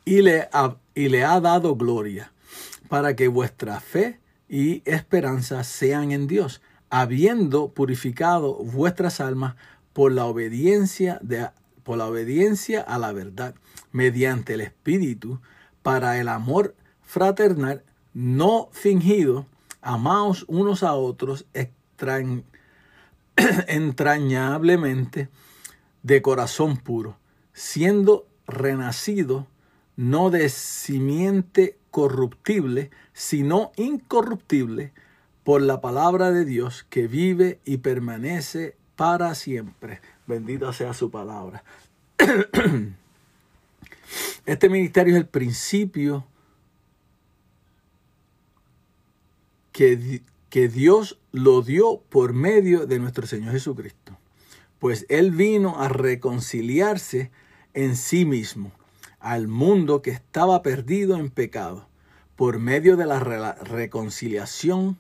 y, 0.07 0.23
le 0.23 0.49
ha, 0.53 0.77
y 0.95 1.11
le 1.11 1.25
ha 1.25 1.39
dado 1.41 1.77
gloria, 1.77 2.33
para 2.89 3.15
que 3.15 3.29
vuestra 3.29 3.81
fe 3.81 4.21
y 4.49 4.81
esperanza 4.89 5.65
sean 5.65 6.13
en 6.13 6.29
Dios, 6.29 6.63
habiendo 6.89 7.69
purificado 7.69 8.55
vuestras 8.55 9.21
almas 9.21 9.57
por 9.93 10.13
la 10.13 10.25
obediencia 10.25 11.19
de, 11.23 11.51
por 11.83 11.99
la 11.99 12.07
obediencia 12.07 12.81
a 12.81 12.99
la 12.99 13.13
verdad, 13.13 13.57
mediante 13.91 14.55
el 14.55 14.61
Espíritu, 14.61 15.41
para 15.83 16.19
el 16.19 16.29
amor 16.29 16.77
fraternal, 17.03 17.83
no 18.15 18.69
fingido, 18.73 19.47
amaos 19.83 20.45
unos 20.49 20.85
a 20.85 20.95
otros 20.95 21.47
entrañablemente 23.67 25.29
de 26.03 26.23
corazón 26.23 26.77
puro, 26.77 27.19
siendo 27.53 28.29
renacido 28.47 29.49
no 29.97 30.31
de 30.31 30.49
simiente 30.49 31.79
corruptible, 31.91 32.91
sino 33.13 33.73
incorruptible, 33.77 34.93
por 35.45 35.63
la 35.63 35.81
palabra 35.81 36.33
de 36.33 36.45
Dios 36.45 36.85
que 36.91 37.07
vive 37.07 37.61
y 37.65 37.77
permanece 37.79 38.77
para 38.97 39.35
siempre. 39.37 40.01
Bendita 40.27 40.73
sea 40.73 40.93
su 40.93 41.11
palabra. 41.11 41.63
Este 44.45 44.69
ministerio 44.69 45.15
es 45.15 45.21
el 45.21 45.29
principio 45.29 46.27
que, 49.71 50.23
Dios 50.51 51.19
lo 51.33 51.61
dio 51.61 52.01
por 52.09 52.33
medio 52.33 52.87
de 52.87 52.99
nuestro 52.99 53.27
Señor 53.27 53.53
Jesucristo. 53.53 54.17
Pues 54.79 55.05
Él 55.09 55.31
vino 55.33 55.81
a 55.81 55.89
reconciliarse 55.89 57.31
en 57.75 57.95
sí 57.95 58.25
mismo 58.25 58.73
al 59.27 59.49
mundo 59.49 60.03
que 60.03 60.12
estaba 60.12 60.62
perdido 60.62 61.16
en 61.16 61.31
pecado. 61.31 61.89
Por 62.37 62.61
medio 62.61 62.97
de 62.97 63.07
la 63.07 63.18
reconciliación 63.18 64.99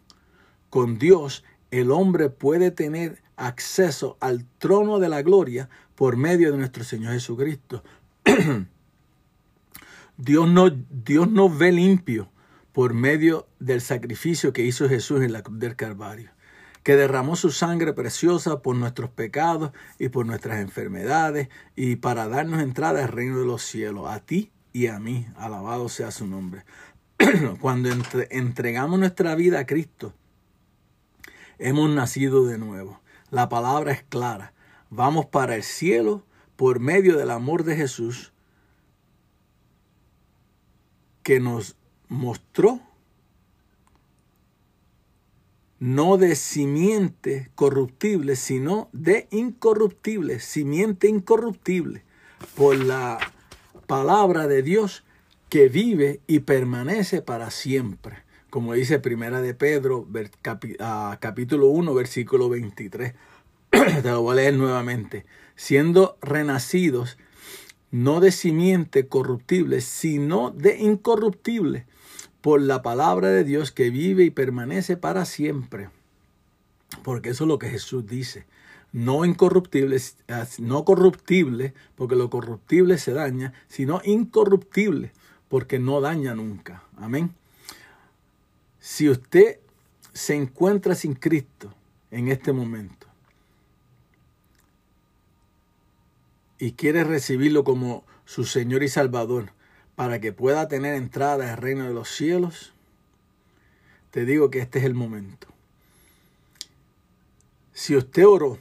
con 0.68 0.98
Dios, 0.98 1.44
el 1.70 1.92
hombre 1.92 2.28
puede 2.28 2.72
tener 2.72 3.22
acceso 3.36 4.16
al 4.18 4.44
trono 4.58 4.98
de 4.98 5.08
la 5.08 5.22
gloria 5.22 5.68
por 5.94 6.16
medio 6.16 6.50
de 6.50 6.58
nuestro 6.58 6.82
Señor 6.82 7.12
Jesucristo. 7.12 7.84
Dios 10.16 10.48
no, 10.48 10.70
Dios 10.70 11.30
no 11.30 11.48
ve 11.48 11.70
limpio 11.70 12.28
por 12.72 12.94
medio 12.94 13.46
del 13.60 13.80
sacrificio 13.80 14.52
que 14.52 14.64
hizo 14.64 14.88
Jesús 14.88 15.20
en 15.20 15.32
la 15.32 15.42
cruz 15.42 15.60
del 15.60 15.76
Calvario, 15.76 16.32
que 16.86 16.94
derramó 16.94 17.34
su 17.34 17.50
sangre 17.50 17.92
preciosa 17.94 18.62
por 18.62 18.76
nuestros 18.76 19.10
pecados 19.10 19.72
y 19.98 20.08
por 20.08 20.24
nuestras 20.24 20.60
enfermedades 20.60 21.48
y 21.74 21.96
para 21.96 22.28
darnos 22.28 22.62
entrada 22.62 23.02
al 23.02 23.08
reino 23.08 23.40
de 23.40 23.44
los 23.44 23.62
cielos, 23.62 24.08
a 24.08 24.20
ti 24.20 24.52
y 24.72 24.86
a 24.86 25.00
mí, 25.00 25.26
alabado 25.34 25.88
sea 25.88 26.12
su 26.12 26.28
nombre. 26.28 26.64
Cuando 27.60 27.90
entre- 27.90 28.28
entregamos 28.30 29.00
nuestra 29.00 29.34
vida 29.34 29.58
a 29.58 29.66
Cristo, 29.66 30.14
hemos 31.58 31.90
nacido 31.90 32.46
de 32.46 32.56
nuevo. 32.56 33.00
La 33.30 33.48
palabra 33.48 33.90
es 33.90 34.04
clara. 34.04 34.52
Vamos 34.88 35.26
para 35.26 35.56
el 35.56 35.64
cielo 35.64 36.24
por 36.54 36.78
medio 36.78 37.16
del 37.16 37.32
amor 37.32 37.64
de 37.64 37.74
Jesús 37.74 38.32
que 41.24 41.40
nos 41.40 41.74
mostró 42.06 42.80
no 45.78 46.16
de 46.16 46.36
simiente 46.36 47.50
corruptible, 47.54 48.36
sino 48.36 48.88
de 48.92 49.28
incorruptible, 49.30 50.40
simiente 50.40 51.08
incorruptible, 51.08 52.02
por 52.54 52.76
la 52.76 53.18
palabra 53.86 54.46
de 54.46 54.62
Dios 54.62 55.04
que 55.48 55.68
vive 55.68 56.20
y 56.26 56.40
permanece 56.40 57.22
para 57.22 57.50
siempre. 57.50 58.24
Como 58.50 58.72
dice 58.72 58.98
Primera 58.98 59.40
de 59.40 59.54
Pedro, 59.54 60.08
ah, 60.80 61.18
capítulo 61.20 61.68
1, 61.68 61.94
versículo 61.94 62.48
23. 62.48 63.14
Te 63.70 64.02
lo 64.02 64.22
voy 64.22 64.32
a 64.32 64.36
leer 64.36 64.54
nuevamente. 64.54 65.26
Siendo 65.56 66.16
renacidos 66.22 67.18
no 67.90 68.20
de 68.20 68.32
simiente 68.32 69.08
corruptible, 69.08 69.80
sino 69.80 70.50
de 70.50 70.78
incorruptible, 70.78 71.86
por 72.46 72.62
la 72.62 72.80
palabra 72.80 73.30
de 73.30 73.42
Dios 73.42 73.72
que 73.72 73.90
vive 73.90 74.22
y 74.22 74.30
permanece 74.30 74.96
para 74.96 75.24
siempre. 75.24 75.90
Porque 77.02 77.30
eso 77.30 77.42
es 77.42 77.48
lo 77.48 77.58
que 77.58 77.68
Jesús 77.68 78.06
dice. 78.06 78.46
No 78.92 79.24
incorruptible, 79.24 80.00
ah, 80.28 80.46
no 80.60 80.84
corruptible, 80.84 81.74
porque 81.96 82.14
lo 82.14 82.30
corruptible 82.30 82.98
se 82.98 83.12
daña, 83.14 83.52
sino 83.66 84.00
incorruptible, 84.04 85.10
porque 85.48 85.80
no 85.80 86.00
daña 86.00 86.36
nunca. 86.36 86.84
Amén. 86.96 87.34
Si 88.78 89.10
usted 89.10 89.58
se 90.12 90.36
encuentra 90.36 90.94
sin 90.94 91.14
Cristo 91.14 91.74
en 92.12 92.28
este 92.28 92.52
momento 92.52 93.08
y 96.60 96.74
quiere 96.74 97.02
recibirlo 97.02 97.64
como 97.64 98.04
su 98.24 98.44
Señor 98.44 98.84
y 98.84 98.88
Salvador 98.88 99.55
para 99.96 100.20
que 100.20 100.32
pueda 100.32 100.68
tener 100.68 100.94
entrada 100.94 101.50
al 101.52 101.56
reino 101.56 101.84
de 101.84 101.94
los 101.94 102.08
cielos, 102.08 102.72
te 104.10 104.24
digo 104.24 104.50
que 104.50 104.60
este 104.60 104.78
es 104.78 104.84
el 104.84 104.94
momento. 104.94 105.48
Si 107.72 107.96
usted 107.96 108.26
oró, 108.26 108.58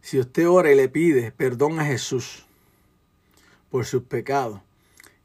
si 0.00 0.18
usted 0.18 0.48
ora 0.48 0.72
y 0.72 0.76
le 0.76 0.88
pide 0.88 1.32
perdón 1.32 1.78
a 1.78 1.84
Jesús 1.84 2.44
por 3.70 3.84
sus 3.84 4.04
pecados 4.04 4.60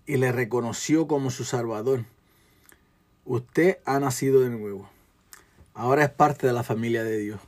y 0.05 0.18
le 0.18 0.32
reconoció 0.32 1.07
como 1.07 1.32
su 1.32 1.43
Salvador, 1.43 2.05
usted 3.26 3.80
ha 3.86 3.99
nacido 3.99 4.41
de 4.41 4.49
nuevo. 4.49 4.89
Ahora 5.74 6.03
es 6.03 6.09
parte 6.09 6.47
de 6.47 6.53
la 6.53 6.63
familia 6.63 7.03
de 7.03 7.18
Dios. 7.18 7.41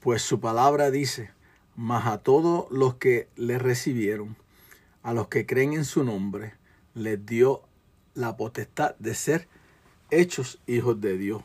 Pues 0.00 0.22
su 0.22 0.38
palabra 0.38 0.90
dice, 0.90 1.30
mas 1.74 2.06
a 2.06 2.18
todos 2.18 2.70
los 2.70 2.96
que 2.96 3.28
le 3.36 3.58
recibieron, 3.58 4.36
a 5.02 5.12
los 5.14 5.28
que 5.28 5.46
creen 5.46 5.72
en 5.72 5.84
su 5.84 6.04
nombre, 6.04 6.54
les 6.94 7.24
dio 7.24 7.62
la 8.14 8.36
potestad 8.36 8.96
de 8.98 9.14
ser 9.14 9.48
hechos 10.10 10.60
hijos 10.66 11.00
de 11.00 11.16
Dios. 11.16 11.42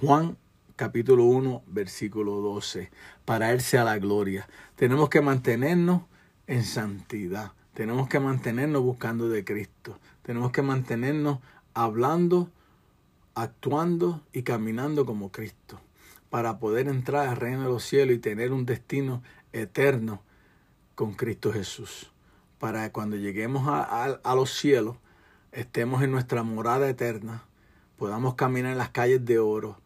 Juan 0.00 0.36
capítulo 0.76 1.24
1, 1.24 1.62
versículo 1.66 2.40
12. 2.40 2.90
Para 3.24 3.52
Él 3.52 3.60
sea 3.60 3.84
la 3.84 3.98
gloria. 3.98 4.48
Tenemos 4.76 5.08
que 5.08 5.20
mantenernos 5.20 6.02
en 6.46 6.64
santidad. 6.64 7.52
Tenemos 7.74 8.08
que 8.08 8.20
mantenernos 8.20 8.82
buscando 8.82 9.28
de 9.28 9.44
Cristo. 9.44 9.98
Tenemos 10.22 10.52
que 10.52 10.62
mantenernos 10.62 11.38
hablando, 11.74 12.50
actuando 13.34 14.22
y 14.32 14.42
caminando 14.42 15.06
como 15.06 15.32
Cristo. 15.32 15.80
Para 16.30 16.58
poder 16.58 16.88
entrar 16.88 17.28
al 17.28 17.36
reino 17.36 17.62
de 17.62 17.68
los 17.68 17.84
cielos 17.84 18.16
y 18.16 18.18
tener 18.18 18.52
un 18.52 18.66
destino 18.66 19.22
eterno 19.52 20.22
con 20.94 21.14
Cristo 21.14 21.52
Jesús. 21.52 22.11
Para 22.62 22.92
cuando 22.92 23.16
lleguemos 23.16 23.64
a, 23.66 24.34
los 24.36 24.52
cielos, 24.52 24.94
estemos 25.50 26.00
en 26.04 26.12
nuestra 26.12 26.44
morada 26.44 26.88
eterna, 26.88 27.42
podamos 27.96 28.36
caminar 28.36 28.70
en 28.70 28.78
las 28.78 28.90
calles 28.90 29.24
de 29.24 29.40
oro, 29.40 29.80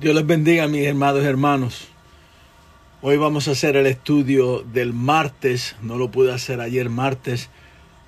Dios 0.00 0.14
les 0.14 0.26
bendiga, 0.26 0.66
mis 0.66 0.86
hermanos 0.86 1.22
y 1.22 1.26
hermanos. 1.26 1.88
Hoy 3.02 3.18
vamos 3.18 3.48
a 3.48 3.50
hacer 3.50 3.76
el 3.76 3.84
estudio 3.84 4.60
del 4.60 4.94
martes. 4.94 5.76
No 5.82 5.98
lo 5.98 6.10
pude 6.10 6.32
hacer 6.32 6.62
ayer 6.62 6.88
martes 6.88 7.50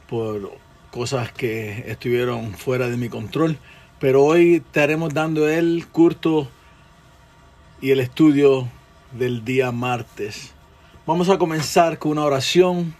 por 0.08 0.56
cosas 0.90 1.32
que 1.32 1.84
estuvieron 1.90 2.54
fuera 2.54 2.88
de 2.88 2.96
mi 2.96 3.10
control. 3.10 3.58
Pero 4.00 4.24
hoy 4.24 4.54
estaremos 4.54 5.12
dando 5.12 5.46
el 5.50 5.86
curto 5.86 6.48
y 7.82 7.90
el 7.90 8.00
estudio 8.00 8.70
del 9.12 9.44
día 9.44 9.70
martes. 9.70 10.54
Vamos 11.06 11.28
a 11.28 11.36
comenzar 11.36 11.98
con 11.98 12.12
una 12.12 12.24
oración. 12.24 12.94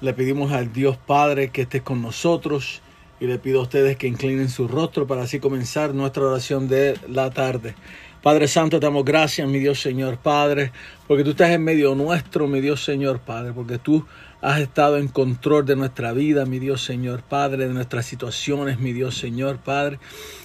Le 0.00 0.12
pedimos 0.12 0.50
al 0.50 0.72
Dios 0.72 0.96
Padre 0.96 1.50
que 1.50 1.62
esté 1.62 1.82
con 1.82 2.02
nosotros 2.02 2.82
y 3.20 3.26
le 3.26 3.38
pido 3.38 3.60
a 3.60 3.62
ustedes 3.62 3.96
que 3.96 4.08
inclinen 4.08 4.48
su 4.48 4.66
rostro 4.66 5.06
para 5.06 5.22
así 5.22 5.38
comenzar 5.38 5.94
nuestra 5.94 6.24
oración 6.24 6.66
de 6.66 6.98
la 7.08 7.30
tarde. 7.30 7.76
Padre 8.24 8.48
Santo, 8.48 8.80
te 8.80 8.86
damos 8.86 9.04
gracias, 9.04 9.46
mi 9.46 9.58
Dios 9.58 9.82
Señor 9.82 10.16
Padre, 10.16 10.72
porque 11.06 11.24
tú 11.24 11.32
estás 11.32 11.50
en 11.50 11.62
medio 11.62 11.94
nuestro, 11.94 12.48
mi 12.48 12.62
Dios 12.62 12.82
Señor 12.82 13.20
Padre, 13.20 13.52
porque 13.52 13.76
tú 13.76 14.06
has 14.40 14.62
estado 14.62 14.96
en 14.96 15.08
control 15.08 15.66
de 15.66 15.76
nuestra 15.76 16.14
vida, 16.14 16.46
mi 16.46 16.58
Dios 16.58 16.82
Señor 16.82 17.22
Padre, 17.22 17.68
de 17.68 17.74
nuestras 17.74 18.06
situaciones, 18.06 18.80
mi 18.80 18.94
Dios 18.94 19.18
Señor 19.18 19.58
Padre. 19.58 19.98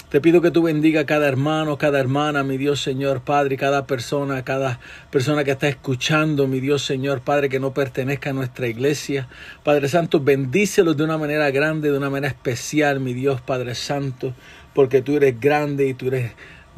Te 0.10 0.20
pido 0.20 0.42
que 0.42 0.52
tú 0.52 0.64
bendiga 0.64 1.00
a 1.00 1.06
cada 1.06 1.30
hermano, 1.30 1.78
cada 1.78 2.02
hermana, 2.02 2.44
mi 2.44 2.58
Dios 2.58 2.82
Señor 2.82 3.22
Padre, 3.22 3.56
cada 3.56 3.88
persona, 3.88 4.44
cada 4.44 4.82
persona 5.10 5.46
que 5.46 5.52
está 5.52 5.70
escuchando, 5.70 6.48
mi 6.48 6.60
Dios 6.60 6.84
Señor 6.84 7.22
Padre, 7.22 7.48
que 7.48 7.62
no 7.62 7.74
pertenezca 7.74 8.32
a 8.32 8.34
nuestra 8.34 8.68
iglesia. 8.68 9.30
Padre 9.64 9.88
Santo, 9.88 10.20
bendícelos 10.20 10.98
de 10.98 11.06
una 11.06 11.18
manera 11.18 11.50
grande, 11.50 11.92
de 11.92 11.98
una 11.98 12.10
manera 12.10 12.28
especial, 12.28 13.00
mi 13.00 13.14
Dios 13.14 13.40
Padre 13.40 13.74
Santo, 13.74 14.34
porque 14.74 15.02
tú 15.02 15.16
eres 15.16 15.40
grande 15.40 15.88
y 15.88 15.94
tú 15.94 16.08
eres 16.08 16.34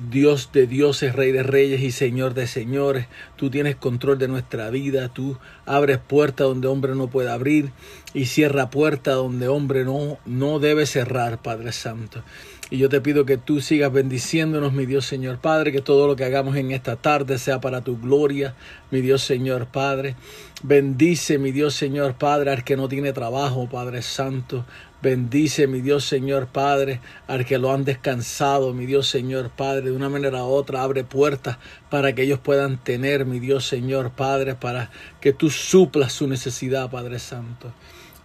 Dios 0.10 0.50
de 0.52 0.66
dioses, 0.66 1.16
Rey 1.16 1.32
de 1.32 1.44
reyes 1.44 1.82
y 1.82 1.92
Señor 1.92 2.34
de 2.34 2.48
señores. 2.48 3.08
Tú 3.36 3.52
tienes 3.52 3.76
control 3.76 4.18
de 4.18 4.28
nuestra 4.28 4.70
vida. 4.72 5.10
Tú 5.10 5.38
abres 5.66 6.00
puertas 6.00 6.48
donde 6.48 6.68
hombre 6.68 6.96
no 6.96 7.08
puede 7.08 7.30
abrir 7.30 7.72
y 8.14 8.26
cierra 8.26 8.72
puertas 8.72 9.16
donde 9.16 9.48
hombre 9.48 9.86
no, 9.86 10.18
no 10.26 10.60
debe 10.60 10.86
cerrar, 10.86 11.42
Padre 11.42 11.72
Santo. 11.72 12.24
Y 12.72 12.78
yo 12.78 12.88
te 12.88 13.02
pido 13.02 13.26
que 13.26 13.36
tú 13.36 13.60
sigas 13.60 13.92
bendiciéndonos, 13.92 14.72
mi 14.72 14.86
Dios 14.86 15.06
Señor 15.06 15.40
Padre, 15.40 15.74
que 15.74 15.82
todo 15.82 16.08
lo 16.08 16.16
que 16.16 16.24
hagamos 16.24 16.56
en 16.56 16.72
esta 16.72 16.96
tarde 16.96 17.38
sea 17.38 17.60
para 17.60 17.82
tu 17.82 18.00
gloria, 18.00 18.56
mi 18.92 19.02
Dios 19.02 19.22
Señor 19.24 19.68
Padre. 19.68 20.16
Bendice, 20.64 21.38
mi 21.38 21.52
Dios 21.52 21.76
Señor 21.76 22.14
Padre, 22.14 22.52
al 22.52 22.64
que 22.64 22.78
no 22.78 22.88
tiene 22.88 23.12
trabajo, 23.12 23.68
Padre 23.70 24.02
Santo. 24.02 24.66
Bendice, 25.02 25.68
mi 25.68 25.82
Dios 25.82 26.06
Señor 26.06 26.48
Padre, 26.48 27.02
al 27.28 27.46
que 27.46 27.58
lo 27.58 27.74
han 27.74 27.84
descansado, 27.84 28.74
mi 28.74 28.86
Dios 28.86 29.06
Señor 29.06 29.50
Padre, 29.50 29.82
de 29.82 29.92
una 29.92 30.08
manera 30.08 30.46
u 30.46 30.52
otra, 30.52 30.82
abre 30.82 31.04
puertas 31.04 31.58
para 31.90 32.16
que 32.16 32.22
ellos 32.22 32.40
puedan 32.40 32.78
tener, 32.82 33.26
mi 33.26 33.42
Dios 33.42 33.66
Señor 33.66 34.12
Padre, 34.12 34.56
para 34.56 34.92
que 35.20 35.34
tú 35.34 35.50
suplas 35.50 36.14
su 36.14 36.26
necesidad, 36.26 36.90
Padre 36.90 37.20
Santo. 37.20 37.74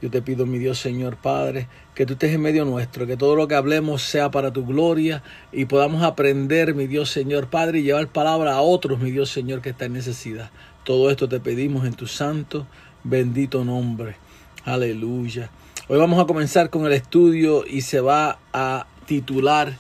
Yo 0.03 0.11
te 0.11 0.23
pido, 0.23 0.47
mi 0.47 0.59
Dios 0.59 0.79
Señor 0.79 1.17
Padre, 1.17 1.69
que 1.95 2.05
tú 2.05 2.15
estés 2.15 2.35
en 2.35 2.43
medio 2.43 2.65
nuestro, 2.65 3.07
que 3.07 3.17
todo 3.17 3.35
lo 3.35 3.49
que 3.49 3.55
hablemos 3.55 4.03
sea 4.03 4.31
para 4.31 4.53
tu 4.53 4.67
gloria 4.67 5.23
y 5.53 5.65
podamos 5.65 6.03
aprender, 6.03 6.75
mi 6.75 6.87
Dios 6.87 7.11
Señor 7.11 7.49
Padre, 7.49 7.79
y 7.79 7.83
llevar 7.83 8.09
palabra 8.09 8.55
a 8.55 8.61
otros, 8.61 9.01
mi 9.01 9.11
Dios 9.11 9.31
Señor, 9.31 9.63
que 9.63 9.71
está 9.71 9.87
en 9.87 9.95
necesidad. 9.95 10.51
Todo 10.85 11.11
esto 11.11 11.29
te 11.29 11.41
pedimos 11.41 11.87
en 11.87 11.95
tu 11.95 12.07
santo, 12.07 12.67
bendito 13.05 13.65
nombre. 13.65 14.17
Aleluya. 14.65 15.51
Hoy 15.89 15.99
vamos 15.99 16.23
a 16.23 16.27
comenzar 16.27 16.71
con 16.71 16.87
el 16.87 16.93
estudio 16.93 17.65
y 17.67 17.81
se 17.81 18.01
va 18.01 18.39
a 18.53 18.87
titular 19.07 19.79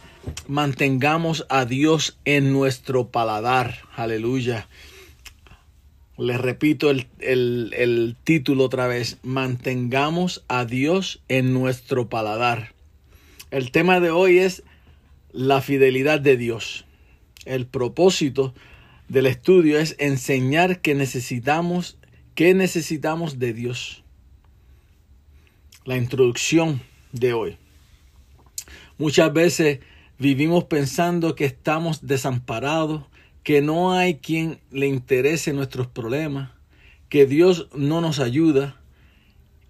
Mantengamos 0.48 1.46
a 1.48 1.64
Dios 1.64 2.18
en 2.24 2.52
nuestro 2.52 3.08
paladar. 3.08 3.78
Aleluya. 3.94 4.68
Les 6.18 6.40
repito 6.40 6.90
el, 6.90 7.08
el, 7.20 8.16
título 8.24 8.64
otra 8.64 8.86
vez. 8.86 9.18
Mantengamos 9.22 10.44
a 10.48 10.64
Dios 10.64 11.20
en 11.28 11.52
nuestro 11.52 12.08
paladar. 12.08 12.72
El 13.50 13.70
tema 13.70 14.00
de 14.00 14.10
hoy 14.10 14.38
es 14.38 14.62
la 15.32 15.60
fidelidad 15.60 16.20
de 16.20 16.36
Dios. 16.36 16.86
El 17.44 17.66
propósito 17.66 18.54
del 19.08 19.26
estudio 19.26 19.78
es 19.78 19.94
enseñar 19.98 20.80
que 20.80 20.94
necesitamos, 20.94 21.98
que 22.34 22.54
necesitamos 22.54 23.38
de 23.38 23.52
Dios 23.52 24.02
la 25.86 25.96
introducción 25.96 26.82
de 27.12 27.32
hoy. 27.32 27.56
Muchas 28.98 29.32
veces 29.32 29.78
vivimos 30.18 30.64
pensando 30.64 31.34
que 31.34 31.44
estamos 31.44 32.06
desamparados, 32.06 33.04
que 33.46 33.62
no 33.62 33.92
hay 33.92 34.16
quien 34.16 34.58
le 34.72 34.88
interese 34.88 35.52
nuestros 35.52 35.86
problemas, 35.86 36.50
que 37.08 37.26
Dios 37.26 37.68
no 37.76 38.00
nos 38.00 38.18
ayuda, 38.18 38.74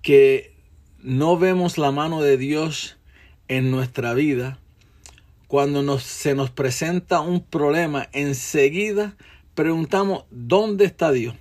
que 0.00 0.54
no 1.02 1.36
vemos 1.36 1.76
la 1.76 1.90
mano 1.90 2.22
de 2.22 2.38
Dios 2.38 2.96
en 3.48 3.70
nuestra 3.70 4.14
vida. 4.14 4.58
Cuando 5.46 5.82
nos, 5.82 6.04
se 6.04 6.34
nos 6.34 6.50
presenta 6.50 7.20
un 7.20 7.42
problema, 7.42 8.08
enseguida 8.14 9.14
preguntamos, 9.54 10.24
¿dónde 10.30 10.86
está 10.86 11.12
Dios? 11.12 11.34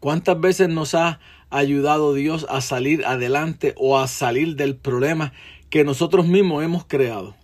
¿Cuántas 0.00 0.40
veces 0.40 0.70
nos 0.70 0.94
ha 0.94 1.20
ayudado 1.50 2.14
Dios 2.14 2.46
a 2.48 2.62
salir 2.62 3.04
adelante 3.04 3.74
o 3.76 3.98
a 3.98 4.08
salir 4.08 4.56
del 4.56 4.74
problema 4.74 5.34
que 5.68 5.84
nosotros 5.84 6.26
mismos 6.26 6.64
hemos 6.64 6.86
creado. 6.86 7.36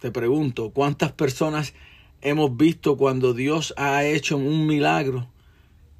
Te 0.00 0.10
pregunto, 0.10 0.68
¿cuántas 0.68 1.12
personas 1.12 1.72
hemos 2.22 2.56
visto 2.56 2.96
cuando 2.96 3.34
Dios 3.34 3.74
ha 3.76 4.04
hecho 4.04 4.36
un 4.36 4.66
milagro 4.66 5.28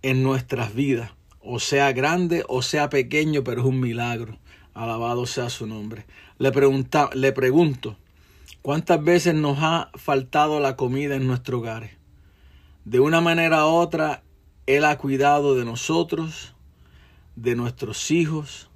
en 0.02 0.22
nuestras 0.22 0.74
vidas? 0.74 1.12
O 1.40 1.60
sea 1.60 1.92
grande 1.92 2.44
o 2.48 2.62
sea 2.62 2.90
pequeño, 2.90 3.44
pero 3.44 3.62
es 3.62 3.66
un 3.66 3.80
milagro. 3.80 4.38
Alabado 4.74 5.26
sea 5.26 5.50
su 5.50 5.66
nombre. 5.66 6.06
Le, 6.38 6.52
pregunta, 6.52 7.10
le 7.14 7.32
pregunto, 7.32 7.96
¿cuántas 8.62 9.02
veces 9.02 9.34
nos 9.34 9.58
ha 9.60 9.90
faltado 9.94 10.60
la 10.60 10.76
comida 10.76 11.16
en 11.16 11.26
nuestro 11.26 11.58
hogar? 11.58 11.90
De 12.84 13.00
una 13.00 13.20
manera 13.20 13.66
u 13.66 13.70
otra, 13.70 14.22
Él 14.66 14.84
ha 14.84 14.96
cuidado 14.98 15.54
de 15.54 15.64
nosotros, 15.64 16.54
de 17.34 17.54
nuestros 17.54 18.10
hijos 18.10 18.70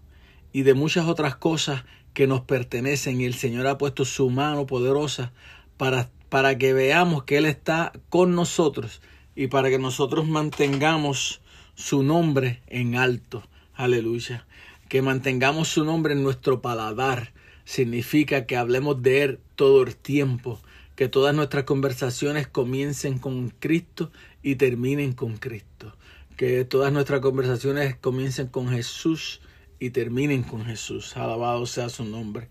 y 0.52 0.62
de 0.62 0.74
muchas 0.74 1.06
otras 1.06 1.36
cosas 1.36 1.84
que 2.14 2.26
nos 2.26 2.42
pertenecen 2.42 3.20
y 3.20 3.24
el 3.24 3.34
Señor 3.34 3.66
ha 3.66 3.78
puesto 3.78 4.04
su 4.04 4.28
mano 4.30 4.66
poderosa 4.66 5.32
para, 5.76 6.10
para 6.32 6.56
que 6.56 6.72
veamos 6.72 7.24
que 7.24 7.36
Él 7.36 7.44
está 7.44 7.92
con 8.08 8.34
nosotros 8.34 9.02
y 9.36 9.48
para 9.48 9.68
que 9.68 9.78
nosotros 9.78 10.26
mantengamos 10.26 11.42
su 11.74 12.02
nombre 12.02 12.62
en 12.68 12.96
alto. 12.96 13.42
Aleluya. 13.74 14.46
Que 14.88 15.02
mantengamos 15.02 15.68
su 15.68 15.84
nombre 15.84 16.14
en 16.14 16.22
nuestro 16.22 16.62
paladar. 16.62 17.34
Significa 17.66 18.46
que 18.46 18.56
hablemos 18.56 19.02
de 19.02 19.22
Él 19.24 19.40
todo 19.56 19.82
el 19.82 19.94
tiempo. 19.94 20.58
Que 20.96 21.06
todas 21.06 21.34
nuestras 21.34 21.64
conversaciones 21.64 22.46
comiencen 22.46 23.18
con 23.18 23.50
Cristo 23.50 24.10
y 24.42 24.54
terminen 24.54 25.12
con 25.12 25.36
Cristo 25.36 25.92
que 26.38 26.64
todas 26.64 26.90
nuestras 26.94 27.20
conversaciones 27.20 27.94
comiencen 27.96 28.46
con 28.46 28.70
Jesús 28.70 29.42
y 29.78 29.90
terminen 29.90 30.42
con 30.42 30.64
Jesús. 30.64 31.14
Alabado 31.14 31.66
sea 31.66 31.90
su 31.90 32.04
nombre. 32.04 32.48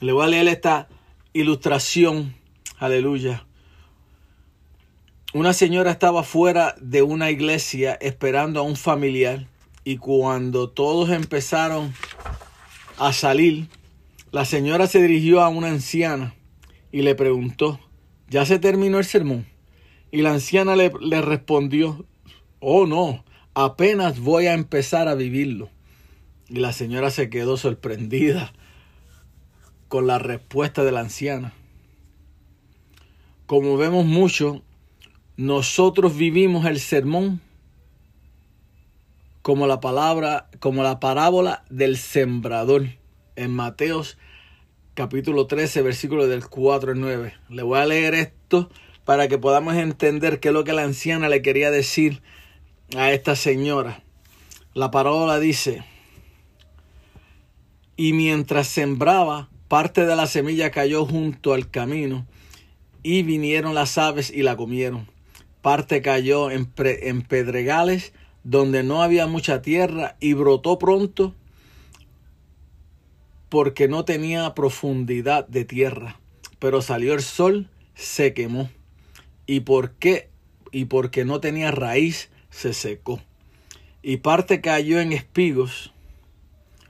Le 0.00 0.12
voy 0.12 0.24
a 0.24 0.28
leer 0.28 0.48
esta 0.48 0.88
ilustración. 1.34 2.34
Aleluya. 2.80 3.44
Una 5.34 5.52
señora 5.52 5.90
estaba 5.90 6.22
fuera 6.22 6.76
de 6.80 7.02
una 7.02 7.28
iglesia 7.28 7.98
esperando 8.00 8.60
a 8.60 8.62
un 8.62 8.76
familiar 8.76 9.48
y 9.82 9.96
cuando 9.96 10.70
todos 10.70 11.10
empezaron 11.10 11.92
a 12.96 13.12
salir, 13.12 13.66
la 14.30 14.44
señora 14.44 14.86
se 14.86 15.02
dirigió 15.02 15.40
a 15.40 15.48
una 15.48 15.66
anciana 15.66 16.36
y 16.92 17.02
le 17.02 17.16
preguntó, 17.16 17.80
¿ya 18.28 18.46
se 18.46 18.60
terminó 18.60 19.00
el 19.00 19.04
sermón? 19.04 19.44
Y 20.12 20.22
la 20.22 20.30
anciana 20.30 20.76
le, 20.76 20.92
le 21.00 21.20
respondió, 21.20 22.06
oh 22.60 22.86
no, 22.86 23.24
apenas 23.54 24.20
voy 24.20 24.46
a 24.46 24.54
empezar 24.54 25.08
a 25.08 25.16
vivirlo. 25.16 25.68
Y 26.48 26.60
la 26.60 26.72
señora 26.72 27.10
se 27.10 27.28
quedó 27.28 27.56
sorprendida 27.56 28.52
con 29.88 30.06
la 30.06 30.20
respuesta 30.20 30.84
de 30.84 30.92
la 30.92 31.00
anciana. 31.00 31.54
Como 33.48 33.78
vemos 33.78 34.04
mucho, 34.04 34.60
nosotros 35.38 36.14
vivimos 36.14 36.66
el 36.66 36.78
sermón 36.78 37.40
como 39.40 39.66
la 39.66 39.80
palabra, 39.80 40.50
como 40.60 40.82
la 40.82 41.00
parábola 41.00 41.64
del 41.70 41.96
sembrador 41.96 42.88
en 43.36 43.50
Mateos 43.50 44.18
capítulo 44.92 45.46
13, 45.46 45.80
versículo 45.80 46.26
del 46.26 46.46
4 46.46 46.92
al 46.92 47.00
9. 47.00 47.32
Le 47.48 47.62
voy 47.62 47.78
a 47.78 47.86
leer 47.86 48.12
esto 48.12 48.68
para 49.06 49.28
que 49.28 49.38
podamos 49.38 49.76
entender 49.76 50.40
qué 50.40 50.48
es 50.48 50.54
lo 50.54 50.64
que 50.64 50.74
la 50.74 50.82
anciana 50.82 51.30
le 51.30 51.40
quería 51.40 51.70
decir 51.70 52.20
a 52.98 53.12
esta 53.12 53.34
señora. 53.34 54.02
La 54.74 54.90
parábola 54.90 55.40
dice, 55.40 55.86
y 57.96 58.12
mientras 58.12 58.68
sembraba, 58.68 59.48
parte 59.68 60.04
de 60.04 60.16
la 60.16 60.26
semilla 60.26 60.70
cayó 60.70 61.06
junto 61.06 61.54
al 61.54 61.70
camino, 61.70 62.26
y 63.02 63.22
vinieron 63.22 63.74
las 63.74 63.98
aves 63.98 64.30
y 64.30 64.42
la 64.42 64.56
comieron. 64.56 65.08
Parte 65.62 66.02
cayó 66.02 66.50
en, 66.50 66.72
en 66.76 67.22
pedregales, 67.22 68.12
donde 68.44 68.82
no 68.82 69.02
había 69.02 69.26
mucha 69.26 69.62
tierra, 69.62 70.16
y 70.20 70.32
brotó 70.32 70.78
pronto, 70.78 71.34
porque 73.48 73.88
no 73.88 74.04
tenía 74.04 74.54
profundidad 74.54 75.46
de 75.48 75.64
tierra. 75.64 76.20
Pero 76.58 76.82
salió 76.82 77.14
el 77.14 77.22
sol, 77.22 77.68
se 77.94 78.34
quemó. 78.34 78.70
¿Y 79.46 79.60
por 79.60 79.92
qué? 79.92 80.30
Y 80.72 80.86
porque 80.86 81.24
no 81.24 81.40
tenía 81.40 81.70
raíz, 81.70 82.30
se 82.50 82.74
secó. 82.74 83.20
Y 84.02 84.18
parte 84.18 84.60
cayó 84.60 85.00
en 85.00 85.12
espigos, 85.12 85.92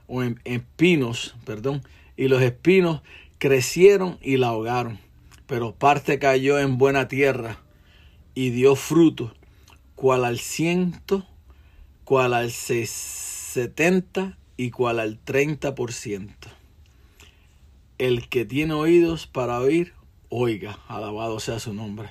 o 0.07 0.23
en 0.23 0.39
espinos, 0.43 1.35
perdón, 1.45 1.83
y 2.17 2.27
los 2.27 2.41
espinos 2.41 3.01
crecieron 3.37 4.17
y 4.21 4.37
la 4.37 4.47
ahogaron. 4.47 4.99
Pero 5.49 5.73
parte 5.73 6.19
cayó 6.19 6.59
en 6.59 6.77
buena 6.77 7.07
tierra 7.07 7.57
y 8.35 8.51
dio 8.51 8.75
fruto, 8.75 9.33
cual 9.95 10.23
al 10.23 10.37
ciento, 10.37 11.25
cual 12.03 12.35
al 12.35 12.51
setenta 12.51 14.37
igual 14.57 14.99
al 14.99 15.19
30%. 15.25 16.35
El 17.97 18.29
que 18.29 18.45
tiene 18.45 18.75
oídos 18.75 19.25
para 19.25 19.59
oír, 19.59 19.93
oiga, 20.29 20.77
alabado 20.87 21.39
sea 21.39 21.59
su 21.59 21.73
nombre. 21.73 22.09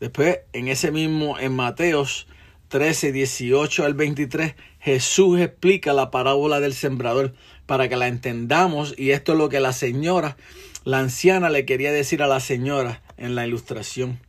Después, 0.00 0.38
en 0.54 0.68
ese 0.68 0.90
mismo, 0.90 1.38
en 1.38 1.54
Mateos 1.54 2.26
13, 2.68 3.12
18 3.12 3.84
al 3.84 3.92
23, 3.92 4.54
Jesús 4.80 5.40
explica 5.40 5.92
la 5.92 6.10
parábola 6.10 6.58
del 6.60 6.72
sembrador 6.72 7.34
para 7.66 7.88
que 7.90 7.96
la 7.96 8.08
entendamos 8.08 8.94
y 8.96 9.10
esto 9.10 9.32
es 9.32 9.38
lo 9.38 9.50
que 9.50 9.60
la 9.60 9.74
señora, 9.74 10.38
la 10.84 11.00
anciana 11.00 11.50
le 11.50 11.64
quería 11.64 11.92
decir 11.92 12.22
a 12.22 12.26
la 12.26 12.40
señora 12.40 13.02
en 13.16 13.34
la 13.34 13.46
ilustración. 13.46 14.20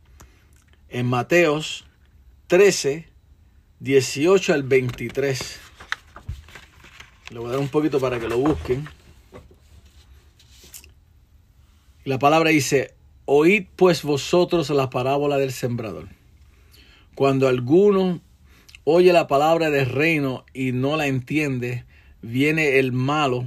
En 0.88 1.06
Mateos 1.06 1.84
13, 2.48 3.06
18 3.78 4.52
al 4.52 4.62
23. 4.64 5.60
Le 7.30 7.38
voy 7.38 7.48
a 7.48 7.52
dar 7.52 7.60
un 7.60 7.68
poquito 7.68 8.00
para 8.00 8.18
que 8.18 8.28
lo 8.28 8.38
busquen. 8.38 8.88
La 12.04 12.18
palabra 12.18 12.50
dice, 12.50 12.94
oíd 13.24 13.66
pues 13.76 14.02
vosotros 14.02 14.68
la 14.70 14.90
parábola 14.90 15.36
del 15.36 15.52
sembrador. 15.52 16.08
Cuando 17.14 17.46
alguno 17.46 18.20
oye 18.84 19.12
la 19.12 19.28
palabra 19.28 19.70
del 19.70 19.86
reino 19.86 20.44
y 20.52 20.72
no 20.72 20.96
la 20.96 21.06
entiende, 21.06 21.84
viene 22.22 22.78
el 22.78 22.92
malo 22.92 23.46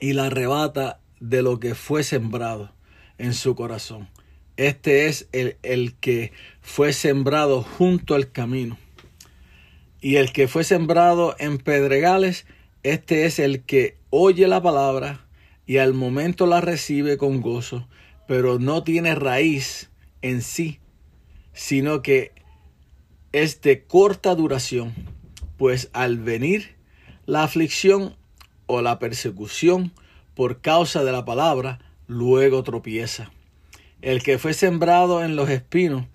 y 0.00 0.12
la 0.14 0.26
arrebata 0.26 1.00
de 1.20 1.42
lo 1.42 1.60
que 1.60 1.74
fue 1.74 2.02
sembrado 2.02 2.72
en 3.18 3.34
su 3.34 3.54
corazón. 3.54 4.08
Este 4.56 5.06
es 5.06 5.28
el, 5.32 5.56
el, 5.62 5.94
que 5.94 6.32
fue 6.60 6.92
sembrado 6.92 7.62
junto 7.62 8.14
al 8.14 8.32
camino. 8.32 8.78
Y 10.00 10.16
el 10.16 10.32
que 10.32 10.48
fue 10.48 10.64
sembrado 10.64 11.36
en 11.38 11.58
pedregales, 11.58 12.46
este 12.82 13.24
es 13.24 13.38
el 13.38 13.62
que 13.62 13.96
oye 14.10 14.46
la 14.48 14.62
palabra 14.62 15.26
y 15.66 15.78
al 15.78 15.94
momento 15.94 16.46
la 16.46 16.60
recibe 16.60 17.16
con 17.16 17.40
gozo, 17.40 17.88
pero 18.26 18.58
no 18.58 18.84
tiene 18.84 19.14
raíz 19.14 19.90
en 20.22 20.42
sí, 20.42 20.80
sino 21.52 22.02
que 22.02 22.32
es 23.32 23.60
de 23.60 23.84
corta 23.84 24.34
duración, 24.34 24.94
pues 25.56 25.90
al 25.92 26.18
venir 26.18 26.76
la 27.26 27.42
aflicción 27.42 28.16
o 28.66 28.80
la 28.80 28.98
persecución 28.98 29.92
por 30.38 30.60
causa 30.60 31.02
de 31.02 31.10
la 31.10 31.24
palabra, 31.24 31.80
luego 32.06 32.62
tropieza. 32.62 33.32
El 34.02 34.22
que 34.22 34.38
fue 34.38 34.54
sembrado 34.54 35.24
en 35.24 35.34
los 35.34 35.50
espinos, 35.50 36.06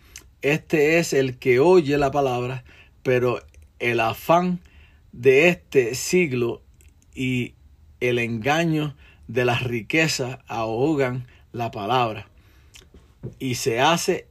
este 0.41 0.97
es 0.97 1.11
el 1.11 1.37
que 1.37 1.59
oye 1.59 1.97
la 1.97 2.09
palabra, 2.09 2.63
pero 3.01 3.41
el 3.79 3.99
afán 3.99 4.61
de 5.11 5.49
este 5.49 5.93
siglo 5.93 6.61
y 7.13 7.55
el 7.99 8.17
engaño 8.17 8.95
de 9.27 9.43
las 9.43 9.61
riquezas 9.61 10.39
ahogan 10.47 11.27
la 11.51 11.71
palabra 11.71 12.29
y 13.39 13.55
se 13.55 13.81
hace 13.81 14.29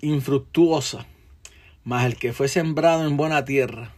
infructuosa. 0.00 1.06
Mas 1.84 2.06
el 2.06 2.16
que 2.16 2.32
fue 2.32 2.48
sembrado 2.48 3.06
en 3.06 3.16
buena 3.16 3.44
tierra, 3.44 3.94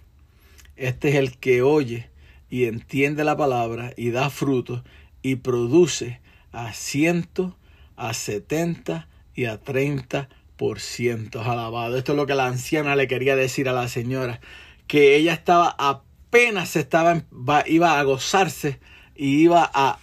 este 0.77 1.09
es 1.09 1.15
el 1.15 1.39
que 1.39 1.63
oye 1.63 2.10
y 2.51 2.65
entiende 2.65 3.25
la 3.25 3.37
palabra 3.37 3.93
y 3.97 4.11
da 4.11 4.29
fruto 4.29 4.85
y 5.23 5.37
produce 5.37 6.21
a 6.53 6.73
ciento, 6.73 7.57
a 7.97 8.13
setenta 8.13 9.09
y 9.35 9.45
a 9.45 9.61
treinta 9.61 10.29
por 10.57 10.81
ciento. 10.81 11.41
Alabado. 11.41 11.97
Esto 11.97 12.13
es 12.13 12.17
lo 12.17 12.27
que 12.27 12.35
la 12.35 12.47
anciana 12.47 12.97
le 12.97 13.09
quería 13.09 13.37
decir 13.37 13.69
a 13.69 13.73
la 13.73 13.89
señora, 13.89 14.41
que 14.87 15.17
ella 15.17 15.33
estaba 15.33 15.77
apenas 15.79 16.77
estaba, 16.77 17.23
iba 17.67 17.99
a 17.99 18.03
gozarse 18.03 18.81
y 19.15 19.43
iba 19.43 19.71
a, 19.73 19.99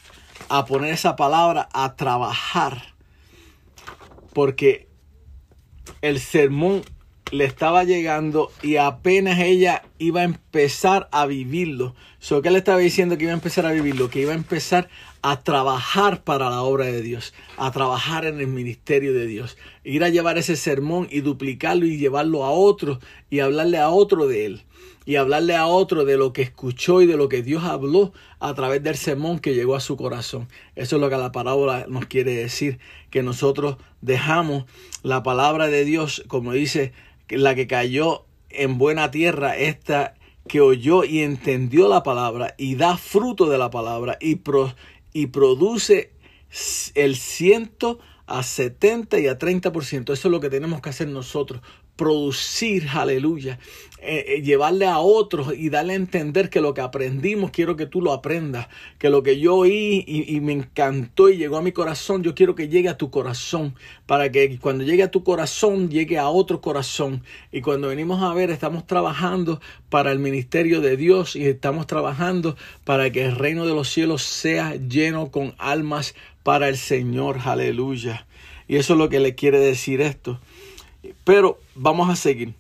a 0.50 0.66
poner 0.66 0.94
esa 0.94 1.16
palabra 1.16 1.68
a 1.74 1.96
trabajar. 1.96 2.96
Porque 4.34 4.88
el 6.02 6.20
sermón 6.20 6.84
le 7.32 7.46
estaba 7.46 7.84
llegando 7.84 8.52
y 8.62 8.78
apenas 8.78 9.40
ella 9.40 9.84
iba 9.98 10.22
a 10.22 10.26
empezar 10.26 11.08
a 11.12 11.26
vivirlo. 11.26 11.96
So, 12.20 12.42
¿Qué 12.42 12.52
le 12.52 12.58
estaba 12.58 12.80
diciendo 12.80 13.18
que 13.18 13.24
iba 13.24 13.32
a 13.32 13.36
empezar 13.36 13.66
a 13.66 13.72
vivirlo? 13.72 14.10
Que 14.10 14.22
iba 14.22 14.32
a 14.32 14.36
empezar 14.36 14.90
a 15.22 15.42
trabajar 15.44 16.24
para 16.24 16.50
la 16.50 16.62
obra 16.62 16.86
de 16.86 17.02
Dios, 17.02 17.34
a 17.58 17.72
trabajar 17.72 18.26
en 18.26 18.40
el 18.40 18.48
ministerio 18.48 19.14
de 19.14 19.26
Dios, 19.26 19.58
ir 19.84 20.04
a 20.04 20.10
llevar 20.10 20.38
ese 20.38 20.56
sermón 20.56 21.08
y 21.12 21.22
duplicarlo 21.22 21.86
y 21.86 21.98
llevarlo 21.98 22.44
a 22.46 22.52
otro 22.52 23.00
y 23.30 23.40
hablarle 23.40 23.78
a 23.78 23.90
otro 23.90 24.28
de 24.28 24.46
él 24.46 24.64
y 25.08 25.16
hablarle 25.16 25.56
a 25.56 25.68
otro 25.68 26.04
de 26.04 26.18
lo 26.18 26.34
que 26.34 26.42
escuchó 26.42 27.02
y 27.02 27.08
de 27.08 27.16
lo 27.16 27.30
que 27.30 27.42
Dios 27.42 27.64
habló 27.64 28.12
a 28.42 28.54
través 28.54 28.84
del 28.84 28.98
sermón 28.98 29.40
que 29.40 29.56
llegó 29.56 29.76
a 29.78 29.80
su 29.80 29.96
corazón. 29.96 30.50
Eso 30.76 30.98
es 30.98 31.02
lo 31.02 31.10
que 31.10 31.16
la 31.16 31.32
parábola 31.32 31.86
nos 31.88 32.08
quiere 32.08 32.36
decir, 32.36 32.78
que 33.10 33.24
nosotros 33.24 33.78
dejamos 34.02 34.66
la 35.04 35.24
palabra 35.24 35.68
de 35.68 35.86
Dios, 35.86 36.26
como 36.28 36.52
dice 36.52 36.92
la 37.30 37.56
que 37.56 37.68
cayó 37.68 38.26
en 38.50 38.78
buena 38.78 39.12
tierra, 39.12 39.58
esta 39.58 40.16
que 40.48 40.62
oyó 40.62 41.04
y 41.04 41.22
entendió 41.22 41.90
la 41.90 42.04
palabra 42.04 42.56
y 42.58 42.76
da 42.76 42.98
fruto 42.98 43.50
de 43.50 43.58
la 43.58 43.70
palabra 43.70 44.18
y, 44.20 44.36
pro, 44.36 44.74
y 45.14 45.28
produce 45.28 46.14
el 46.96 47.16
ciento 47.18 48.00
a 48.26 48.44
70 48.44 49.20
y 49.20 49.28
a 49.28 49.38
30%. 49.38 50.14
Eso 50.14 50.28
es 50.28 50.32
lo 50.32 50.40
que 50.40 50.50
tenemos 50.50 50.82
que 50.82 50.90
hacer 50.90 51.08
nosotros. 51.08 51.62
Producir, 51.96 52.88
aleluya. 52.94 53.60
Eh, 54.10 54.38
eh, 54.38 54.42
llevarle 54.42 54.86
a 54.86 55.00
otros 55.00 55.54
y 55.54 55.70
darle 55.70 55.92
a 55.92 55.98
entender 55.98 56.50
que 56.50 56.62
lo 56.62 56.74
que 56.74 56.80
aprendimos 56.80 57.52
quiero 57.52 57.76
que 57.76 57.88
tú 57.88 58.02
lo 58.02 58.14
aprendas. 58.14 58.70
Que 59.00 59.10
lo 59.10 59.22
que 59.22 59.38
yo 59.38 59.58
oí 59.58 60.06
y, 60.08 60.34
y 60.34 60.40
me 60.40 60.54
encantó 60.54 61.28
y 61.28 61.36
llegó 61.36 61.58
a 61.58 61.62
mi 61.62 61.74
corazón, 61.74 62.24
yo 62.24 62.34
quiero 62.34 62.56
que 62.56 62.70
llegue 62.70 62.88
a 62.88 62.98
tu 62.98 63.12
corazón. 63.12 63.76
Para 64.06 64.32
que 64.32 64.60
cuando 64.60 64.86
llegue 64.86 65.04
a 65.04 65.12
tu 65.12 65.26
corazón, 65.26 65.90
llegue 65.90 66.18
a 66.18 66.30
otro 66.30 66.62
corazón. 66.62 67.22
Y 67.52 67.60
cuando 67.60 67.90
venimos 67.90 68.24
a 68.24 68.34
ver, 68.34 68.50
estamos 68.50 68.88
trabajando 68.88 69.60
para 69.90 70.14
el 70.14 70.20
ministerio 70.20 70.80
de 70.80 70.96
Dios 70.96 71.36
y 71.36 71.46
estamos 71.46 71.86
trabajando 71.86 72.56
para 72.86 73.12
que 73.12 73.26
el 73.26 73.36
reino 73.36 73.66
de 73.66 73.74
los 73.74 73.90
cielos 73.90 74.24
sea 74.24 74.76
lleno 74.76 75.32
con 75.32 75.54
almas 75.58 76.16
para 76.44 76.70
el 76.70 76.78
Señor. 76.78 77.40
Aleluya. 77.44 78.26
Y 78.70 78.78
eso 78.78 78.94
es 78.94 79.00
lo 79.00 79.10
que 79.10 79.20
le 79.20 79.36
quiere 79.36 79.60
decir 79.60 80.00
esto. 80.00 80.40
Pero 81.26 81.60
vamos 81.76 82.10
a 82.10 82.16
seguir. 82.16 82.54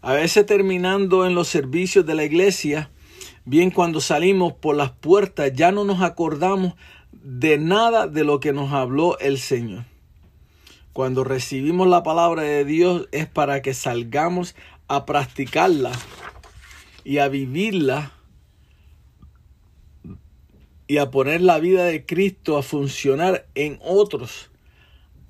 A 0.00 0.12
veces 0.12 0.46
terminando 0.46 1.26
en 1.26 1.34
los 1.34 1.48
servicios 1.48 2.06
de 2.06 2.14
la 2.14 2.24
iglesia, 2.24 2.90
bien 3.44 3.70
cuando 3.70 4.00
salimos 4.00 4.52
por 4.52 4.76
las 4.76 4.92
puertas, 4.92 5.52
ya 5.52 5.72
no 5.72 5.84
nos 5.84 6.02
acordamos 6.02 6.74
de 7.12 7.58
nada 7.58 8.06
de 8.06 8.24
lo 8.24 8.38
que 8.38 8.52
nos 8.52 8.72
habló 8.72 9.18
el 9.18 9.38
Señor. 9.38 9.84
Cuando 10.92 11.24
recibimos 11.24 11.88
la 11.88 12.02
palabra 12.02 12.42
de 12.42 12.64
Dios 12.64 13.08
es 13.12 13.26
para 13.26 13.60
que 13.60 13.74
salgamos 13.74 14.54
a 14.86 15.04
practicarla 15.04 15.92
y 17.04 17.18
a 17.18 17.28
vivirla 17.28 18.12
y 20.86 20.98
a 20.98 21.10
poner 21.10 21.42
la 21.42 21.58
vida 21.58 21.84
de 21.84 22.06
Cristo 22.06 22.56
a 22.56 22.62
funcionar 22.62 23.46
en 23.54 23.78
otros 23.82 24.50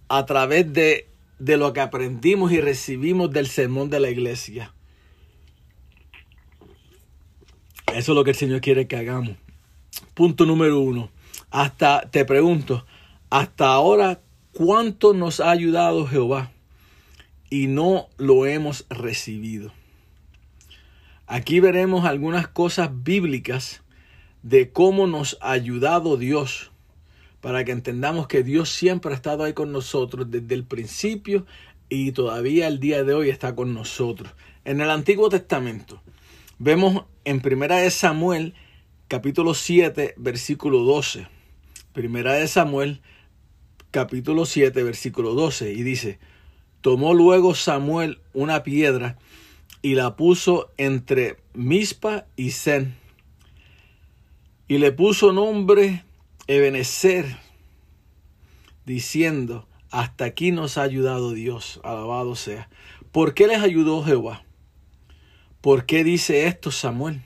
a 0.08 0.24
través 0.24 0.72
de, 0.72 1.07
de 1.38 1.56
lo 1.56 1.72
que 1.72 1.80
aprendimos 1.80 2.52
y 2.52 2.60
recibimos 2.60 3.30
del 3.30 3.46
sermón 3.46 3.90
de 3.90 4.00
la 4.00 4.10
iglesia. 4.10 4.74
Eso 7.94 8.12
es 8.12 8.16
lo 8.16 8.24
que 8.24 8.30
el 8.30 8.36
Señor 8.36 8.60
quiere 8.60 8.86
que 8.86 8.96
hagamos. 8.96 9.36
Punto 10.14 10.44
número 10.44 10.80
uno. 10.80 11.10
Hasta, 11.50 12.10
te 12.10 12.24
pregunto, 12.24 12.84
hasta 13.30 13.68
ahora, 13.68 14.20
¿cuánto 14.52 15.14
nos 15.14 15.40
ha 15.40 15.50
ayudado 15.50 16.06
Jehová? 16.06 16.52
Y 17.50 17.66
no 17.66 18.08
lo 18.18 18.44
hemos 18.46 18.86
recibido. 18.90 19.72
Aquí 21.26 21.60
veremos 21.60 22.04
algunas 22.04 22.48
cosas 22.48 22.90
bíblicas 23.02 23.82
de 24.42 24.70
cómo 24.70 25.06
nos 25.06 25.38
ha 25.40 25.52
ayudado 25.52 26.16
Dios, 26.16 26.70
para 27.40 27.64
que 27.64 27.72
entendamos 27.72 28.26
que 28.26 28.42
Dios 28.42 28.70
siempre 28.70 29.12
ha 29.12 29.14
estado 29.14 29.44
ahí 29.44 29.52
con 29.52 29.72
nosotros 29.72 30.30
desde 30.30 30.54
el 30.54 30.64
principio 30.64 31.46
y 31.88 32.12
todavía 32.12 32.66
el 32.66 32.80
día 32.80 33.04
de 33.04 33.14
hoy 33.14 33.30
está 33.30 33.54
con 33.54 33.74
nosotros. 33.74 34.32
En 34.64 34.80
el 34.80 34.90
Antiguo 34.90 35.28
Testamento 35.28 36.02
vemos 36.58 37.04
en 37.24 37.40
Primera 37.40 37.76
de 37.76 37.90
Samuel 37.90 38.54
capítulo 39.06 39.54
7 39.54 40.14
versículo 40.16 40.80
12. 40.80 41.26
Primera 41.92 42.34
de 42.34 42.48
Samuel 42.48 43.00
capítulo 43.90 44.44
7 44.44 44.82
versículo 44.82 45.34
12 45.34 45.72
y 45.72 45.82
dice, 45.82 46.18
tomó 46.80 47.14
luego 47.14 47.54
Samuel 47.54 48.20
una 48.34 48.62
piedra 48.62 49.16
y 49.80 49.94
la 49.94 50.16
puso 50.16 50.70
entre 50.76 51.36
Mispa 51.54 52.26
y 52.36 52.50
Zen 52.50 52.96
y 54.66 54.78
le 54.78 54.92
puso 54.92 55.32
nombre 55.32 56.04
Ebenezer, 56.48 57.36
diciendo, 58.86 59.68
hasta 59.90 60.24
aquí 60.24 60.50
nos 60.50 60.78
ha 60.78 60.82
ayudado 60.82 61.32
Dios, 61.32 61.78
alabado 61.84 62.36
sea. 62.36 62.70
¿Por 63.12 63.34
qué 63.34 63.46
les 63.46 63.62
ayudó 63.62 64.02
Jehová? 64.02 64.44
¿Por 65.60 65.84
qué 65.84 66.04
dice 66.04 66.46
esto 66.46 66.70
Samuel? 66.70 67.22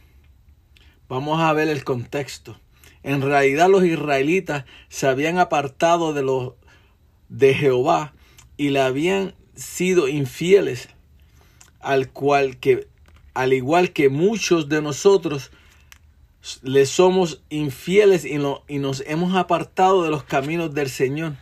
Vamos 1.09 1.41
a 1.41 1.53
ver 1.53 1.69
el 1.69 1.85
contexto. 1.85 2.59
En 3.05 3.23
realidad 3.23 3.69
los 3.69 3.85
israelitas 3.85 4.65
se 4.89 5.07
habían 5.07 5.39
apartado 5.39 6.13
de 6.13 6.23
los 6.23 6.55
de 7.29 7.55
Jehová 7.55 8.15
y 8.57 8.71
le 8.71 8.81
habían 8.81 9.37
sido 9.55 10.09
infieles, 10.09 10.89
al 11.79 12.11
cual 12.11 12.59
que 12.59 12.89
al 13.35 13.53
igual 13.53 13.93
que 13.93 14.09
muchos 14.09 14.69
de 14.69 14.83
nosotros 14.83 15.53
le 16.63 16.87
somos 16.87 17.43
infieles 17.51 18.25
y, 18.25 18.39
y 18.69 18.79
nos 18.79 19.03
hemos 19.07 19.35
apartado 19.35 20.03
de 20.03 20.11
los 20.11 20.25
caminos 20.25 20.75
del 20.75 20.89
Señor 20.89 21.35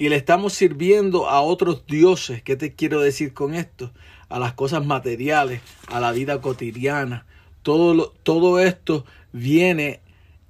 y 0.00 0.08
le 0.08 0.16
estamos 0.16 0.54
sirviendo 0.54 1.28
a 1.28 1.42
otros 1.42 1.84
dioses. 1.86 2.42
¿Qué 2.42 2.56
te 2.56 2.74
quiero 2.74 3.02
decir 3.02 3.34
con 3.34 3.54
esto? 3.54 3.92
A 4.30 4.38
las 4.38 4.54
cosas 4.54 4.86
materiales, 4.86 5.60
a 5.88 6.00
la 6.00 6.10
vida 6.12 6.40
cotidiana. 6.40 7.26
Todo, 7.62 8.14
todo 8.22 8.60
esto 8.60 9.04
viene 9.32 10.00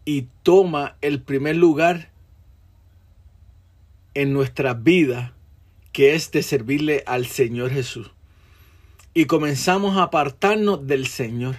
y 0.04 0.28
toma 0.44 0.96
el 1.00 1.20
primer 1.20 1.56
lugar 1.56 2.10
en 4.14 4.32
nuestra 4.32 4.74
vida, 4.74 5.34
que 5.90 6.14
es 6.14 6.30
de 6.30 6.44
servirle 6.44 7.02
al 7.06 7.26
Señor 7.26 7.70
Jesús. 7.70 8.12
Y 9.14 9.24
comenzamos 9.24 9.96
a 9.96 10.04
apartarnos 10.04 10.86
del 10.86 11.08
Señor. 11.08 11.56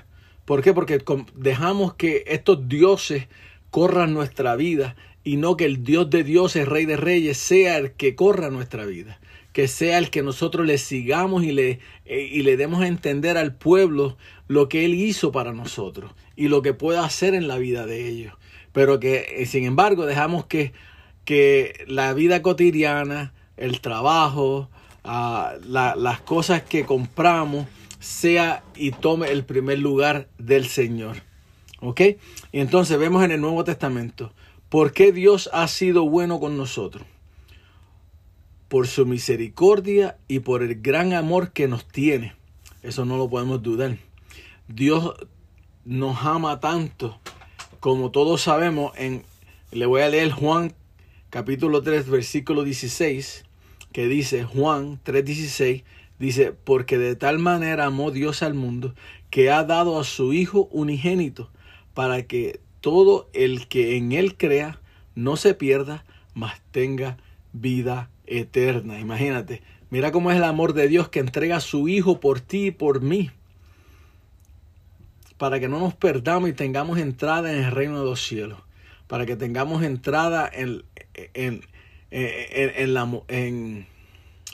¿Por 0.52 0.62
qué? 0.62 0.74
Porque 0.74 1.02
dejamos 1.34 1.94
que 1.94 2.26
estos 2.28 2.68
dioses 2.68 3.30
corran 3.70 4.14
nuestra 4.14 4.58
vida 4.58 4.98
y 5.24 5.38
no 5.38 5.56
que 5.56 5.64
el 5.64 5.82
Dios 5.86 6.10
de 6.10 6.26
dioses, 6.26 6.68
Rey 6.68 6.84
de 6.84 6.98
Reyes, 6.98 7.38
sea 7.38 7.78
el 7.78 7.94
que 7.94 8.16
corra 8.16 8.50
nuestra 8.50 8.86
vida. 8.86 9.22
Que 9.54 9.70
sea 9.70 9.98
el 9.98 10.10
que 10.10 10.24
nosotros 10.24 10.68
le 10.68 10.78
sigamos 10.78 11.46
y 11.46 11.54
le, 11.54 11.80
eh, 12.04 12.28
y 12.30 12.42
le 12.42 12.58
demos 12.58 12.82
a 12.82 12.88
entender 12.88 13.38
al 13.38 13.56
pueblo 13.56 14.18
lo 14.50 14.68
que 14.68 14.84
Él 14.84 14.94
hizo 14.94 15.32
para 15.32 15.54
nosotros 15.54 16.12
y 16.36 16.50
lo 16.50 16.62
que 16.62 16.74
puede 16.74 17.00
hacer 17.00 17.34
en 17.34 17.48
la 17.48 17.58
vida 17.58 17.86
de 17.86 18.10
ellos. 18.10 18.34
Pero 18.74 19.00
que, 19.00 19.28
eh, 19.38 19.46
sin 19.46 19.64
embargo, 19.64 20.06
dejamos 20.06 20.48
que, 20.48 20.74
que 21.24 21.86
la 21.88 22.14
vida 22.14 22.42
cotidiana, 22.42 23.34
el 23.56 23.80
trabajo, 23.80 24.70
ah, 25.06 25.54
la- 25.66 25.96
las 25.96 26.20
cosas 26.20 26.62
que 26.62 26.86
compramos, 26.86 27.68
sea 28.02 28.64
y 28.76 28.92
tome 28.92 29.32
el 29.32 29.46
primer 29.46 29.80
lugar 29.80 30.28
del 30.38 30.66
Señor. 30.66 31.18
¿Ok? 31.80 32.02
Y 32.52 32.60
entonces 32.60 33.00
vemos 33.00 33.24
en 33.24 33.32
el 33.32 33.40
Nuevo 33.40 33.64
Testamento, 33.64 34.34
¿por 34.70 34.92
qué 34.92 35.12
Dios 35.12 35.50
ha 35.54 35.68
sido 35.68 36.10
bueno 36.10 36.40
con 36.40 36.58
nosotros? 36.58 37.06
Por 38.68 38.88
su 38.88 39.06
misericordia 39.06 40.18
y 40.28 40.40
por 40.40 40.64
el 40.64 40.82
gran 40.82 41.14
amor 41.14 41.54
que 41.54 41.68
nos 41.68 41.88
tiene. 41.88 42.36
Eso 42.84 43.06
no 43.06 43.18
lo 43.18 43.30
podemos 43.30 43.62
dudar. 43.62 43.98
Dios 44.68 45.14
nos 45.86 46.24
ama 46.24 46.60
tanto, 46.60 47.20
como 47.80 48.12
todos 48.12 48.42
sabemos, 48.42 48.94
en, 48.98 49.24
le 49.72 49.86
voy 49.86 50.02
a 50.02 50.10
leer 50.10 50.32
Juan 50.32 50.74
capítulo 51.30 51.82
3, 51.82 52.10
versículo 52.10 52.64
16, 52.64 53.46
que 53.92 54.08
dice, 54.08 54.44
Juan 54.44 55.00
3:16, 55.04 55.84
dice, 56.22 56.54
porque 56.54 56.98
de 56.98 57.16
tal 57.16 57.40
manera 57.40 57.86
amó 57.86 58.12
Dios 58.12 58.44
al 58.44 58.54
mundo, 58.54 58.96
que 59.30 59.52
ha 59.52 59.64
dado 59.64 60.00
a 60.00 60.04
su 60.04 60.34
Hijo 60.34 60.70
unigénito, 60.72 61.50
para 61.94 62.24
que 62.24 62.62
todo 62.80 63.30
el 63.34 63.68
que 63.68 63.98
en 63.98 64.12
él 64.12 64.38
crea 64.38 64.80
no 65.16 65.36
se 65.36 65.54
pierda, 65.54 66.06
mas 66.34 66.62
tenga 66.72 67.18
vida 67.52 68.10
eterna. 68.26 69.00
Imagínate, 69.00 69.62
mira 69.90 70.12
cómo 70.12 70.32
es 70.32 70.38
el 70.38 70.44
amor 70.44 70.74
de 70.74 70.88
Dios 70.88 71.10
que 71.10 71.20
entrega 71.20 71.58
a 71.58 71.62
su 71.62 71.90
Hijo 71.90 72.20
por 72.20 72.40
ti 72.40 72.68
y 72.68 72.72
por 72.72 73.02
mí 73.02 73.32
para 75.42 75.60
que 75.60 75.68
no 75.68 75.80
nos 75.80 75.96
perdamos 75.96 76.50
y 76.50 76.54
tengamos 76.54 77.00
entrada 77.00 77.52
en 77.52 77.64
el 77.64 77.72
reino 77.72 77.98
de 77.98 78.06
los 78.06 78.22
cielos, 78.22 78.60
para 79.08 79.26
que 79.26 79.36
tengamos 79.36 79.82
entrada 79.82 80.48
en, 80.54 80.84
en, 81.16 81.62
en, 82.12 82.72
en 82.76 82.94
la, 82.94 83.10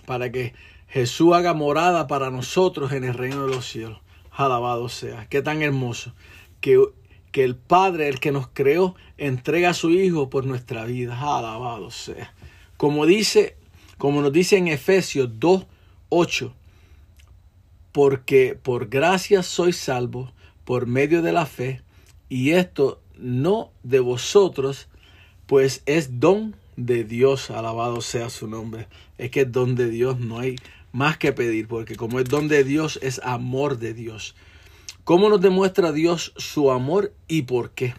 para 0.06 0.32
que 0.32 0.54
Jesús 0.88 1.34
haga 1.34 1.54
morada 1.54 2.08
para 2.08 2.32
nosotros 2.32 2.92
en 2.92 3.04
el 3.04 3.14
reino 3.14 3.46
de 3.46 3.56
los 3.56 3.68
cielos. 3.68 4.00
Alabado 4.32 4.90
sea. 4.90 5.28
Qué 5.30 5.42
tan 5.42 5.62
hermoso 5.62 6.14
que, 6.62 6.82
que 7.32 7.44
el 7.44 7.56
Padre, 7.56 8.08
el 8.08 8.20
que 8.20 8.32
nos 8.32 8.48
creó, 8.48 8.96
entrega 9.18 9.72
a 9.72 9.74
su 9.74 9.90
Hijo 9.90 10.30
por 10.30 10.46
nuestra 10.46 10.86
vida. 10.86 11.20
Alabado 11.20 11.92
sea. 11.92 12.34
Como 12.78 13.06
dice, 13.06 13.58
como 13.98 14.22
nos 14.22 14.32
dice 14.32 14.58
en 14.58 14.68
Efesios 14.68 15.30
2, 15.40 15.66
8, 16.10 16.54
porque 17.92 18.58
por 18.62 18.88
gracia 18.88 19.44
sois 19.44 19.78
salvos 19.78 20.32
por 20.64 20.86
medio 20.86 21.22
de 21.22 21.32
la 21.32 21.46
fe, 21.46 21.82
y 22.30 22.52
esto 22.52 23.02
no 23.18 23.72
de 23.84 24.00
vosotros, 24.00 24.88
pues 25.48 25.82
es 25.86 26.20
don 26.20 26.56
de 26.76 27.04
Dios, 27.04 27.50
alabado 27.50 28.02
sea 28.02 28.30
su 28.30 28.48
nombre. 28.48 28.88
Es 29.18 29.32
que 29.32 29.42
es 29.42 29.52
don 29.52 29.76
de 29.76 29.90
Dios, 29.90 30.20
no 30.20 30.40
hay 30.40 30.58
más 30.92 31.18
que 31.18 31.34
pedir, 31.34 31.68
porque 31.68 31.96
como 31.96 32.20
es 32.20 32.26
don 32.26 32.48
de 32.48 32.64
Dios, 32.64 33.00
es 33.02 33.20
amor 33.24 33.78
de 33.78 33.94
Dios. 33.94 34.36
¿Cómo 35.04 35.30
nos 35.30 35.42
demuestra 35.42 35.92
Dios 35.92 36.34
su 36.38 36.72
amor 36.72 37.14
y 37.28 37.44
por 37.44 37.72
qué? 37.72 37.96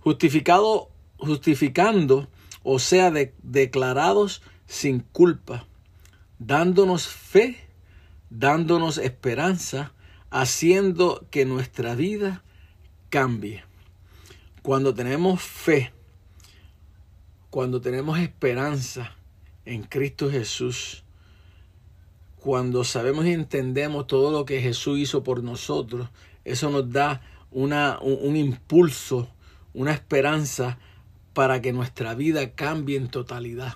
Justificado, 0.00 0.90
justificando, 1.16 2.28
o 2.62 2.78
sea, 2.78 3.10
de, 3.10 3.34
declarados 3.42 4.42
sin 4.66 5.00
culpa, 5.00 5.66
dándonos 6.38 7.08
fe, 7.08 7.56
dándonos 8.30 8.98
esperanza, 8.98 9.92
haciendo 10.30 11.26
que 11.30 11.44
nuestra 11.44 11.94
vida 11.94 12.44
cambie. 13.08 13.64
Cuando 14.62 14.94
tenemos 14.94 15.42
fe, 15.42 15.92
cuando 17.50 17.80
tenemos 17.80 18.18
esperanza 18.18 19.16
en 19.64 19.82
Cristo 19.82 20.30
Jesús, 20.30 21.02
cuando 22.40 22.84
sabemos 22.84 23.26
y 23.26 23.32
entendemos 23.32 24.06
todo 24.06 24.30
lo 24.30 24.44
que 24.44 24.60
Jesús 24.60 24.98
hizo 24.98 25.22
por 25.22 25.42
nosotros, 25.42 26.08
eso 26.44 26.70
nos 26.70 26.90
da 26.90 27.20
una, 27.50 27.98
un, 28.00 28.36
impulso, 28.36 29.28
una 29.74 29.92
esperanza 29.92 30.78
para 31.34 31.60
que 31.60 31.72
nuestra 31.72 32.14
vida 32.14 32.52
cambie 32.52 32.96
en 32.96 33.08
totalidad, 33.08 33.74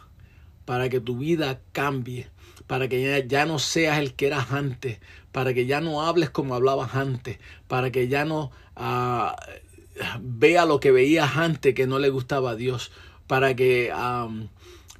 para 0.65 0.89
que 0.89 1.01
tu 1.01 1.19
vida 1.19 1.61
cambie, 1.73 2.29
para 2.67 2.89
que 2.89 3.03
ya, 3.03 3.19
ya, 3.27 3.47
no 3.47 3.59
seas 3.59 3.99
el 3.99 4.15
que 4.15 4.29
eras 4.29 4.53
antes, 4.53 5.01
para 5.33 5.55
que 5.55 5.67
ya 5.67 5.81
no 5.81 6.03
hables 6.03 6.31
como 6.31 6.55
hablabas 6.55 6.95
antes, 6.95 7.39
para 7.69 7.91
que 7.91 8.09
ya 8.09 8.25
no 8.25 8.51
uh, 8.77 9.33
vea 10.21 10.67
lo 10.67 10.81
que 10.81 10.93
veías 10.93 11.37
antes 11.37 11.75
que 11.75 11.87
no 11.87 11.99
le 11.99 12.11
gustaba 12.11 12.53
a 12.53 12.57
Dios, 12.57 12.93
para 13.27 13.55
que 13.57 13.93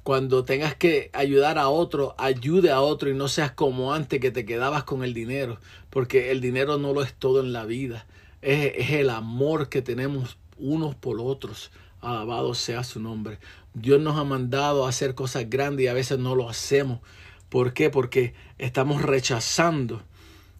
cuando 0.03 0.43
tengas 0.43 0.75
que 0.75 1.09
ayudar 1.13 1.57
a 1.57 1.69
otro, 1.69 2.13
ayude 2.17 2.71
a 2.71 2.81
otro 2.81 3.09
y 3.09 3.13
no 3.13 3.29
seas 3.29 3.51
como 3.51 3.93
antes 3.93 4.19
que 4.19 4.31
te 4.31 4.45
quedabas 4.45 4.83
con 4.83 5.03
el 5.03 5.13
dinero, 5.13 5.59
porque 5.89 6.31
el 6.31 6.41
dinero 6.41 6.77
no 6.77 6.93
lo 6.93 7.01
es 7.01 7.13
todo 7.13 7.39
en 7.39 7.53
la 7.53 7.65
vida, 7.65 8.05
es, 8.41 8.91
el 8.91 9.09
amor 9.09 9.69
que 9.69 9.81
tenemos 9.81 10.37
unos 10.57 10.95
por 10.95 11.19
otros. 11.19 11.71
Alabado 12.01 12.53
sea 12.53 12.83
su 12.83 12.99
nombre. 12.99 13.39
Dios 13.73 14.01
nos 14.01 14.17
ha 14.17 14.25
mandado 14.25 14.85
a 14.85 14.89
hacer 14.89 15.15
cosas 15.15 15.49
grandes 15.49 15.85
y 15.85 15.87
a 15.87 15.93
veces 15.93 16.19
no 16.19 16.35
lo 16.35 16.49
hacemos. 16.49 16.99
¿Por 17.47 17.73
qué? 17.73 17.89
Porque 17.89 18.33
estamos 18.57 19.01
rechazando. 19.03 20.01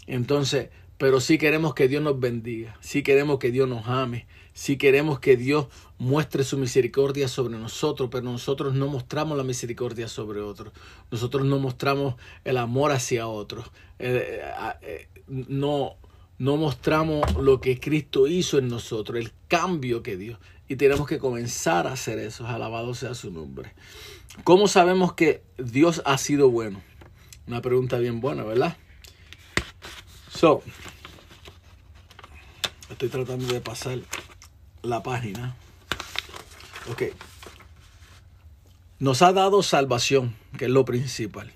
Entonces, 0.08 0.70
pero 0.98 1.20
sí 1.20 1.38
queremos 1.38 1.74
que 1.74 1.90
Dios 1.90 2.02
nos 2.02 2.18
bendiga, 2.18 2.78
sí 2.80 3.04
queremos 3.04 3.40
que 3.40 3.52
Dios 3.52 3.68
nos 3.68 3.88
ame, 3.88 4.26
sí 4.54 4.78
queremos 4.78 5.20
que 5.20 5.36
Dios 5.36 5.68
muestre 6.04 6.44
su 6.44 6.58
misericordia 6.58 7.28
sobre 7.28 7.58
nosotros, 7.58 8.10
pero 8.12 8.24
nosotros 8.24 8.74
no 8.74 8.88
mostramos 8.88 9.38
la 9.38 9.44
misericordia 9.44 10.08
sobre 10.08 10.42
otros, 10.42 10.74
nosotros 11.10 11.46
no 11.46 11.60
mostramos 11.60 12.16
el 12.44 12.58
amor 12.58 12.92
hacia 12.92 13.28
otros, 13.28 13.72
eh, 14.00 14.42
eh, 14.82 15.08
no, 15.28 15.96
no 16.38 16.58
mostramos 16.58 17.36
lo 17.36 17.62
que 17.62 17.80
Cristo 17.80 18.28
hizo 18.28 18.58
en 18.58 18.68
nosotros, 18.68 19.18
el 19.18 19.32
cambio 19.48 20.04
que 20.04 20.18
dio, 20.18 20.40
y 20.68 20.76
tenemos 20.76 21.08
que 21.08 21.20
comenzar 21.20 21.88
a 21.88 21.94
hacer 21.94 22.20
eso, 22.20 22.46
alabado 22.46 22.94
sea 22.94 23.16
su 23.16 23.32
nombre. 23.32 23.74
¿Cómo 24.44 24.68
sabemos 24.68 25.14
que 25.14 25.44
Dios 25.58 26.02
ha 26.06 26.18
sido 26.18 26.50
bueno? 26.50 26.82
Una 27.48 27.62
pregunta 27.62 27.98
bien 27.98 28.20
buena, 28.20 28.44
¿verdad? 28.44 28.76
So, 30.30 30.64
estoy 32.90 33.10
tratando 33.10 33.46
de 33.54 33.62
pasar 33.62 34.00
la 34.82 35.02
página. 35.02 35.56
Ok. 36.92 37.04
Nos 39.00 39.22
ha 39.22 39.34
dado 39.34 39.64
salvación, 39.64 40.36
que 40.58 40.66
es 40.66 40.72
lo 40.72 40.86
principal. 40.86 41.52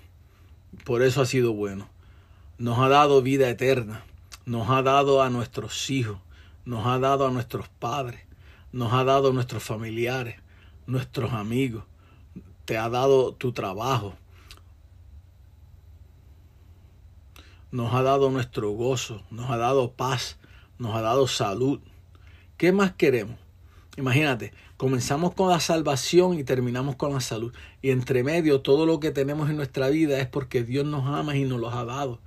Por 0.84 1.02
eso 1.02 1.20
ha 1.20 1.26
sido 1.26 1.52
bueno. 1.52 1.88
Nos 2.58 2.78
ha 2.78 2.88
dado 2.88 3.22
vida 3.22 3.48
eterna. 3.48 4.04
Nos 4.44 4.70
ha 4.70 4.82
dado 4.82 5.22
a 5.22 5.30
nuestros 5.30 5.90
hijos. 5.90 6.18
Nos 6.64 6.86
ha 6.86 6.98
dado 6.98 7.26
a 7.26 7.30
nuestros 7.30 7.68
padres. 7.68 8.20
Nos 8.72 8.92
ha 8.92 9.04
dado 9.04 9.30
a 9.30 9.32
nuestros 9.32 9.62
familiares, 9.62 10.36
nuestros 10.86 11.32
amigos. 11.32 11.84
Te 12.64 12.76
ha 12.76 12.88
dado 12.88 13.32
tu 13.32 13.52
trabajo. 13.52 14.14
nos 17.70 17.92
ha 17.92 18.02
dado 18.02 18.30
nuestro 18.30 18.70
gozo, 18.70 19.22
nos 19.30 19.50
ha 19.50 19.56
dado 19.56 19.92
paz, 19.92 20.38
nos 20.78 20.94
ha 20.94 21.02
dado 21.02 21.26
salud. 21.26 21.80
¿Qué 22.56 22.72
más 22.72 22.92
queremos? 22.92 23.36
Imagínate, 23.96 24.52
comenzamos 24.78 25.34
con 25.34 25.50
la 25.50 25.60
salvación 25.60 26.38
y 26.38 26.44
terminamos 26.44 26.96
con 26.96 27.12
la 27.12 27.20
salud. 27.20 27.52
Y 27.82 27.90
entre 27.90 28.22
medio 28.22 28.62
todo 28.62 28.86
lo 28.86 29.00
que 29.00 29.10
tenemos 29.10 29.50
en 29.50 29.56
nuestra 29.56 29.90
vida 29.90 30.18
es 30.20 30.26
porque 30.28 30.62
Dios 30.62 30.86
nos 30.86 31.06
ama 31.06 31.36
y 31.36 31.44
nos 31.44 31.60
los 31.60 31.74
ha 31.74 31.84
dado. 31.84 32.20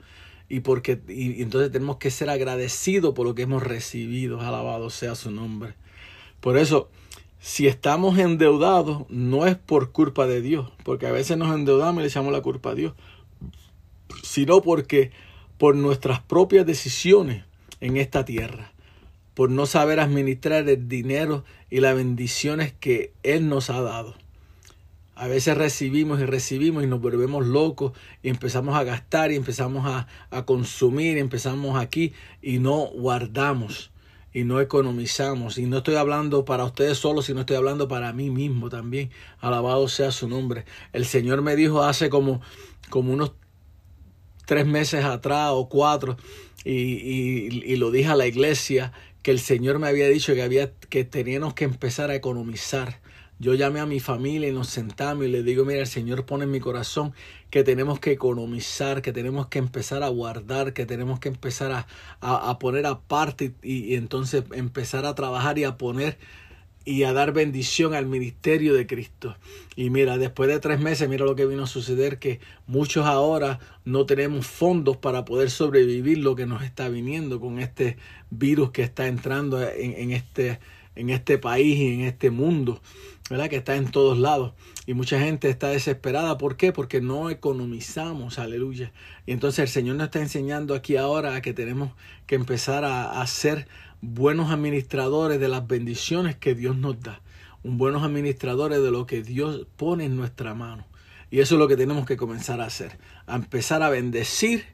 Y 0.50 0.60
porque 0.60 1.02
y, 1.08 1.42
entonces 1.42 1.72
tenemos 1.72 1.96
que 1.96 2.12
ser 2.12 2.30
agradecidos 2.30 3.16
por 3.16 3.26
lo 3.26 3.34
que 3.34 3.44
hemos 3.44 3.64
recibido. 3.64 4.42
Alabado 4.42 4.90
sea 4.90 5.16
su 5.16 5.32
nombre. 5.32 5.76
Por 6.42 6.58
eso, 6.58 6.90
si 7.40 7.68
estamos 7.68 8.20
endeudados, 8.20 9.06
no 9.10 9.48
es 9.48 9.56
por 9.56 9.94
culpa 9.94 10.28
de 10.28 10.42
Dios, 10.42 10.70
porque 10.84 11.08
a 11.08 11.12
veces 11.12 11.38
nos 11.38 11.56
endeudamos 11.56 12.02
y 12.02 12.04
le 12.04 12.08
echamos 12.10 12.34
la 12.34 12.42
culpa 12.42 12.72
a 12.72 12.76
Dios, 12.76 12.94
sino 14.24 14.62
porque 14.62 15.12
por 15.58 15.76
nuestras 15.76 16.20
propias 16.20 16.66
decisiones 16.66 17.46
en 17.80 17.96
esta 17.96 18.26
tierra, 18.26 18.74
por 19.36 19.50
no 19.50 19.66
saber 19.66 20.02
administrar 20.02 20.68
el 20.68 20.90
dinero 20.90 21.46
y 21.72 21.80
las 21.80 21.96
bendiciones 21.96 22.74
que 22.80 23.14
Él 23.24 23.50
nos 23.50 23.72
ha 23.72 23.82
dado. 23.82 24.14
A 25.16 25.28
veces 25.28 25.58
recibimos 25.58 26.20
y 26.20 26.26
recibimos 26.26 26.84
y 26.84 26.88
nos 26.88 27.02
volvemos 27.02 27.46
locos 27.46 27.94
y 28.22 28.30
empezamos 28.30 28.76
a 28.76 28.84
gastar 28.84 29.32
y 29.32 29.36
empezamos 29.36 29.88
a, 29.88 30.08
a 30.30 30.46
consumir 30.46 31.18
y 31.18 31.20
empezamos 31.20 31.80
aquí 31.80 32.14
y 32.42 32.60
no 32.60 32.88
guardamos 32.88 33.92
y 34.34 34.44
no 34.44 34.62
economizamos. 34.62 35.58
Y 35.58 35.66
no 35.66 35.78
estoy 35.78 35.96
hablando 35.96 36.46
para 36.46 36.66
ustedes 36.66 36.98
solo, 36.98 37.22
sino 37.22 37.42
estoy 37.42 37.58
hablando 37.58 37.88
para 37.88 38.14
mí 38.14 38.30
mismo 38.30 38.70
también. 38.70 39.10
Alabado 39.40 39.88
sea 39.88 40.12
su 40.12 40.28
nombre. 40.28 40.66
El 40.94 41.06
Señor 41.06 41.42
me 41.42 41.56
dijo 41.56 41.84
hace 41.84 42.10
como, 42.10 42.42
como 42.90 43.14
unos 43.14 43.34
tres 44.46 44.66
meses 44.66 45.06
atrás 45.06 45.52
o 45.54 45.70
cuatro, 45.70 46.18
y, 46.64 46.72
y, 46.74 47.64
y, 47.66 47.76
lo 47.78 47.90
dije 47.90 48.10
a 48.10 48.16
la 48.16 48.28
iglesia, 48.28 48.92
que 49.22 49.32
el 49.32 49.40
Señor 49.40 49.80
me 49.80 49.88
había 49.88 50.08
dicho 50.08 50.34
que, 50.34 50.42
había, 50.42 50.74
que 50.90 51.04
teníamos 51.04 51.54
que 51.54 51.66
empezar 51.66 52.10
a 52.10 52.16
economizar. 52.16 53.00
Yo 53.40 53.56
llamé 53.56 53.80
a 53.80 53.88
mi 53.88 54.00
familia 54.00 54.50
y 54.50 54.52
nos 54.52 54.68
sentamos 54.68 55.26
y 55.26 55.28
le 55.28 55.42
digo, 55.42 55.66
mira, 55.66 55.80
el 55.80 55.88
Señor 55.88 56.26
pone 56.26 56.44
en 56.44 56.52
mi 56.52 56.60
corazón 56.60 57.14
que 57.50 57.64
tenemos 57.64 58.00
que 58.00 58.12
economizar, 58.12 59.02
que 59.02 59.12
tenemos 59.14 59.48
que 59.48 59.58
empezar 59.60 60.04
a 60.04 60.10
guardar, 60.10 60.74
que 60.74 60.86
tenemos 60.86 61.20
que 61.20 61.30
empezar 61.30 61.72
a, 61.72 61.88
a, 62.22 62.60
poner 62.60 62.86
aparte 62.86 63.56
y 63.64 63.96
entonces 63.96 64.44
empezar 64.54 65.08
a 65.08 65.16
trabajar 65.16 65.58
y 65.58 65.64
a 65.64 65.78
poner 65.78 66.20
y 66.84 67.04
a 67.04 67.14
dar 67.14 67.32
bendición 67.32 67.94
al 67.94 68.08
ministerio 68.08 68.74
de 68.74 68.88
Cristo. 68.88 69.36
Y 69.76 69.90
mira, 69.90 70.18
después 70.18 70.50
de 70.50 70.60
tres 70.60 70.80
meses, 70.80 71.08
mira 71.08 71.26
lo 71.26 71.36
que 71.36 71.46
vino 71.46 71.64
a 71.64 71.68
suceder, 71.68 72.18
que 72.20 72.40
muchos 72.66 73.06
ahora 73.06 73.60
no 73.86 74.06
tenemos 74.06 74.48
fondos 74.48 74.98
para 74.98 75.24
poder 75.26 75.52
sobrevivir 75.52 76.18
lo 76.18 76.36
que 76.36 76.46
nos 76.46 76.64
está 76.64 76.90
viniendo 76.90 77.40
con 77.40 77.60
este 77.60 77.98
virus 78.30 78.72
que 78.72 78.84
está 78.84 79.08
entrando 79.08 79.62
en, 79.62 79.94
en 79.94 80.12
este, 80.12 80.60
en 80.96 81.10
este 81.10 81.38
país 81.38 81.78
y 81.78 81.94
en 81.94 82.02
este 82.02 82.32
mundo, 82.32 82.82
¿verdad? 83.30 83.50
Que 83.50 83.58
está 83.58 83.76
en 83.76 83.92
todos 83.92 84.18
lados. 84.18 84.54
Y 84.88 84.96
mucha 84.96 85.20
gente 85.20 85.50
está 85.50 85.70
desesperada. 85.70 86.40
¿Por 86.40 86.58
qué? 86.58 86.72
Porque 86.72 87.00
no 87.00 87.30
economizamos, 87.30 88.40
aleluya. 88.40 88.92
Y 89.28 89.32
entonces 89.34 89.60
el 89.60 89.70
Señor 89.70 89.98
nos 89.98 90.06
está 90.06 90.20
enseñando 90.20 90.74
aquí 90.74 90.98
ahora 90.98 91.36
a 91.36 91.42
que 91.42 91.54
tenemos 91.54 91.92
que 92.26 92.36
empezar 92.36 92.84
a, 92.84 93.04
a 93.04 93.22
hacer 93.22 93.68
buenos 94.02 94.52
administradores 94.52 95.40
de 95.40 95.48
las 95.48 95.68
bendiciones 95.68 96.36
que 96.36 96.56
Dios 96.56 96.76
nos 96.76 97.00
da, 97.02 97.22
un 97.64 97.78
buenos 97.78 98.04
administradores 98.04 98.82
de 98.82 98.92
lo 98.92 99.06
que 99.06 99.22
Dios 99.22 99.68
pone 99.78 100.06
en 100.06 100.18
nuestra 100.18 100.54
mano. 100.54 100.86
Y 101.30 101.40
eso 101.40 101.56
es 101.56 101.60
lo 101.60 101.68
que 101.68 101.78
tenemos 101.78 102.06
que 102.06 102.18
comenzar 102.18 102.60
a 102.60 102.66
hacer, 102.66 102.98
a 103.26 103.36
empezar 103.36 103.84
a 103.84 103.90
bendecir 103.90 104.66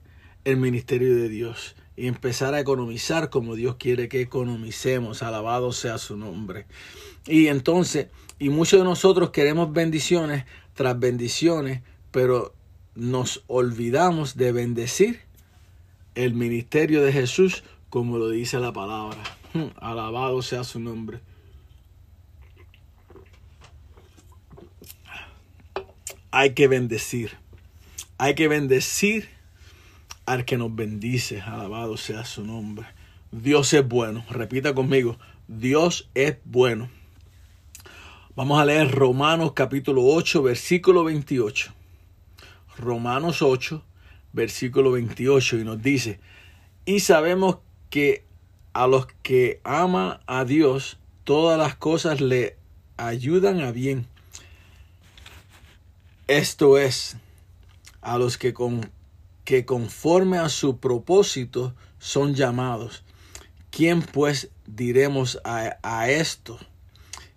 el 0.44 0.58
ministerio 0.58 1.16
de 1.16 1.30
Dios 1.30 1.76
y 1.96 2.08
empezar 2.08 2.54
a 2.54 2.60
economizar 2.60 3.30
como 3.30 3.56
Dios 3.56 3.76
quiere 3.76 4.08
que 4.08 4.22
economicemos, 4.22 5.22
alabado 5.22 5.72
sea 5.72 5.98
su 5.98 6.16
nombre. 6.16 6.66
Y 7.26 7.48
entonces, 7.48 8.08
y 8.40 8.50
muchos 8.50 8.80
de 8.80 8.86
nosotros 8.86 9.32
queremos 9.32 9.74
bendiciones 9.74 10.46
tras 10.74 10.98
bendiciones, 11.00 11.82
pero 12.12 12.54
nos 12.96 13.44
olvidamos 13.48 14.38
de 14.38 14.52
bendecir 14.52 15.20
el 16.16 16.34
ministerio 16.34 17.04
de 17.04 17.12
Jesús 17.14 17.64
como 17.90 18.18
lo 18.18 18.30
dice 18.30 18.60
la 18.60 18.74
palabra. 18.74 19.22
Alabado 19.80 20.42
sea 20.42 20.64
su 20.64 20.80
nombre. 20.80 21.20
Hay 26.32 26.54
que 26.54 26.68
bendecir. 26.68 27.38
Hay 28.18 28.36
que 28.36 28.48
bendecir 28.48 29.30
al 30.26 30.46
que 30.46 30.58
nos 30.58 30.76
bendice. 30.76 31.42
Alabado 31.42 31.98
sea 31.98 32.26
su 32.26 32.46
nombre. 32.46 32.86
Dios 33.32 33.74
es 33.74 33.88
bueno. 33.88 34.26
Repita 34.30 34.74
conmigo. 34.74 35.18
Dios 35.48 36.10
es 36.14 36.38
bueno. 36.46 36.90
Vamos 38.36 38.60
a 38.60 38.66
leer 38.66 38.92
Romanos 38.92 39.54
capítulo 39.54 40.04
8, 40.06 40.44
versículo 40.44 41.04
28. 41.06 41.74
Romanos 42.78 43.42
8, 43.42 43.84
versículo 44.34 44.92
28 44.92 45.58
y 45.58 45.64
nos 45.64 45.82
dice, 45.82 46.20
y 46.86 47.00
sabemos 47.00 47.58
que 47.90 48.26
a 48.74 48.88
los 48.88 49.08
que 49.24 49.60
ama 49.64 50.22
a 50.28 50.46
Dios, 50.46 50.98
todas 51.24 51.58
las 51.58 51.76
cosas 51.76 52.22
le 52.22 52.58
ayudan 52.98 53.62
a 53.62 53.72
bien. 53.72 54.08
Esto 56.28 56.78
es, 56.78 57.18
a 58.02 58.18
los 58.18 58.38
que, 58.38 58.54
con, 58.54 58.92
que 59.46 59.66
conforme 59.66 60.38
a 60.38 60.50
su 60.50 60.78
propósito 60.78 61.74
son 62.00 62.36
llamados. 62.36 63.04
¿Quién 63.72 64.02
pues 64.02 64.50
diremos 64.66 65.40
a, 65.44 65.78
a 65.84 66.10
esto? 66.10 66.60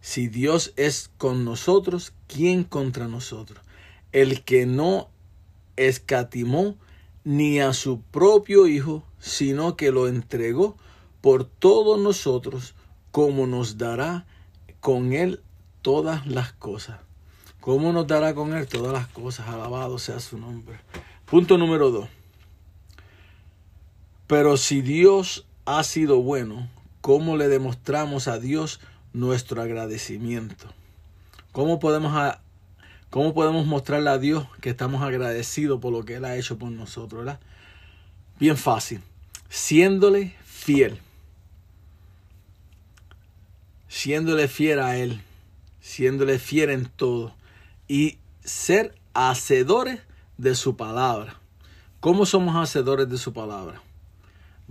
Si 0.01 0.29
Dios 0.29 0.73
es 0.77 1.11
con 1.19 1.45
nosotros, 1.45 2.13
¿quién 2.27 2.65
contra 2.65 3.09
nosotros? 3.09 3.65
El 4.13 4.43
que 4.45 4.67
no 4.67 5.09
escatimó 5.77 6.77
ni 7.25 7.61
a 7.61 7.73
su 7.73 8.01
propio 8.01 8.67
Hijo, 8.67 9.05
sino 9.21 9.77
que 9.77 9.93
lo 9.93 10.09
entregó 10.09 10.77
por 11.21 11.45
todos 11.45 12.01
nosotros, 12.01 12.75
como 13.11 13.47
nos 13.47 13.77
dará 13.79 14.27
con 14.81 15.13
él 15.13 15.43
todas 15.83 16.27
las 16.27 16.53
cosas. 16.55 16.99
¿Cómo 17.61 17.93
nos 17.93 18.07
dará 18.07 18.35
con 18.35 18.55
él 18.55 18.67
todas 18.67 18.93
las 18.93 19.07
cosas? 19.09 19.49
Alabado 19.49 19.99
sea 19.99 20.19
su 20.19 20.39
nombre. 20.39 20.81
Punto 21.27 21.59
número 21.59 21.91
dos. 21.91 22.09
Pero 24.27 24.57
si 24.57 24.81
Dios 24.81 25.47
ha 25.67 25.85
sido 25.85 26.23
bueno, 26.23 26.69
¿cómo 27.03 27.37
le 27.37 27.49
demostramos 27.49 28.29
a 28.29 28.39
Dios 28.39 28.81
nuestro 29.13 29.61
agradecimiento? 29.61 30.67
¿Cómo 31.53 31.79
podemos, 31.81 32.37
cómo 33.11 33.35
podemos 33.35 33.67
mostrarle 33.67 34.09
a 34.11 34.19
Dios 34.19 34.47
que 34.61 34.71
estamos 34.71 35.03
agradecidos 35.03 35.81
por 35.81 35.93
lo 35.93 36.05
que 36.05 36.15
Él 36.15 36.25
ha 36.25 36.37
hecho 36.37 36.57
por 36.57 36.71
nosotros? 36.71 37.25
¿verdad? 37.25 37.41
Bien 38.39 38.57
fácil 38.57 39.03
siéndole 39.51 40.35
fiel. 40.45 40.99
Siéndole 43.89 44.49
fiel 44.49 44.79
a 44.79 44.97
Él, 44.97 45.21
siéndole 45.81 46.39
fiel 46.39 46.71
en 46.71 46.87
todo 46.87 47.35
y 47.89 48.19
ser 48.45 48.95
hacedores 49.13 50.01
de 50.39 50.55
su 50.55 50.77
palabra. 50.77 51.35
¿Cómo 51.99 52.25
somos 52.25 52.57
hacedores 52.57 53.11
de 53.11 53.19
su 53.19 53.33
palabra? 53.33 53.83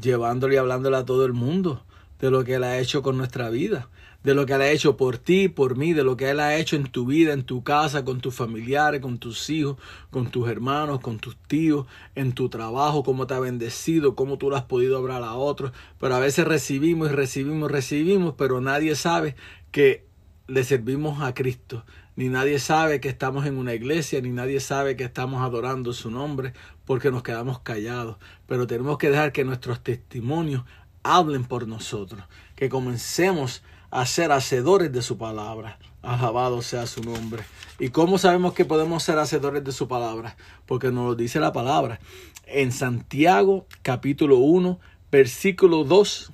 Llevándole 0.01 0.56
y 0.56 0.57
hablándole 0.57 0.97
a 0.97 1.06
todo 1.06 1.26
el 1.26 1.34
mundo 1.34 1.84
de 2.19 2.31
lo 2.31 2.43
que 2.45 2.56
Él 2.56 2.64
ha 2.64 2.80
hecho 2.80 3.03
con 3.03 3.18
nuestra 3.18 3.49
vida 3.49 3.89
de 4.23 4.33
lo 4.33 4.45
que 4.45 4.53
Él 4.53 4.61
ha 4.61 4.71
hecho 4.71 4.97
por 4.97 5.17
ti, 5.17 5.47
por 5.47 5.77
mí, 5.77 5.93
de 5.93 6.03
lo 6.03 6.17
que 6.17 6.29
Él 6.29 6.39
ha 6.39 6.57
hecho 6.57 6.75
en 6.75 6.83
tu 6.83 7.05
vida, 7.05 7.33
en 7.33 7.43
tu 7.43 7.63
casa, 7.63 8.03
con 8.03 8.19
tus 8.19 8.35
familiares, 8.35 9.01
con 9.01 9.17
tus 9.17 9.49
hijos, 9.49 9.77
con 10.11 10.29
tus 10.29 10.49
hermanos, 10.49 10.99
con 10.99 11.19
tus 11.19 11.37
tíos, 11.37 11.87
en 12.15 12.33
tu 12.33 12.49
trabajo, 12.49 13.03
cómo 13.03 13.27
te 13.27 13.33
ha 13.33 13.39
bendecido, 13.39 14.15
cómo 14.15 14.37
tú 14.37 14.49
lo 14.49 14.57
has 14.57 14.63
podido 14.63 14.97
hablar 14.97 15.23
a 15.23 15.35
otros. 15.35 15.71
Pero 15.99 16.15
a 16.15 16.19
veces 16.19 16.45
recibimos 16.45 17.11
y 17.11 17.15
recibimos, 17.15 17.71
recibimos, 17.71 18.35
pero 18.37 18.59
nadie 18.59 18.95
sabe 18.95 19.35
que 19.71 20.05
le 20.47 20.63
servimos 20.63 21.21
a 21.21 21.33
Cristo. 21.33 21.85
Ni 22.15 22.27
nadie 22.27 22.59
sabe 22.59 22.99
que 22.99 23.07
estamos 23.07 23.45
en 23.45 23.57
una 23.57 23.73
iglesia, 23.73 24.19
ni 24.19 24.31
nadie 24.31 24.59
sabe 24.59 24.97
que 24.97 25.05
estamos 25.05 25.41
adorando 25.41 25.93
su 25.93 26.11
nombre, 26.11 26.51
porque 26.83 27.11
nos 27.11 27.23
quedamos 27.23 27.59
callados. 27.59 28.17
Pero 28.45 28.67
tenemos 28.67 28.97
que 28.97 29.09
dejar 29.09 29.31
que 29.31 29.45
nuestros 29.45 29.81
testimonios 29.81 30.65
hablen 31.01 31.45
por 31.45 31.65
nosotros, 31.65 32.21
que 32.57 32.67
comencemos 32.67 33.63
a 33.63 33.69
ser 34.06 34.32
hacedores 34.32 34.91
de 34.91 35.02
su 35.02 35.18
palabra. 35.18 35.80
Alabado 36.02 36.61
sea 36.61 36.88
su 36.88 37.02
nombre. 37.02 37.44
¿Y 37.80 37.90
cómo 37.90 38.18
sabemos 38.18 38.53
que 38.53 38.66
podemos 38.66 39.03
ser 39.03 39.18
hacedores 39.20 39.64
de 39.64 39.72
su 39.72 39.88
palabra? 39.88 40.38
Porque 40.66 40.91
nos 40.91 41.06
lo 41.06 41.16
dice 41.16 41.40
la 41.40 41.53
palabra. 41.53 41.99
En 42.45 42.72
Santiago 42.72 43.66
capítulo 43.82 44.38
1, 44.38 44.80
versículo 45.11 45.84
2 45.84 46.32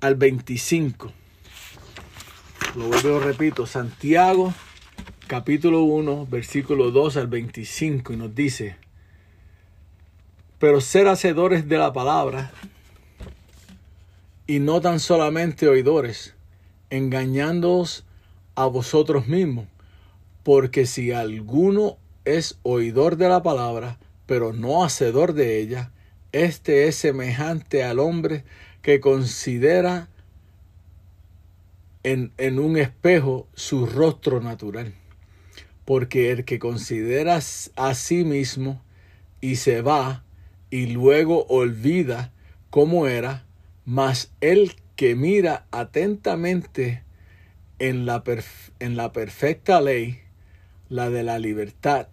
al 0.00 0.14
25. 0.14 1.12
Lo 2.76 2.88
vuelvo 2.88 3.20
repito. 3.20 3.66
Santiago 3.66 4.52
capítulo 5.26 5.82
1, 5.82 6.26
versículo 6.30 6.90
2 6.90 7.16
al 7.16 7.26
25. 7.28 8.12
Y 8.12 8.16
nos 8.16 8.34
dice, 8.34 8.76
Pero 10.58 10.80
ser 10.80 11.08
hacedores 11.08 11.68
de 11.68 11.78
la 11.78 11.92
palabra 11.92 12.52
y 14.46 14.60
no 14.60 14.80
tan 14.80 15.00
solamente 15.00 15.68
oidores, 15.68 16.35
engañándoos 16.90 18.04
a 18.54 18.66
vosotros 18.66 19.28
mismos. 19.28 19.66
Porque 20.42 20.86
si 20.86 21.12
alguno 21.12 21.98
es 22.24 22.58
oidor 22.62 23.16
de 23.16 23.28
la 23.28 23.42
palabra, 23.42 23.98
pero 24.26 24.52
no 24.52 24.84
hacedor 24.84 25.32
de 25.32 25.60
ella, 25.60 25.92
este 26.32 26.88
es 26.88 26.96
semejante 26.96 27.84
al 27.84 27.98
hombre 27.98 28.44
que 28.82 29.00
considera 29.00 30.08
en, 32.02 32.32
en 32.36 32.58
un 32.58 32.76
espejo 32.76 33.48
su 33.54 33.86
rostro 33.86 34.40
natural. 34.40 34.94
Porque 35.84 36.30
el 36.30 36.44
que 36.44 36.58
considera 36.58 37.36
a 37.36 37.94
sí 37.94 38.24
mismo 38.24 38.82
y 39.40 39.56
se 39.56 39.82
va 39.82 40.24
y 40.70 40.86
luego 40.86 41.46
olvida 41.46 42.32
cómo 42.70 43.06
era, 43.06 43.46
mas 43.84 44.32
el 44.40 44.74
que 44.96 45.14
mira 45.14 45.66
atentamente 45.70 47.02
en 47.78 48.06
la, 48.06 48.22
en 48.80 48.96
la 48.96 49.12
perfecta 49.12 49.80
ley, 49.80 50.20
la 50.88 51.10
de 51.10 51.22
la 51.22 51.38
libertad, 51.38 52.08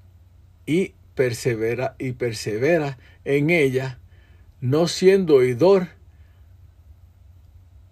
y 0.66 0.94
persevera 1.16 1.96
y 2.00 2.14
persevera 2.14 2.98
en 3.26 3.50
ella, 3.50 4.00
no 4.62 4.88
siendo 4.88 5.36
oidor 5.36 5.90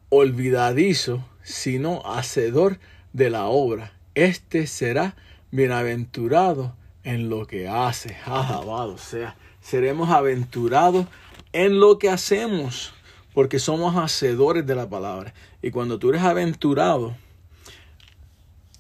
olvidadizo, 0.10 1.26
sino 1.44 2.02
hacedor 2.06 2.80
de 3.14 3.30
la 3.30 3.46
obra. 3.46 3.94
Este 4.16 4.68
será 4.68 5.16
bienaventurado 5.52 6.76
en 7.04 7.30
lo 7.30 7.48
que 7.48 7.68
hace. 7.68 8.18
Alabado 8.26 8.98
sea. 8.98 9.36
Seremos 9.62 10.10
aventurados 10.10 11.08
en 11.54 11.80
lo 11.80 11.98
que 11.98 12.10
hacemos, 12.10 12.94
porque 13.34 13.60
somos 13.60 13.96
hacedores 13.96 14.66
de 14.66 14.76
la 14.76 14.90
palabra. 14.90 15.34
Y 15.62 15.72
cuando 15.72 16.00
tú 16.00 16.10
eres 16.10 16.22
aventurado, 16.22 17.16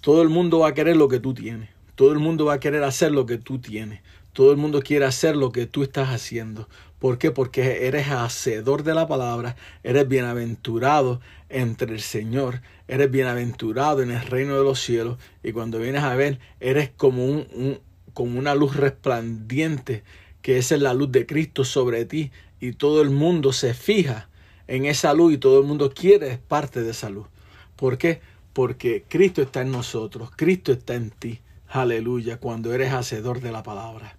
todo 0.02 0.22
el 0.22 0.30
mundo 0.30 0.60
va 0.60 0.70
a 0.70 0.74
querer 0.74 0.98
lo 0.98 1.08
que 1.08 1.20
tú 1.20 1.34
tienes. 1.34 1.70
Todo 1.96 2.12
el 2.12 2.20
mundo 2.20 2.46
va 2.46 2.54
a 2.54 2.60
querer 2.60 2.84
hacer 2.84 3.12
lo 3.12 3.26
que 3.26 3.38
tú 3.38 3.60
tienes. 3.60 4.02
Todo 4.34 4.52
el 4.52 4.58
mundo 4.58 4.82
quiere 4.82 5.06
hacer 5.06 5.36
lo 5.36 5.52
que 5.52 5.66
tú 5.66 5.84
estás 5.84 6.10
haciendo. 6.10 6.68
¿Por 7.00 7.18
qué? 7.18 7.32
Porque 7.32 7.88
eres 7.88 8.08
hacedor 8.08 8.84
de 8.84 8.94
la 8.94 9.08
palabra, 9.08 9.56
eres 9.84 10.08
bienaventurado 10.08 11.20
entre 11.50 11.94
el 11.94 12.02
Señor, 12.02 12.62
eres 12.88 13.12
bienaventurado 13.12 14.02
en 14.02 14.12
el 14.12 14.22
reino 14.22 14.58
de 14.58 14.64
los 14.64 14.80
cielos. 14.80 15.18
Y 15.44 15.52
cuando 15.52 15.80
vienes 15.80 16.04
a 16.04 16.16
ver, 16.16 16.40
eres 16.60 16.90
como, 16.96 17.26
un, 17.26 17.80
como 18.14 18.40
una 18.40 18.56
luz 18.56 18.76
resplandiente, 18.76 20.04
que 20.42 20.58
esa 20.58 20.76
es 20.76 20.82
la 20.82 20.94
luz 20.94 21.12
de 21.12 21.26
Cristo 21.26 21.66
sobre 21.66 22.06
ti. 22.06 22.32
Y 22.60 22.74
todo 22.74 23.02
el 23.02 23.10
mundo 23.10 23.52
se 23.52 23.74
fija 23.74 24.30
en 24.72 24.86
esa 24.86 25.14
luz 25.14 25.34
y 25.34 25.38
todo 25.38 25.60
el 25.60 25.68
mundo 25.68 25.92
quiere 25.94 26.40
parte 26.48 26.82
de 26.82 26.92
esa 26.92 27.10
luz. 27.10 27.28
¿Por 27.76 27.98
qué? 27.98 28.22
Porque 28.54 29.04
Cristo 29.10 29.42
está 29.42 29.64
en 29.64 29.72
nosotros, 29.72 30.32
Cristo 30.34 30.72
está 30.72 30.96
en 30.96 31.10
ti. 31.10 31.42
Aleluya, 31.68 32.38
cuando 32.38 32.74
eres 32.74 32.94
hacedor 32.94 33.42
de 33.42 33.52
la 33.52 33.64
palabra. 33.64 34.16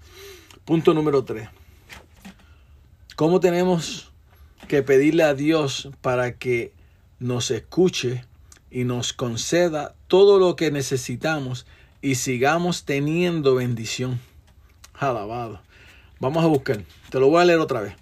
Punto 0.66 0.92
número 0.92 1.24
3. 1.24 1.48
¿Cómo 3.16 3.40
tenemos 3.40 4.12
que 4.68 4.82
pedirle 4.82 5.22
a 5.22 5.32
Dios 5.32 5.88
para 6.02 6.36
que 6.36 6.74
nos 7.18 7.50
escuche 7.50 8.26
y 8.70 8.84
nos 8.84 9.14
conceda 9.14 9.94
todo 10.06 10.38
lo 10.38 10.54
que 10.54 10.70
necesitamos 10.70 11.64
y 12.02 12.16
sigamos 12.16 12.84
teniendo 12.84 13.54
bendición? 13.54 14.20
Alabado. 14.92 15.62
Vamos 16.20 16.44
a 16.44 16.48
buscar. 16.48 16.84
Te 17.08 17.18
lo 17.20 17.28
voy 17.28 17.40
a 17.40 17.46
leer 17.46 17.58
otra 17.58 17.80
vez. 17.80 17.94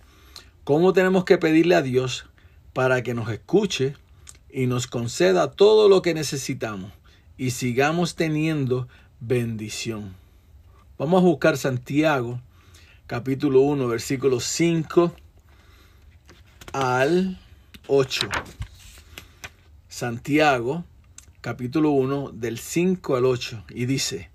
¿Cómo 0.65 0.93
tenemos 0.93 1.25
que 1.25 1.39
pedirle 1.39 1.75
a 1.75 1.83
Dios 1.83 2.30
para 2.73 3.03
que 3.03 3.15
nos 3.15 3.31
escuche 3.31 3.95
y 4.51 4.67
nos 4.67 4.87
conceda 4.87 5.51
todo 5.51 5.89
lo 5.89 6.03
que 6.03 6.15
necesitamos 6.15 6.93
y 7.37 7.51
sigamos 7.51 8.15
teniendo 8.15 8.89
bendición? 9.21 10.15
Vamos 10.99 11.23
a 11.23 11.27
buscar 11.27 11.57
Santiago 11.57 12.41
capítulo 13.11 13.63
1, 13.63 13.89
versículos 13.89 14.45
5 14.45 15.13
al 16.73 17.41
8. 17.89 18.29
Santiago, 19.89 20.85
capítulo 21.41 21.91
1, 21.91 22.31
del 22.31 22.61
5 22.61 23.17
al 23.17 23.25
8, 23.25 23.65
y 23.71 23.87
dice, 23.87 24.31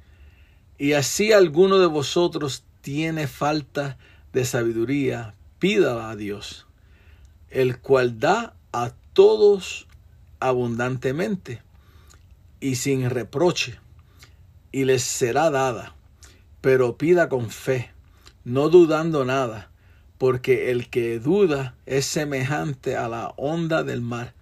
y 0.78 0.92
así 0.92 1.32
alguno 1.32 1.80
de 1.80 1.86
vosotros 1.86 2.66
tiene 2.82 3.28
falta 3.28 3.98
de 4.34 4.44
sabiduría, 4.44 5.36
pídala 5.58 6.10
a 6.10 6.18
Dios, 6.18 6.65
el 7.56 7.80
cual 7.80 8.20
da 8.20 8.54
a 8.74 8.92
todos 9.14 9.88
abundantemente 10.42 11.62
y 12.60 12.76
sin 12.76 13.10
reproche, 13.10 13.80
y 14.74 14.84
les 14.84 15.04
será 15.04 15.50
dada, 15.50 15.96
pero 16.60 16.98
pida 16.98 17.30
con 17.30 17.50
fe 17.50 17.96
no 18.44 18.68
dudando 18.68 19.24
nada, 19.24 19.72
porque 20.18 20.70
el 20.70 20.90
que 20.90 21.20
duda 21.20 21.76
es 21.86 22.06
semejante 22.06 22.98
a 22.98 23.08
la 23.08 23.34
onda 23.38 23.84
del 23.84 24.02
mar, 24.02 24.34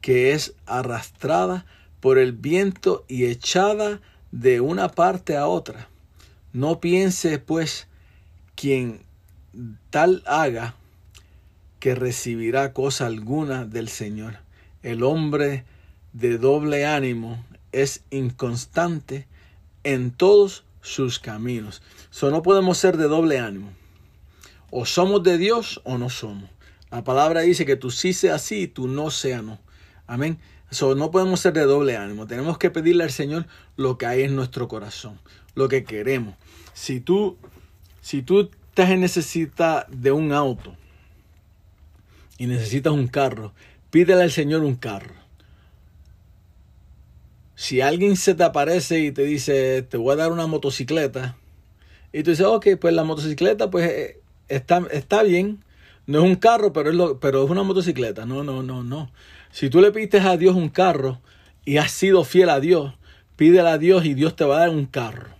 que 0.00 0.32
es 0.32 0.54
arrastrada 0.66 1.66
por 2.00 2.18
el 2.18 2.32
viento 2.32 3.04
y 3.06 3.26
echada 3.26 4.00
de 4.32 4.60
una 4.60 4.88
parte 4.88 5.36
a 5.36 5.46
otra. 5.46 5.88
No 6.52 6.80
piense, 6.80 7.38
pues, 7.38 7.86
quien 8.56 9.02
tal 9.90 10.24
haga, 10.26 10.74
que 11.78 11.94
recibirá 11.94 12.72
cosa 12.72 13.06
alguna 13.06 13.64
del 13.64 13.88
Señor. 13.88 14.38
El 14.82 15.02
hombre 15.02 15.64
de 16.12 16.38
doble 16.38 16.86
ánimo 16.86 17.44
es 17.72 18.02
inconstante 18.10 19.26
en 19.84 20.10
todos 20.10 20.64
sus 20.80 21.18
caminos. 21.18 21.82
So, 22.10 22.30
no 22.30 22.42
podemos 22.42 22.78
ser 22.78 22.96
de 22.96 23.08
doble 23.08 23.38
ánimo. 23.38 23.70
O 24.70 24.86
somos 24.86 25.22
de 25.22 25.38
Dios 25.38 25.80
o 25.84 25.98
no 25.98 26.10
somos. 26.10 26.50
La 26.90 27.04
palabra 27.04 27.40
dice 27.40 27.66
que 27.66 27.76
tú 27.76 27.90
sí 27.90 28.12
sea 28.12 28.38
sí 28.38 28.62
y 28.62 28.66
tú 28.68 28.88
no 28.88 29.10
sea 29.10 29.42
no. 29.42 29.58
Amén. 30.06 30.38
So, 30.70 30.94
no 30.94 31.10
podemos 31.10 31.40
ser 31.40 31.52
de 31.52 31.64
doble 31.64 31.96
ánimo. 31.96 32.26
Tenemos 32.26 32.58
que 32.58 32.70
pedirle 32.70 33.04
al 33.04 33.10
Señor 33.10 33.46
lo 33.76 33.98
que 33.98 34.06
hay 34.06 34.22
en 34.22 34.34
nuestro 34.34 34.68
corazón, 34.68 35.20
lo 35.54 35.68
que 35.68 35.84
queremos. 35.84 36.34
Si 36.72 37.00
tú, 37.00 37.36
si 38.00 38.22
tú 38.22 38.50
estás 38.68 38.90
en 38.90 39.00
necesidad 39.00 39.86
de 39.88 40.12
un 40.12 40.32
auto 40.32 40.74
y 42.38 42.46
necesitas 42.46 42.92
un 42.92 43.08
carro, 43.08 43.52
pídele 43.90 44.22
al 44.22 44.30
Señor 44.30 44.62
un 44.62 44.76
carro. 44.76 45.14
Si 47.54 47.80
alguien 47.80 48.16
se 48.16 48.34
te 48.34 48.44
aparece 48.44 49.00
y 49.00 49.12
te 49.12 49.22
dice, 49.22 49.82
te 49.82 49.96
voy 49.96 50.12
a 50.12 50.16
dar 50.16 50.32
una 50.32 50.46
motocicleta, 50.46 51.36
y 52.12 52.22
tú 52.22 52.30
dices, 52.30 52.46
ok, 52.46 52.68
pues 52.80 52.94
la 52.94 53.04
motocicleta 53.04 53.70
pues 53.70 53.90
eh, 53.90 54.20
está, 54.48 54.82
está 54.90 55.22
bien, 55.22 55.62
no 56.06 56.20
es 56.20 56.24
un 56.24 56.36
carro, 56.36 56.72
pero 56.72 56.90
es, 56.90 56.96
lo, 56.96 57.18
pero 57.18 57.44
es 57.44 57.50
una 57.50 57.62
motocicleta. 57.62 58.26
No, 58.26 58.44
no, 58.44 58.62
no, 58.62 58.82
no. 58.84 59.10
Si 59.50 59.68
tú 59.68 59.80
le 59.80 59.90
pides 59.90 60.24
a 60.24 60.36
Dios 60.36 60.54
un 60.54 60.68
carro 60.68 61.20
y 61.64 61.78
has 61.78 61.90
sido 61.90 62.24
fiel 62.24 62.48
a 62.48 62.60
Dios, 62.60 62.94
pídele 63.36 63.68
a 63.68 63.78
Dios 63.78 64.04
y 64.04 64.14
Dios 64.14 64.36
te 64.36 64.44
va 64.44 64.56
a 64.56 64.60
dar 64.60 64.70
un 64.70 64.86
carro. 64.86 65.35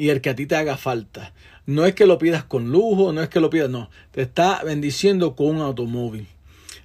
Y 0.00 0.08
el 0.08 0.22
que 0.22 0.30
a 0.30 0.34
ti 0.34 0.46
te 0.46 0.56
haga 0.56 0.78
falta. 0.78 1.34
No 1.66 1.84
es 1.84 1.94
que 1.94 2.06
lo 2.06 2.16
pidas 2.16 2.42
con 2.42 2.72
lujo, 2.72 3.12
no 3.12 3.22
es 3.22 3.28
que 3.28 3.38
lo 3.38 3.50
pidas, 3.50 3.68
no. 3.68 3.90
Te 4.12 4.22
está 4.22 4.62
bendiciendo 4.64 5.36
con 5.36 5.56
un 5.56 5.60
automóvil. 5.60 6.26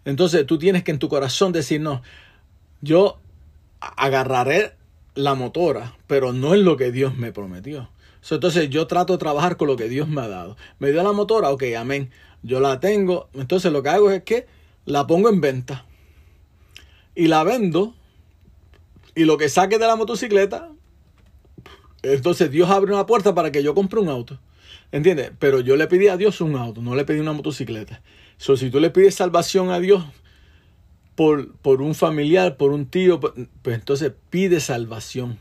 Entonces 0.04 0.46
tú 0.46 0.58
tienes 0.58 0.84
que 0.84 0.92
en 0.92 1.00
tu 1.00 1.08
corazón 1.08 1.54
decir, 1.54 1.80
no, 1.80 2.02
yo 2.82 3.18
agarraré 3.80 4.74
la 5.14 5.34
motora, 5.34 5.96
pero 6.08 6.34
no 6.34 6.56
es 6.56 6.60
lo 6.60 6.76
que 6.76 6.92
Dios 6.92 7.16
me 7.16 7.32
prometió. 7.32 7.90
Entonces 8.30 8.70
yo 8.70 8.86
trato 8.86 9.14
de 9.14 9.20
trabajar 9.20 9.56
con 9.56 9.70
lo 9.70 9.78
que 9.78 9.88
Dios 9.88 10.10
me 10.10 10.20
ha 10.20 10.28
dado. 10.28 10.58
Me 10.80 10.92
dio 10.92 11.02
la 11.02 11.14
motora, 11.14 11.52
ok, 11.52 11.64
amén. 11.78 12.12
Yo 12.44 12.60
la 12.60 12.82
tengo. 12.82 13.30
Entonces 13.34 13.72
lo 13.72 13.82
que 13.82 13.90
hago 13.92 14.12
es 14.12 14.24
que 14.24 14.46
la 14.84 15.08
pongo 15.08 15.30
en 15.30 15.40
venta. 15.40 15.86
Y 17.16 17.30
la 17.30 17.46
vendo. 17.46 17.96
Y 19.16 19.24
lo 19.24 19.38
que 19.38 19.48
saque 19.48 19.80
de 19.80 19.88
la 19.88 19.96
motocicleta. 19.96 20.75
Entonces 22.14 22.52
Dios 22.52 22.70
abre 22.70 22.94
una 22.94 23.06
puerta 23.06 23.34
para 23.34 23.52
que 23.52 23.64
yo 23.64 23.74
compre 23.74 24.00
un 24.00 24.10
auto. 24.10 24.40
¿Entiendes? 24.92 25.32
Pero 25.40 25.60
yo 25.60 25.76
le 25.76 25.88
pedí 25.88 26.08
a 26.08 26.18
Dios 26.18 26.42
un 26.42 26.56
auto, 26.56 26.82
no 26.82 26.96
le 26.96 27.06
pedí 27.06 27.20
una 27.20 27.34
motocicleta. 27.34 28.02
So, 28.38 28.56
si 28.58 28.70
tú 28.70 28.80
le 28.80 28.90
pides 28.90 29.16
salvación 29.16 29.70
a 29.72 29.80
Dios 29.80 30.04
por, 31.16 31.54
por 31.58 31.82
un 31.82 31.96
familiar, 31.96 32.58
por 32.58 32.72
un 32.72 32.86
tío, 32.86 33.20
pues 33.20 33.34
entonces 33.66 34.14
pide 34.30 34.60
salvación. 34.60 35.40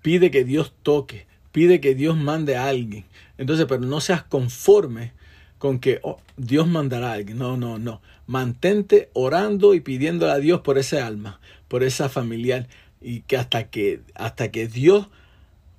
Pide 0.00 0.30
que 0.30 0.44
Dios 0.44 0.72
toque. 0.82 1.26
Pide 1.52 1.80
que 1.80 1.94
Dios 1.94 2.16
mande 2.16 2.56
a 2.56 2.68
alguien. 2.68 3.04
Entonces, 3.38 3.66
pero 3.68 3.82
no 3.82 4.00
seas 4.00 4.22
conforme 4.22 5.12
con 5.58 5.78
que 5.78 6.00
oh, 6.02 6.18
Dios 6.36 6.66
mandará 6.66 7.10
a 7.10 7.14
alguien. 7.14 7.38
No, 7.38 7.56
no, 7.56 7.78
no. 7.78 8.00
Mantente 8.26 9.10
orando 9.12 9.74
y 9.74 9.80
pidiéndole 9.80 10.32
a 10.32 10.38
Dios 10.38 10.60
por 10.62 10.78
ese 10.78 11.00
alma, 11.00 11.40
por 11.68 11.82
esa 11.82 12.08
familiar. 12.08 12.68
Y 13.00 13.20
que 13.20 13.36
hasta 13.36 13.68
que, 13.68 14.00
hasta 14.14 14.50
que 14.50 14.66
Dios 14.66 15.08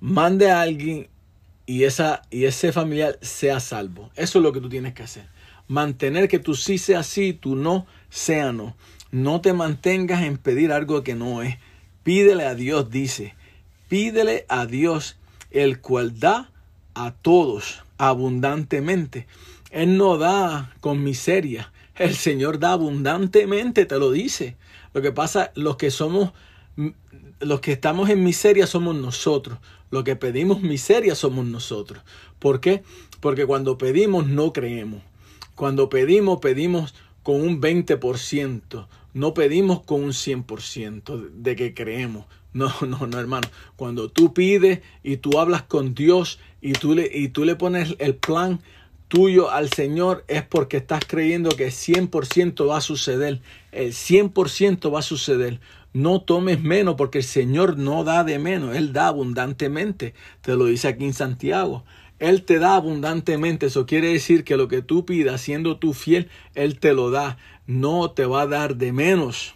mande 0.04 0.50
a 0.50 0.60
alguien 0.60 1.08
y, 1.64 1.84
esa, 1.84 2.20
y 2.30 2.44
ese 2.44 2.72
familiar 2.72 3.18
sea 3.22 3.58
salvo. 3.58 4.10
Eso 4.16 4.38
es 4.38 4.42
lo 4.42 4.52
que 4.52 4.60
tú 4.60 4.68
tienes 4.68 4.92
que 4.92 5.02
hacer. 5.02 5.26
mantener 5.66 6.28
que 6.28 6.38
tu 6.38 6.54
sí 6.54 6.76
sea 6.76 7.02
sí, 7.02 7.32
tu 7.32 7.56
no 7.56 7.86
sea 8.10 8.52
no. 8.52 8.76
No 9.12 9.40
te 9.40 9.54
mantengas 9.54 10.22
en 10.22 10.36
pedir 10.36 10.72
algo 10.72 11.02
que 11.02 11.14
no 11.14 11.40
es. 11.40 11.56
Pídele 12.02 12.44
a 12.44 12.54
Dios, 12.54 12.90
dice. 12.90 13.34
Pídele 13.88 14.44
a 14.50 14.66
Dios, 14.66 15.16
el 15.50 15.80
cual 15.80 16.20
da 16.20 16.50
a 16.92 17.12
todos 17.12 17.82
abundantemente. 17.96 19.26
Él 19.70 19.96
no 19.96 20.18
da 20.18 20.74
con 20.80 21.02
miseria. 21.02 21.72
El 21.94 22.14
Señor 22.14 22.58
da 22.58 22.72
abundantemente, 22.72 23.86
te 23.86 23.98
lo 23.98 24.10
dice. 24.10 24.56
Lo 24.92 25.00
que 25.00 25.12
pasa, 25.12 25.50
los 25.54 25.76
que 25.76 25.90
somos, 25.90 26.32
los 27.40 27.60
que 27.60 27.72
estamos 27.72 28.10
en 28.10 28.22
miseria 28.22 28.66
somos 28.66 28.94
nosotros. 28.94 29.58
Los 29.94 30.02
que 30.02 30.16
pedimos 30.16 30.60
miseria 30.60 31.14
somos 31.14 31.46
nosotros. 31.46 32.02
¿Por 32.40 32.60
qué? 32.60 32.82
Porque 33.20 33.46
cuando 33.46 33.78
pedimos 33.78 34.26
no 34.26 34.52
creemos. 34.52 35.04
Cuando 35.54 35.88
pedimos, 35.88 36.40
pedimos 36.40 36.96
con 37.22 37.40
un 37.40 37.62
20%. 37.62 38.88
No 39.12 39.34
pedimos 39.34 39.84
con 39.84 40.02
un 40.02 40.10
100% 40.10 41.30
de 41.30 41.54
que 41.54 41.74
creemos. 41.74 42.26
No, 42.52 42.72
no, 42.84 43.06
no, 43.06 43.20
hermano. 43.20 43.46
Cuando 43.76 44.08
tú 44.08 44.34
pides 44.34 44.80
y 45.04 45.18
tú 45.18 45.38
hablas 45.38 45.62
con 45.62 45.94
Dios 45.94 46.40
y 46.60 46.72
tú 46.72 46.96
le, 46.96 47.08
y 47.14 47.28
tú 47.28 47.44
le 47.44 47.54
pones 47.54 47.94
el 48.00 48.16
plan 48.16 48.58
tuyo 49.06 49.52
al 49.52 49.70
Señor, 49.70 50.24
es 50.26 50.42
porque 50.42 50.78
estás 50.78 51.04
creyendo 51.06 51.50
que 51.50 51.68
100% 51.68 52.68
va 52.68 52.78
a 52.78 52.80
suceder. 52.80 53.40
El 53.70 53.92
100% 53.92 54.92
va 54.92 54.98
a 54.98 55.02
suceder. 55.02 55.60
No 55.94 56.20
tomes 56.20 56.60
menos 56.60 56.96
porque 56.96 57.18
el 57.18 57.24
Señor 57.24 57.78
no 57.78 58.02
da 58.02 58.24
de 58.24 58.40
menos. 58.40 58.76
Él 58.76 58.92
da 58.92 59.06
abundantemente. 59.06 60.12
Te 60.40 60.56
lo 60.56 60.66
dice 60.66 60.88
aquí 60.88 61.04
en 61.04 61.14
Santiago. 61.14 61.84
Él 62.18 62.42
te 62.42 62.58
da 62.58 62.74
abundantemente. 62.74 63.66
Eso 63.66 63.86
quiere 63.86 64.08
decir 64.08 64.42
que 64.42 64.56
lo 64.56 64.66
que 64.66 64.82
tú 64.82 65.06
pidas, 65.06 65.40
siendo 65.40 65.76
tú 65.76 65.92
fiel, 65.92 66.28
Él 66.56 66.80
te 66.80 66.94
lo 66.94 67.12
da. 67.12 67.38
No 67.68 68.10
te 68.10 68.26
va 68.26 68.42
a 68.42 68.46
dar 68.48 68.74
de 68.76 68.92
menos. 68.92 69.54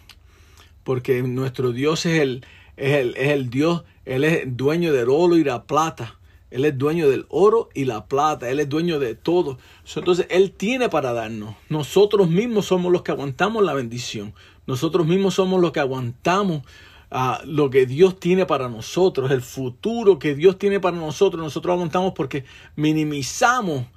Porque 0.85 1.21
nuestro 1.23 1.73
Dios 1.73 2.05
es 2.05 2.21
el, 2.21 2.45
es 2.77 2.93
el, 2.93 3.17
es 3.17 3.31
el 3.31 3.49
Dios, 3.49 3.83
Él 4.05 4.23
es 4.23 4.43
dueño 4.45 4.93
del 4.93 5.09
oro 5.09 5.35
y 5.35 5.43
la 5.43 5.63
plata. 5.63 6.19
Él 6.51 6.65
es 6.65 6.77
dueño 6.77 7.09
del 7.09 7.25
oro 7.29 7.69
y 7.75 7.85
la 7.85 8.07
plata. 8.07 8.49
Él 8.49 8.59
es 8.59 8.69
dueño 8.69 8.97
de 8.97 9.13
todo. 9.13 9.59
Entonces, 9.95 10.25
Él 10.29 10.51
tiene 10.51 10.89
para 10.89 11.13
darnos. 11.13 11.55
Nosotros 11.69 12.29
mismos 12.29 12.65
somos 12.65 12.91
los 12.91 13.03
que 13.03 13.11
aguantamos 13.11 13.63
la 13.63 13.73
bendición. 13.73 14.33
Nosotros 14.69 15.07
mismos 15.07 15.33
somos 15.33 15.59
los 15.59 15.71
que 15.71 15.79
aguantamos 15.79 16.61
uh, 17.09 17.43
lo 17.43 17.71
que 17.71 17.87
Dios 17.87 18.19
tiene 18.19 18.45
para 18.45 18.69
nosotros. 18.69 19.31
El 19.31 19.41
futuro 19.41 20.19
que 20.19 20.35
Dios 20.35 20.59
tiene 20.59 20.79
para 20.79 20.95
nosotros. 20.95 21.41
Nosotros 21.41 21.73
aguantamos 21.73 22.13
porque 22.15 22.45
minimizamos 22.75 23.87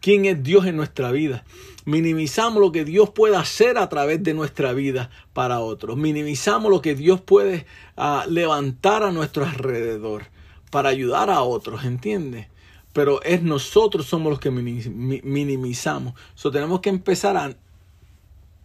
quién 0.00 0.26
es 0.26 0.40
Dios 0.40 0.66
en 0.66 0.76
nuestra 0.76 1.10
vida. 1.10 1.44
Minimizamos 1.84 2.60
lo 2.60 2.70
que 2.70 2.84
Dios 2.84 3.10
puede 3.10 3.36
hacer 3.36 3.76
a 3.76 3.88
través 3.88 4.22
de 4.22 4.32
nuestra 4.32 4.72
vida 4.72 5.10
para 5.32 5.58
otros. 5.58 5.96
Minimizamos 5.96 6.70
lo 6.70 6.80
que 6.80 6.94
Dios 6.94 7.20
puede 7.20 7.66
uh, 7.96 8.20
levantar 8.30 9.02
a 9.02 9.10
nuestro 9.10 9.44
alrededor 9.44 10.26
para 10.70 10.90
ayudar 10.90 11.28
a 11.28 11.42
otros, 11.42 11.82
¿entiendes? 11.82 12.46
Pero 12.92 13.20
es 13.24 13.42
nosotros 13.42 14.06
somos 14.06 14.30
los 14.30 14.38
que 14.38 14.52
minimizamos. 14.52 16.14
So, 16.36 16.52
tenemos 16.52 16.78
que 16.78 16.90
empezar 16.90 17.56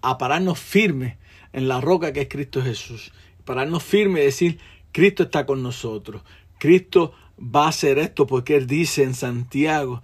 a 0.01 0.17
pararnos 0.19 0.59
firmes 0.59 1.15
en 1.55 1.69
la 1.69 1.79
roca 1.79 2.11
que 2.11 2.21
es 2.21 2.27
Cristo 2.27 2.61
Jesús. 2.61 3.13
Pararnos 3.45 3.81
firmes 3.81 4.21
y 4.21 4.25
decir, 4.25 4.59
Cristo 4.91 5.23
está 5.23 5.45
con 5.45 5.63
nosotros. 5.63 6.21
Cristo 6.59 7.13
va 7.39 7.65
a 7.65 7.69
hacer 7.69 7.97
esto 7.97 8.27
porque 8.27 8.57
Él 8.57 8.67
dice 8.67 9.03
en 9.03 9.15
Santiago 9.15 10.01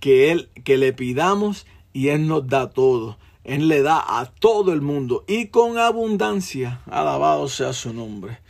que 0.00 0.32
Él, 0.32 0.50
que 0.64 0.76
le 0.76 0.92
pidamos 0.92 1.66
y 1.92 2.08
Él 2.08 2.26
nos 2.26 2.48
da 2.48 2.70
todo. 2.70 3.16
Él 3.44 3.68
le 3.68 3.82
da 3.82 4.04
a 4.20 4.26
todo 4.26 4.72
el 4.72 4.82
mundo 4.82 5.24
y 5.28 5.46
con 5.46 5.78
abundancia. 5.78 6.80
Alabado 6.90 7.48
sea 7.48 7.72
su 7.72 7.94
nombre. 7.94 8.40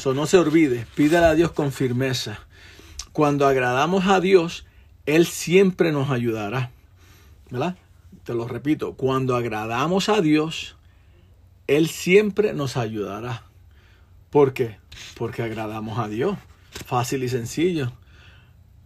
So, 0.00 0.14
no 0.14 0.24
se 0.26 0.38
olvide, 0.38 0.86
pídale 0.94 1.26
a 1.26 1.34
Dios 1.34 1.52
con 1.52 1.70
firmeza. 1.70 2.40
Cuando 3.12 3.46
agradamos 3.46 4.06
a 4.06 4.20
Dios, 4.20 4.64
Él 5.04 5.26
siempre 5.26 5.92
nos 5.92 6.08
ayudará. 6.08 6.70
¿Verdad? 7.50 7.76
Te 8.24 8.32
lo 8.32 8.48
repito, 8.48 8.94
cuando 8.94 9.36
agradamos 9.36 10.08
a 10.08 10.22
Dios, 10.22 10.76
Él 11.70 11.88
siempre 11.88 12.52
nos 12.52 12.76
ayudará. 12.76 13.44
¿Por 14.30 14.54
qué? 14.54 14.78
Porque 15.14 15.42
agradamos 15.42 16.00
a 16.00 16.08
Dios. 16.08 16.36
Fácil 16.84 17.22
y 17.22 17.28
sencillo. 17.28 17.92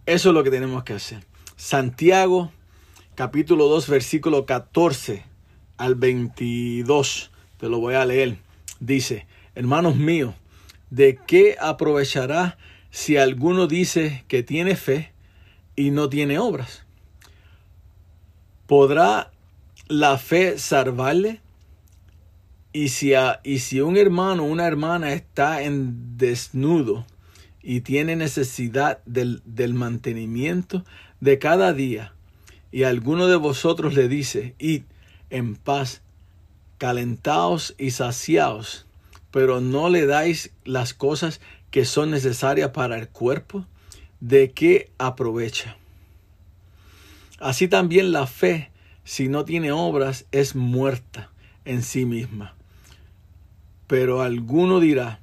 Eso 0.05 0.29
es 0.29 0.35
lo 0.35 0.43
que 0.43 0.51
tenemos 0.51 0.83
que 0.83 0.93
hacer. 0.93 1.25
Santiago, 1.55 2.51
capítulo 3.15 3.67
2, 3.69 3.89
versículo 3.89 4.45
14 4.45 5.23
al 5.77 5.95
22. 5.95 7.31
Te 7.57 7.69
lo 7.69 7.79
voy 7.79 7.95
a 7.95 8.05
leer. 8.05 8.37
Dice, 8.79 9.25
hermanos 9.55 9.95
míos, 9.95 10.35
¿de 10.91 11.17
qué 11.25 11.57
aprovechará 11.59 12.59
si 12.91 13.17
alguno 13.17 13.65
dice 13.65 14.25
que 14.27 14.43
tiene 14.43 14.75
fe 14.75 15.11
y 15.75 15.89
no 15.89 16.07
tiene 16.07 16.37
obras? 16.37 16.85
¿Podrá 18.67 19.31
la 19.87 20.19
fe 20.19 20.59
salvarle? 20.59 21.41
Y 22.75 22.89
si, 22.89 23.13
a, 23.13 23.39
y 23.45 23.59
si 23.59 23.79
un 23.79 23.95
hermano 23.95 24.43
o 24.43 24.47
una 24.47 24.67
hermana 24.67 25.13
está 25.13 25.61
en 25.61 26.17
desnudo 26.17 27.05
y 27.63 27.79
tiene 27.79 28.17
necesidad 28.17 28.99
del, 29.05 29.41
del 29.45 29.73
mantenimiento 29.73 30.83
de 31.21 31.39
cada 31.39 31.71
día, 31.71 32.11
y 32.73 32.83
alguno 32.83 33.27
de 33.27 33.37
vosotros 33.37 33.93
le 33.93 34.09
dice, 34.09 34.55
id 34.59 34.83
en 35.29 35.55
paz, 35.55 36.01
calentaos 36.77 37.75
y 37.77 37.91
saciaos, 37.91 38.85
pero 39.31 39.61
no 39.61 39.87
le 39.87 40.05
dais 40.05 40.51
las 40.65 40.93
cosas 40.93 41.39
que 41.71 41.85
son 41.85 42.11
necesarias 42.11 42.71
para 42.71 42.99
el 42.99 43.07
cuerpo, 43.07 43.65
¿de 44.19 44.51
qué 44.51 44.91
aprovecha? 44.97 45.77
Así 47.39 47.69
también 47.69 48.11
la 48.11 48.27
fe, 48.27 48.69
si 49.05 49.29
no 49.29 49.45
tiene 49.45 49.71
obras, 49.71 50.25
es 50.33 50.57
muerta 50.57 51.31
en 51.63 51.81
sí 51.81 52.03
misma. 52.03 52.54
Pero 53.87 54.21
alguno 54.21 54.79
dirá, 54.79 55.19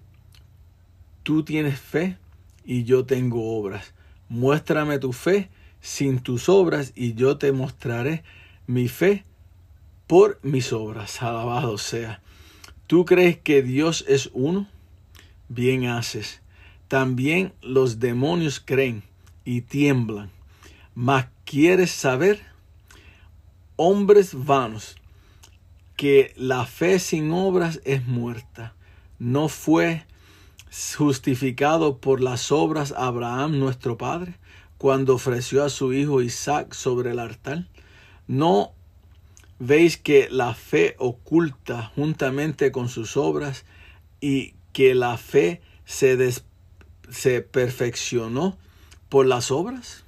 tú 1.22 1.42
tienes 1.42 1.80
fe 1.80 2.16
y 2.64 2.84
yo 2.84 3.04
tengo 3.04 3.58
obras. 3.58 3.94
Muéstrame 4.28 4.98
tu 4.98 5.12
fe 5.12 5.50
sin 5.80 6.20
tus 6.20 6.48
obras 6.48 6.92
y 6.94 7.14
yo 7.14 7.38
te 7.38 7.52
mostraré 7.52 8.22
mi 8.66 8.88
fe 8.88 9.24
por 10.06 10.38
mis 10.42 10.72
obras. 10.72 11.22
Alabado 11.22 11.76
sea. 11.78 12.22
¿Tú 12.86 13.04
crees 13.04 13.38
que 13.38 13.62
Dios 13.62 14.04
es 14.08 14.30
uno? 14.32 14.68
Bien 15.48 15.86
haces. 15.86 16.40
También 16.88 17.52
los 17.62 18.00
demonios 18.00 18.60
creen 18.64 19.02
y 19.44 19.62
tiemblan. 19.62 20.30
Mas 20.94 21.26
quieres 21.44 21.90
saber, 21.90 22.40
hombres 23.76 24.32
vanos, 24.34 24.96
que 26.02 26.32
la 26.34 26.66
fe 26.66 26.98
sin 26.98 27.30
obras 27.30 27.80
es 27.84 28.08
muerta. 28.08 28.74
No 29.20 29.48
fue 29.48 30.04
justificado 30.98 31.98
por 31.98 32.20
las 32.20 32.50
obras 32.50 32.92
Abraham 32.96 33.60
nuestro 33.60 33.96
padre 33.98 34.34
cuando 34.78 35.14
ofreció 35.14 35.62
a 35.62 35.70
su 35.70 35.92
hijo 35.92 36.20
Isaac 36.20 36.74
sobre 36.74 37.12
el 37.12 37.20
altar. 37.20 37.68
No 38.26 38.72
veis 39.60 39.96
que 39.96 40.28
la 40.28 40.54
fe 40.54 40.96
oculta 40.98 41.92
juntamente 41.94 42.72
con 42.72 42.88
sus 42.88 43.16
obras 43.16 43.64
y 44.20 44.54
que 44.72 44.96
la 44.96 45.16
fe 45.18 45.60
se, 45.84 46.18
se 47.10 47.42
perfeccionó 47.42 48.58
por 49.08 49.26
las 49.26 49.52
obras. 49.52 50.02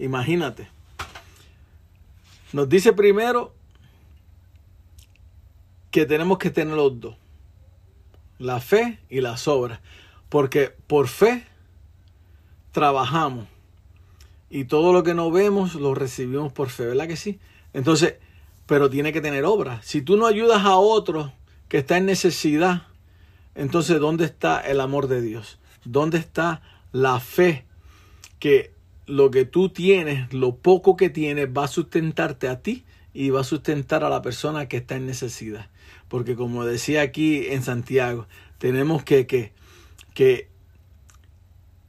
Imagínate. 0.00 0.68
Nos 2.52 2.68
dice 2.68 2.92
primero 2.92 3.54
que 5.96 6.04
tenemos 6.04 6.36
que 6.36 6.50
tener 6.50 6.76
los 6.76 7.00
dos. 7.00 7.16
La 8.38 8.60
fe 8.60 8.98
y 9.08 9.22
las 9.22 9.48
obras. 9.48 9.80
Porque 10.28 10.74
por 10.86 11.08
fe 11.08 11.46
trabajamos. 12.70 13.46
Y 14.50 14.64
todo 14.64 14.92
lo 14.92 15.02
que 15.02 15.14
no 15.14 15.30
vemos 15.30 15.74
lo 15.74 15.94
recibimos 15.94 16.52
por 16.52 16.68
fe, 16.68 16.84
¿verdad 16.84 17.08
que 17.08 17.16
sí? 17.16 17.38
Entonces, 17.72 18.16
pero 18.66 18.90
tiene 18.90 19.10
que 19.10 19.22
tener 19.22 19.46
obras. 19.46 19.86
Si 19.86 20.02
tú 20.02 20.18
no 20.18 20.26
ayudas 20.26 20.66
a 20.66 20.76
otro 20.76 21.32
que 21.68 21.78
está 21.78 21.96
en 21.96 22.04
necesidad, 22.04 22.82
entonces 23.54 23.98
¿dónde 23.98 24.26
está 24.26 24.60
el 24.60 24.82
amor 24.82 25.08
de 25.08 25.22
Dios? 25.22 25.58
¿Dónde 25.86 26.18
está 26.18 26.60
la 26.92 27.20
fe 27.20 27.64
que 28.38 28.70
lo 29.06 29.30
que 29.30 29.46
tú 29.46 29.70
tienes, 29.70 30.30
lo 30.30 30.56
poco 30.56 30.94
que 30.94 31.08
tienes, 31.08 31.48
va 31.48 31.64
a 31.64 31.68
sustentarte 31.68 32.48
a 32.48 32.60
ti 32.60 32.84
y 33.14 33.30
va 33.30 33.40
a 33.40 33.44
sustentar 33.44 34.04
a 34.04 34.10
la 34.10 34.20
persona 34.20 34.68
que 34.68 34.76
está 34.76 34.96
en 34.96 35.06
necesidad? 35.06 35.70
Porque 36.16 36.34
como 36.34 36.64
decía 36.64 37.02
aquí 37.02 37.48
en 37.48 37.62
Santiago, 37.62 38.26
tenemos 38.56 39.04
que, 39.04 39.26
que, 39.26 39.52
que 40.14 40.48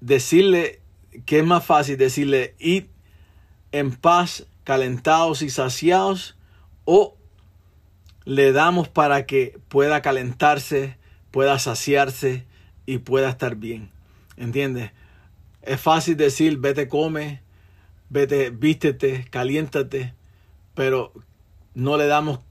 decirle 0.02 0.82
que 1.26 1.40
es 1.40 1.46
más 1.46 1.66
fácil 1.66 1.96
decirle 1.96 2.54
id 2.60 2.88
en 3.72 3.96
paz, 3.96 4.46
calentados 4.66 5.44
y 5.44 5.50
saciados, 5.50 6.36
o 6.84 7.16
le 8.26 8.52
damos 8.52 8.90
para 8.90 9.26
que 9.26 9.58
pueda 9.70 10.02
calentarse, 10.02 10.98
pueda 11.32 11.58
saciarse 11.58 12.46
y 12.86 12.98
pueda 12.98 13.30
estar 13.30 13.56
bien. 13.56 13.92
¿Entiendes? 14.36 14.92
Es 15.62 15.80
fácil 15.80 16.18
decir, 16.18 16.58
vete, 16.58 16.90
come, 16.90 17.44
vete, 18.10 18.50
vístete, 18.50 19.26
caliéntate, 19.30 20.14
pero 20.76 21.14
no 21.76 21.96
le 21.96 22.08
damos 22.08 22.42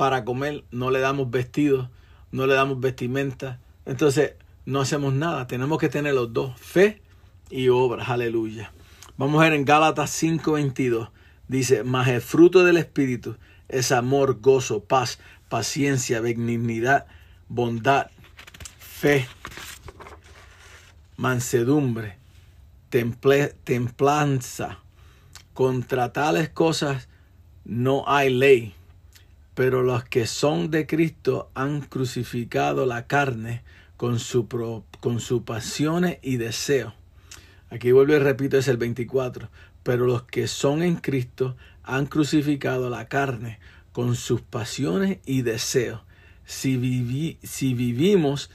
para 0.00 0.24
comer, 0.24 0.64
no 0.70 0.90
le 0.90 0.98
damos 0.98 1.30
vestidos, 1.30 1.90
no 2.32 2.46
le 2.46 2.54
damos 2.54 2.80
vestimenta. 2.80 3.60
Entonces, 3.84 4.32
no 4.64 4.80
hacemos 4.80 5.12
nada. 5.12 5.46
Tenemos 5.46 5.76
que 5.76 5.90
tener 5.90 6.14
los 6.14 6.32
dos, 6.32 6.58
fe 6.58 7.02
y 7.50 7.68
obras. 7.68 8.08
Aleluya. 8.08 8.72
Vamos 9.18 9.42
a 9.42 9.44
ver 9.44 9.52
en 9.52 9.66
Gálatas 9.66 10.10
5:22. 10.10 11.10
Dice, 11.48 11.84
mas 11.84 12.08
el 12.08 12.22
fruto 12.22 12.64
del 12.64 12.78
Espíritu 12.78 13.36
es 13.68 13.92
amor, 13.92 14.40
gozo, 14.40 14.82
paz, 14.84 15.18
paciencia, 15.50 16.22
benignidad, 16.22 17.04
bondad, 17.48 18.06
fe, 18.78 19.28
mansedumbre, 21.18 22.16
templanza. 22.88 24.78
Contra 25.52 26.14
tales 26.14 26.48
cosas 26.48 27.06
no 27.66 28.04
hay 28.06 28.32
ley. 28.32 28.79
Pero 29.60 29.82
los 29.82 30.04
que 30.04 30.26
son 30.26 30.70
de 30.70 30.86
Cristo 30.86 31.50
han 31.52 31.82
crucificado 31.82 32.86
la 32.86 33.06
carne 33.06 33.62
con 33.98 34.18
su, 34.18 34.48
pro- 34.48 34.86
con 35.00 35.20
sus 35.20 35.42
pasiones 35.42 36.16
y 36.22 36.38
deseos. 36.38 36.94
Aquí 37.68 37.92
vuelvo 37.92 38.14
y 38.14 38.18
repito, 38.20 38.56
es 38.56 38.68
el 38.68 38.78
24. 38.78 39.50
Pero 39.82 40.06
los 40.06 40.22
que 40.22 40.48
son 40.48 40.82
en 40.82 40.96
Cristo 40.96 41.58
han 41.82 42.06
crucificado 42.06 42.88
la 42.88 43.06
carne 43.08 43.58
con 43.92 44.16
sus 44.16 44.40
pasiones 44.40 45.18
y 45.26 45.42
deseos. 45.42 46.00
Si, 46.46 46.78
vivi- 46.78 47.36
si 47.42 47.74
vivimos 47.74 48.50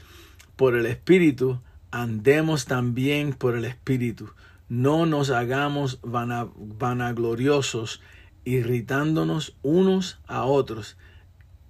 por 0.55 0.75
el 0.75 0.87
Espíritu, 0.87 1.61
andemos 1.91 2.65
también 2.65 3.33
por 3.33 3.55
el 3.55 3.65
Espíritu. 3.65 4.31
No 4.69 5.05
nos 5.05 5.29
hagamos 5.29 5.99
vana- 6.01 6.49
vanagloriosos, 6.55 8.01
irritándonos 8.45 9.55
unos 9.63 10.19
a 10.27 10.45
otros, 10.45 10.97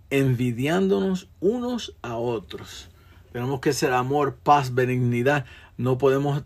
envidiándonos 0.09 1.27
unos 1.39 1.95
a 2.01 2.15
otros. 2.17 2.89
Tenemos 3.31 3.59
que 3.59 3.73
ser 3.73 3.91
amor, 3.91 4.35
paz, 4.35 4.73
benignidad. 4.73 5.45
No 5.77 5.97
podemos 5.97 6.43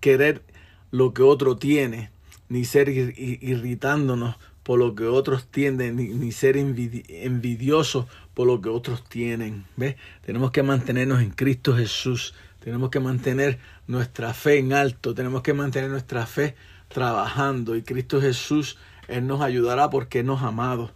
querer 0.00 0.42
lo 0.90 1.12
que 1.12 1.22
otro 1.22 1.56
tiene, 1.56 2.10
ni 2.48 2.64
ser 2.64 2.88
ir- 2.88 3.14
ir- 3.18 3.38
irritándonos 3.42 4.36
por 4.62 4.78
lo 4.78 4.94
que 4.94 5.04
otros 5.04 5.46
tienen, 5.46 5.96
ni, 5.96 6.32
ser 6.32 6.56
envidi- 6.56 7.04
envidiosos 7.08 8.06
por 8.34 8.46
lo 8.46 8.60
que 8.60 8.68
otros 8.68 9.04
tienen. 9.08 9.64
¿Ves? 9.76 9.96
Tenemos 10.24 10.50
que 10.50 10.62
mantenernos 10.62 11.22
en 11.22 11.30
Cristo 11.30 11.76
Jesús. 11.76 12.34
Tenemos 12.60 12.90
que 12.90 12.98
mantener 12.98 13.58
nuestra 13.86 14.34
fe 14.34 14.58
en 14.58 14.72
alto. 14.72 15.14
Tenemos 15.14 15.42
que 15.42 15.54
mantener 15.54 15.90
nuestra 15.90 16.26
fe 16.26 16.56
trabajando. 16.88 17.76
Y 17.76 17.82
Cristo 17.82 18.20
Jesús, 18.20 18.76
Él 19.08 19.26
nos 19.26 19.40
ayudará 19.40 19.90
porque 19.90 20.22
nos 20.22 20.42
ha 20.42 20.48
amado. 20.48 20.90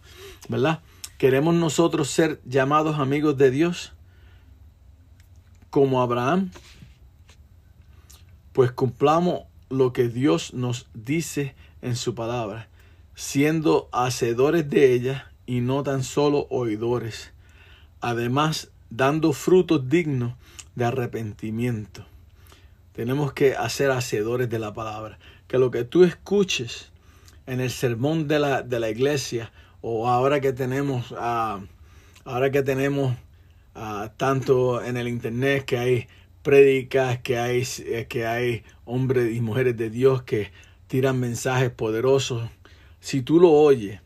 ¿Verdad? 0.49 0.81
¿Queremos 1.17 1.55
nosotros 1.55 2.09
ser 2.09 2.41
llamados 2.45 2.99
amigos 2.99 3.37
de 3.37 3.51
Dios? 3.51 3.93
Como 5.69 6.01
Abraham 6.01 6.51
pues 8.53 8.71
cumplamos 8.71 9.43
lo 9.69 9.93
que 9.93 10.09
Dios 10.09 10.53
nos 10.53 10.87
dice 10.93 11.55
en 11.81 11.95
su 11.95 12.15
palabra, 12.15 12.67
siendo 13.15 13.89
hacedores 13.91 14.69
de 14.69 14.93
ella 14.93 15.31
y 15.45 15.61
no 15.61 15.83
tan 15.83 16.03
solo 16.03 16.47
oidores, 16.49 17.31
además 18.01 18.69
dando 18.89 19.31
frutos 19.31 19.87
dignos 19.89 20.33
de 20.75 20.85
arrepentimiento. 20.85 22.05
Tenemos 22.93 23.31
que 23.31 23.55
hacer 23.55 23.91
hacedores 23.91 24.49
de 24.49 24.59
la 24.59 24.73
palabra, 24.73 25.17
que 25.47 25.57
lo 25.57 25.71
que 25.71 25.85
tú 25.85 26.03
escuches 26.03 26.90
en 27.51 27.59
el 27.59 27.69
sermón 27.69 28.29
de 28.29 28.39
la, 28.39 28.61
de 28.61 28.79
la 28.79 28.89
iglesia 28.89 29.51
o 29.81 30.07
ahora 30.07 30.39
que 30.39 30.53
tenemos, 30.53 31.13
ah, 31.17 31.59
ahora 32.23 32.49
que 32.49 32.63
tenemos 32.63 33.13
ah, 33.75 34.13
tanto 34.15 34.81
en 34.81 34.95
el 34.95 35.09
internet 35.09 35.65
que 35.65 35.77
hay 35.77 36.07
prédicas, 36.43 37.19
que 37.19 37.37
hay, 37.37 37.67
eh, 37.79 38.05
que 38.07 38.25
hay 38.25 38.63
hombres 38.85 39.35
y 39.35 39.41
mujeres 39.41 39.75
de 39.75 39.89
Dios 39.89 40.23
que 40.23 40.49
tiran 40.87 41.19
mensajes 41.19 41.69
poderosos. 41.71 42.49
Si 43.01 43.21
tú 43.21 43.37
lo 43.37 43.51
oyes, 43.51 43.99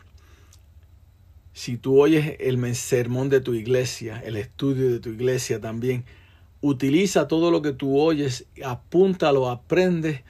si 1.54 1.78
tú 1.78 2.02
oyes 2.02 2.38
el 2.40 2.76
sermón 2.76 3.30
de 3.30 3.42
tu 3.42 3.54
iglesia, 3.54 4.24
el 4.26 4.38
estudio 4.38 4.90
de 4.90 5.00
tu 5.00 5.10
iglesia 5.10 5.62
también, 5.62 6.04
utiliza 6.62 7.28
todo 7.28 7.52
lo 7.52 7.62
que 7.62 7.74
tú 7.74 8.00
oyes, 8.02 8.48
apúntalo, 8.64 9.52
aprende 9.52 10.24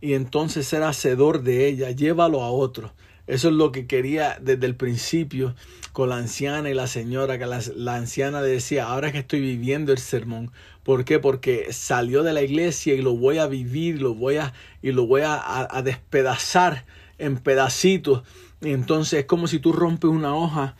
y 0.00 0.14
entonces 0.14 0.66
ser 0.66 0.82
hacedor 0.82 1.42
de 1.42 1.66
ella, 1.68 1.90
llévalo 1.90 2.42
a 2.42 2.50
otro. 2.50 2.92
Eso 3.26 3.48
es 3.48 3.54
lo 3.54 3.72
que 3.72 3.86
quería 3.86 4.38
desde 4.40 4.64
el 4.66 4.74
principio 4.74 5.54
con 5.92 6.08
la 6.08 6.16
anciana 6.16 6.70
y 6.70 6.74
la 6.74 6.86
señora, 6.86 7.38
que 7.38 7.44
la, 7.46 7.60
la 7.76 7.96
anciana 7.96 8.40
decía, 8.40 8.86
ahora 8.86 9.12
que 9.12 9.18
estoy 9.18 9.40
viviendo 9.40 9.92
el 9.92 9.98
sermón, 9.98 10.50
¿por 10.82 11.04
qué? 11.04 11.18
Porque 11.18 11.72
salió 11.72 12.22
de 12.22 12.32
la 12.32 12.42
iglesia 12.42 12.94
y 12.94 13.02
lo 13.02 13.16
voy 13.16 13.38
a 13.38 13.46
vivir, 13.46 14.00
lo 14.00 14.14
voy 14.14 14.36
a, 14.36 14.54
y 14.82 14.92
lo 14.92 15.06
voy 15.06 15.22
a, 15.22 15.34
a- 15.34 15.68
a 15.70 15.82
despedazar 15.82 16.86
en 17.18 17.36
pedacitos. 17.36 18.22
Y 18.62 18.70
entonces 18.70 19.20
es 19.20 19.24
como 19.26 19.46
si 19.46 19.58
tú 19.58 19.72
rompes 19.72 20.10
una 20.10 20.34
hoja, 20.34 20.76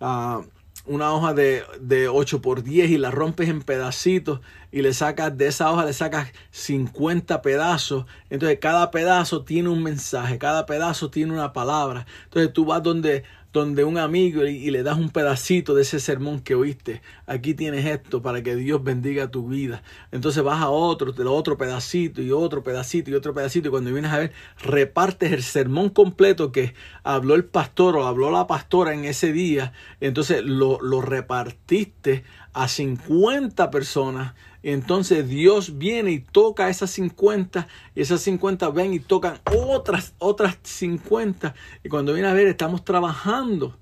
ah, 0.00 0.42
una 0.86 1.12
hoja 1.12 1.34
de, 1.34 1.62
de 1.80 2.08
8 2.08 2.40
por 2.40 2.62
10 2.62 2.90
y 2.90 2.98
la 2.98 3.10
rompes 3.10 3.48
en 3.48 3.62
pedacitos 3.62 4.40
y 4.72 4.82
le 4.82 4.92
sacas 4.92 5.36
de 5.36 5.46
esa 5.46 5.70
hoja 5.70 5.84
le 5.84 5.92
sacas 5.92 6.32
50 6.50 7.42
pedazos. 7.42 8.06
Entonces 8.30 8.58
cada 8.60 8.90
pedazo 8.90 9.44
tiene 9.44 9.68
un 9.68 9.82
mensaje, 9.82 10.38
cada 10.38 10.66
pedazo 10.66 11.10
tiene 11.10 11.32
una 11.32 11.52
palabra. 11.52 12.06
Entonces 12.24 12.52
tú 12.52 12.64
vas 12.66 12.82
donde 12.82 13.24
donde 13.60 13.84
un 13.84 13.98
amigo 13.98 14.44
y, 14.44 14.70
le 14.70 14.82
das 14.82 14.98
un 14.98 15.10
pedacito 15.10 15.74
de 15.74 15.82
ese 15.82 16.00
sermón 16.00 16.40
que 16.40 16.54
oíste. 16.54 17.02
Aquí 17.26 17.54
tienes 17.54 17.84
esto 17.86 18.22
para 18.22 18.42
que 18.42 18.54
Dios 18.54 18.84
bendiga 18.84 19.30
tu 19.30 19.48
vida. 19.48 19.82
Entonces 20.12 20.42
vas 20.42 20.62
a 20.62 20.68
otro, 20.68 21.12
te 21.12 21.24
lo 21.24 21.34
otro 21.34 21.56
pedacito 21.56 22.22
y 22.22 22.30
otro 22.30 22.62
pedacito 22.62 23.10
y 23.10 23.14
otro 23.14 23.34
pedacito. 23.34 23.68
Y 23.68 23.70
cuando 23.70 23.92
vienes 23.92 24.12
a 24.12 24.18
ver, 24.18 24.32
repartes 24.62 25.32
el 25.32 25.42
sermón 25.42 25.88
completo 25.88 26.52
que 26.52 26.74
habló 27.02 27.34
el 27.34 27.44
pastor 27.44 27.96
o 27.96 28.06
habló 28.06 28.30
la 28.30 28.46
pastora 28.46 28.94
en 28.94 29.04
ese 29.04 29.32
día. 29.32 29.72
Entonces 30.00 30.44
lo, 30.44 30.80
lo 30.80 31.00
repartiste 31.00 32.24
a 32.56 32.68
50 32.68 33.70
personas. 33.70 34.32
Y 34.62 34.70
entonces 34.70 35.28
Dios 35.28 35.76
viene 35.76 36.10
y 36.10 36.20
toca 36.20 36.70
esas 36.70 36.90
50 36.90 37.68
y 37.94 38.00
esas 38.00 38.22
50 38.22 38.70
ven 38.70 38.94
y 38.94 38.98
tocan 38.98 39.38
otras 39.44 40.14
otras 40.18 40.56
50 40.62 41.54
y 41.84 41.88
cuando 41.90 42.14
viene 42.14 42.28
a 42.28 42.32
ver 42.32 42.46
estamos 42.46 42.82
trabajando 42.82 43.76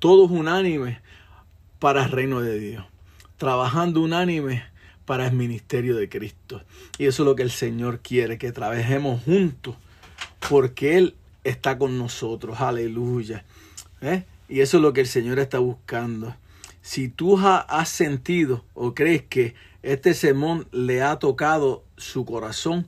todos 0.00 0.30
unánimes 0.30 0.98
para 1.78 2.04
el 2.04 2.10
reino 2.10 2.40
de 2.40 2.58
Dios, 2.58 2.84
trabajando 3.38 4.02
unánime 4.02 4.64
para 5.04 5.28
el 5.28 5.32
ministerio 5.32 5.96
de 5.96 6.08
Cristo. 6.08 6.62
Y 6.98 7.06
eso 7.06 7.22
es 7.22 7.26
lo 7.26 7.36
que 7.36 7.44
el 7.44 7.52
Señor 7.52 8.00
quiere, 8.00 8.38
que 8.38 8.50
trabajemos 8.50 9.22
juntos 9.22 9.76
porque 10.48 10.98
Él 10.98 11.14
está 11.44 11.78
con 11.78 11.96
nosotros, 11.96 12.60
aleluya. 12.60 13.44
¿Eh? 14.00 14.24
Y 14.48 14.60
eso 14.60 14.78
es 14.78 14.82
lo 14.82 14.92
que 14.92 15.02
el 15.02 15.06
Señor 15.06 15.38
está 15.38 15.60
buscando. 15.60 16.34
Si 16.86 17.08
tú 17.08 17.36
ha- 17.36 17.58
has 17.58 17.88
sentido 17.88 18.64
o 18.72 18.94
crees 18.94 19.22
que 19.22 19.56
este 19.82 20.14
sermón 20.14 20.68
le 20.70 21.02
ha 21.02 21.18
tocado 21.18 21.82
su 21.96 22.24
corazón 22.24 22.86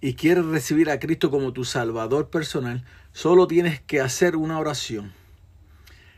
y 0.00 0.14
quieres 0.14 0.46
recibir 0.46 0.88
a 0.88 0.98
Cristo 0.98 1.30
como 1.30 1.52
tu 1.52 1.66
Salvador 1.66 2.30
personal, 2.30 2.86
solo 3.12 3.46
tienes 3.46 3.82
que 3.82 4.00
hacer 4.00 4.36
una 4.36 4.58
oración, 4.58 5.12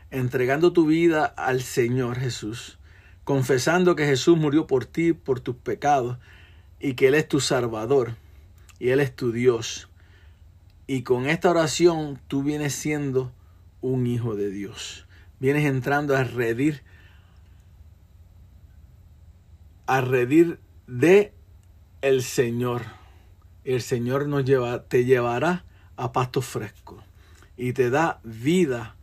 entregando 0.09 0.71
tu 0.71 0.85
vida 0.85 1.25
al 1.25 1.61
Señor 1.63 2.17
Jesús, 2.17 2.77
confesando 3.25 3.97
que 3.97 4.05
Jesús 4.05 4.37
murió 4.37 4.65
por 4.65 4.85
ti, 4.85 5.11
por 5.11 5.41
tus 5.41 5.57
pecados, 5.57 6.17
y 6.79 6.93
que 6.93 7.09
Él 7.09 7.15
es 7.15 7.27
tu 7.27 7.41
Salvador, 7.41 8.15
y 8.79 8.91
Él 8.91 9.01
es 9.01 9.13
tu 9.13 9.33
Dios. 9.33 9.89
Y 10.87 11.01
con 11.01 11.27
esta 11.27 11.49
oración 11.49 12.21
tú 12.29 12.41
vienes 12.41 12.73
siendo 12.73 13.33
un 13.81 14.07
hijo 14.07 14.37
de 14.37 14.49
Dios. 14.49 15.05
Vienes 15.41 15.65
entrando 15.65 16.15
a 16.15 16.23
redir 16.23 16.83
a 19.87 20.01
redir 20.01 20.59
de 20.85 21.33
el 22.01 22.21
Señor. 22.21 22.83
El 23.63 23.81
Señor 23.81 24.27
nos 24.27 24.45
lleva, 24.45 24.83
te 24.83 25.05
llevará 25.05 25.65
a 25.95 26.11
pastos 26.11 26.45
frescos 26.45 27.03
y 27.57 27.73
te 27.73 27.89
da 27.89 28.19
vida 28.23 28.95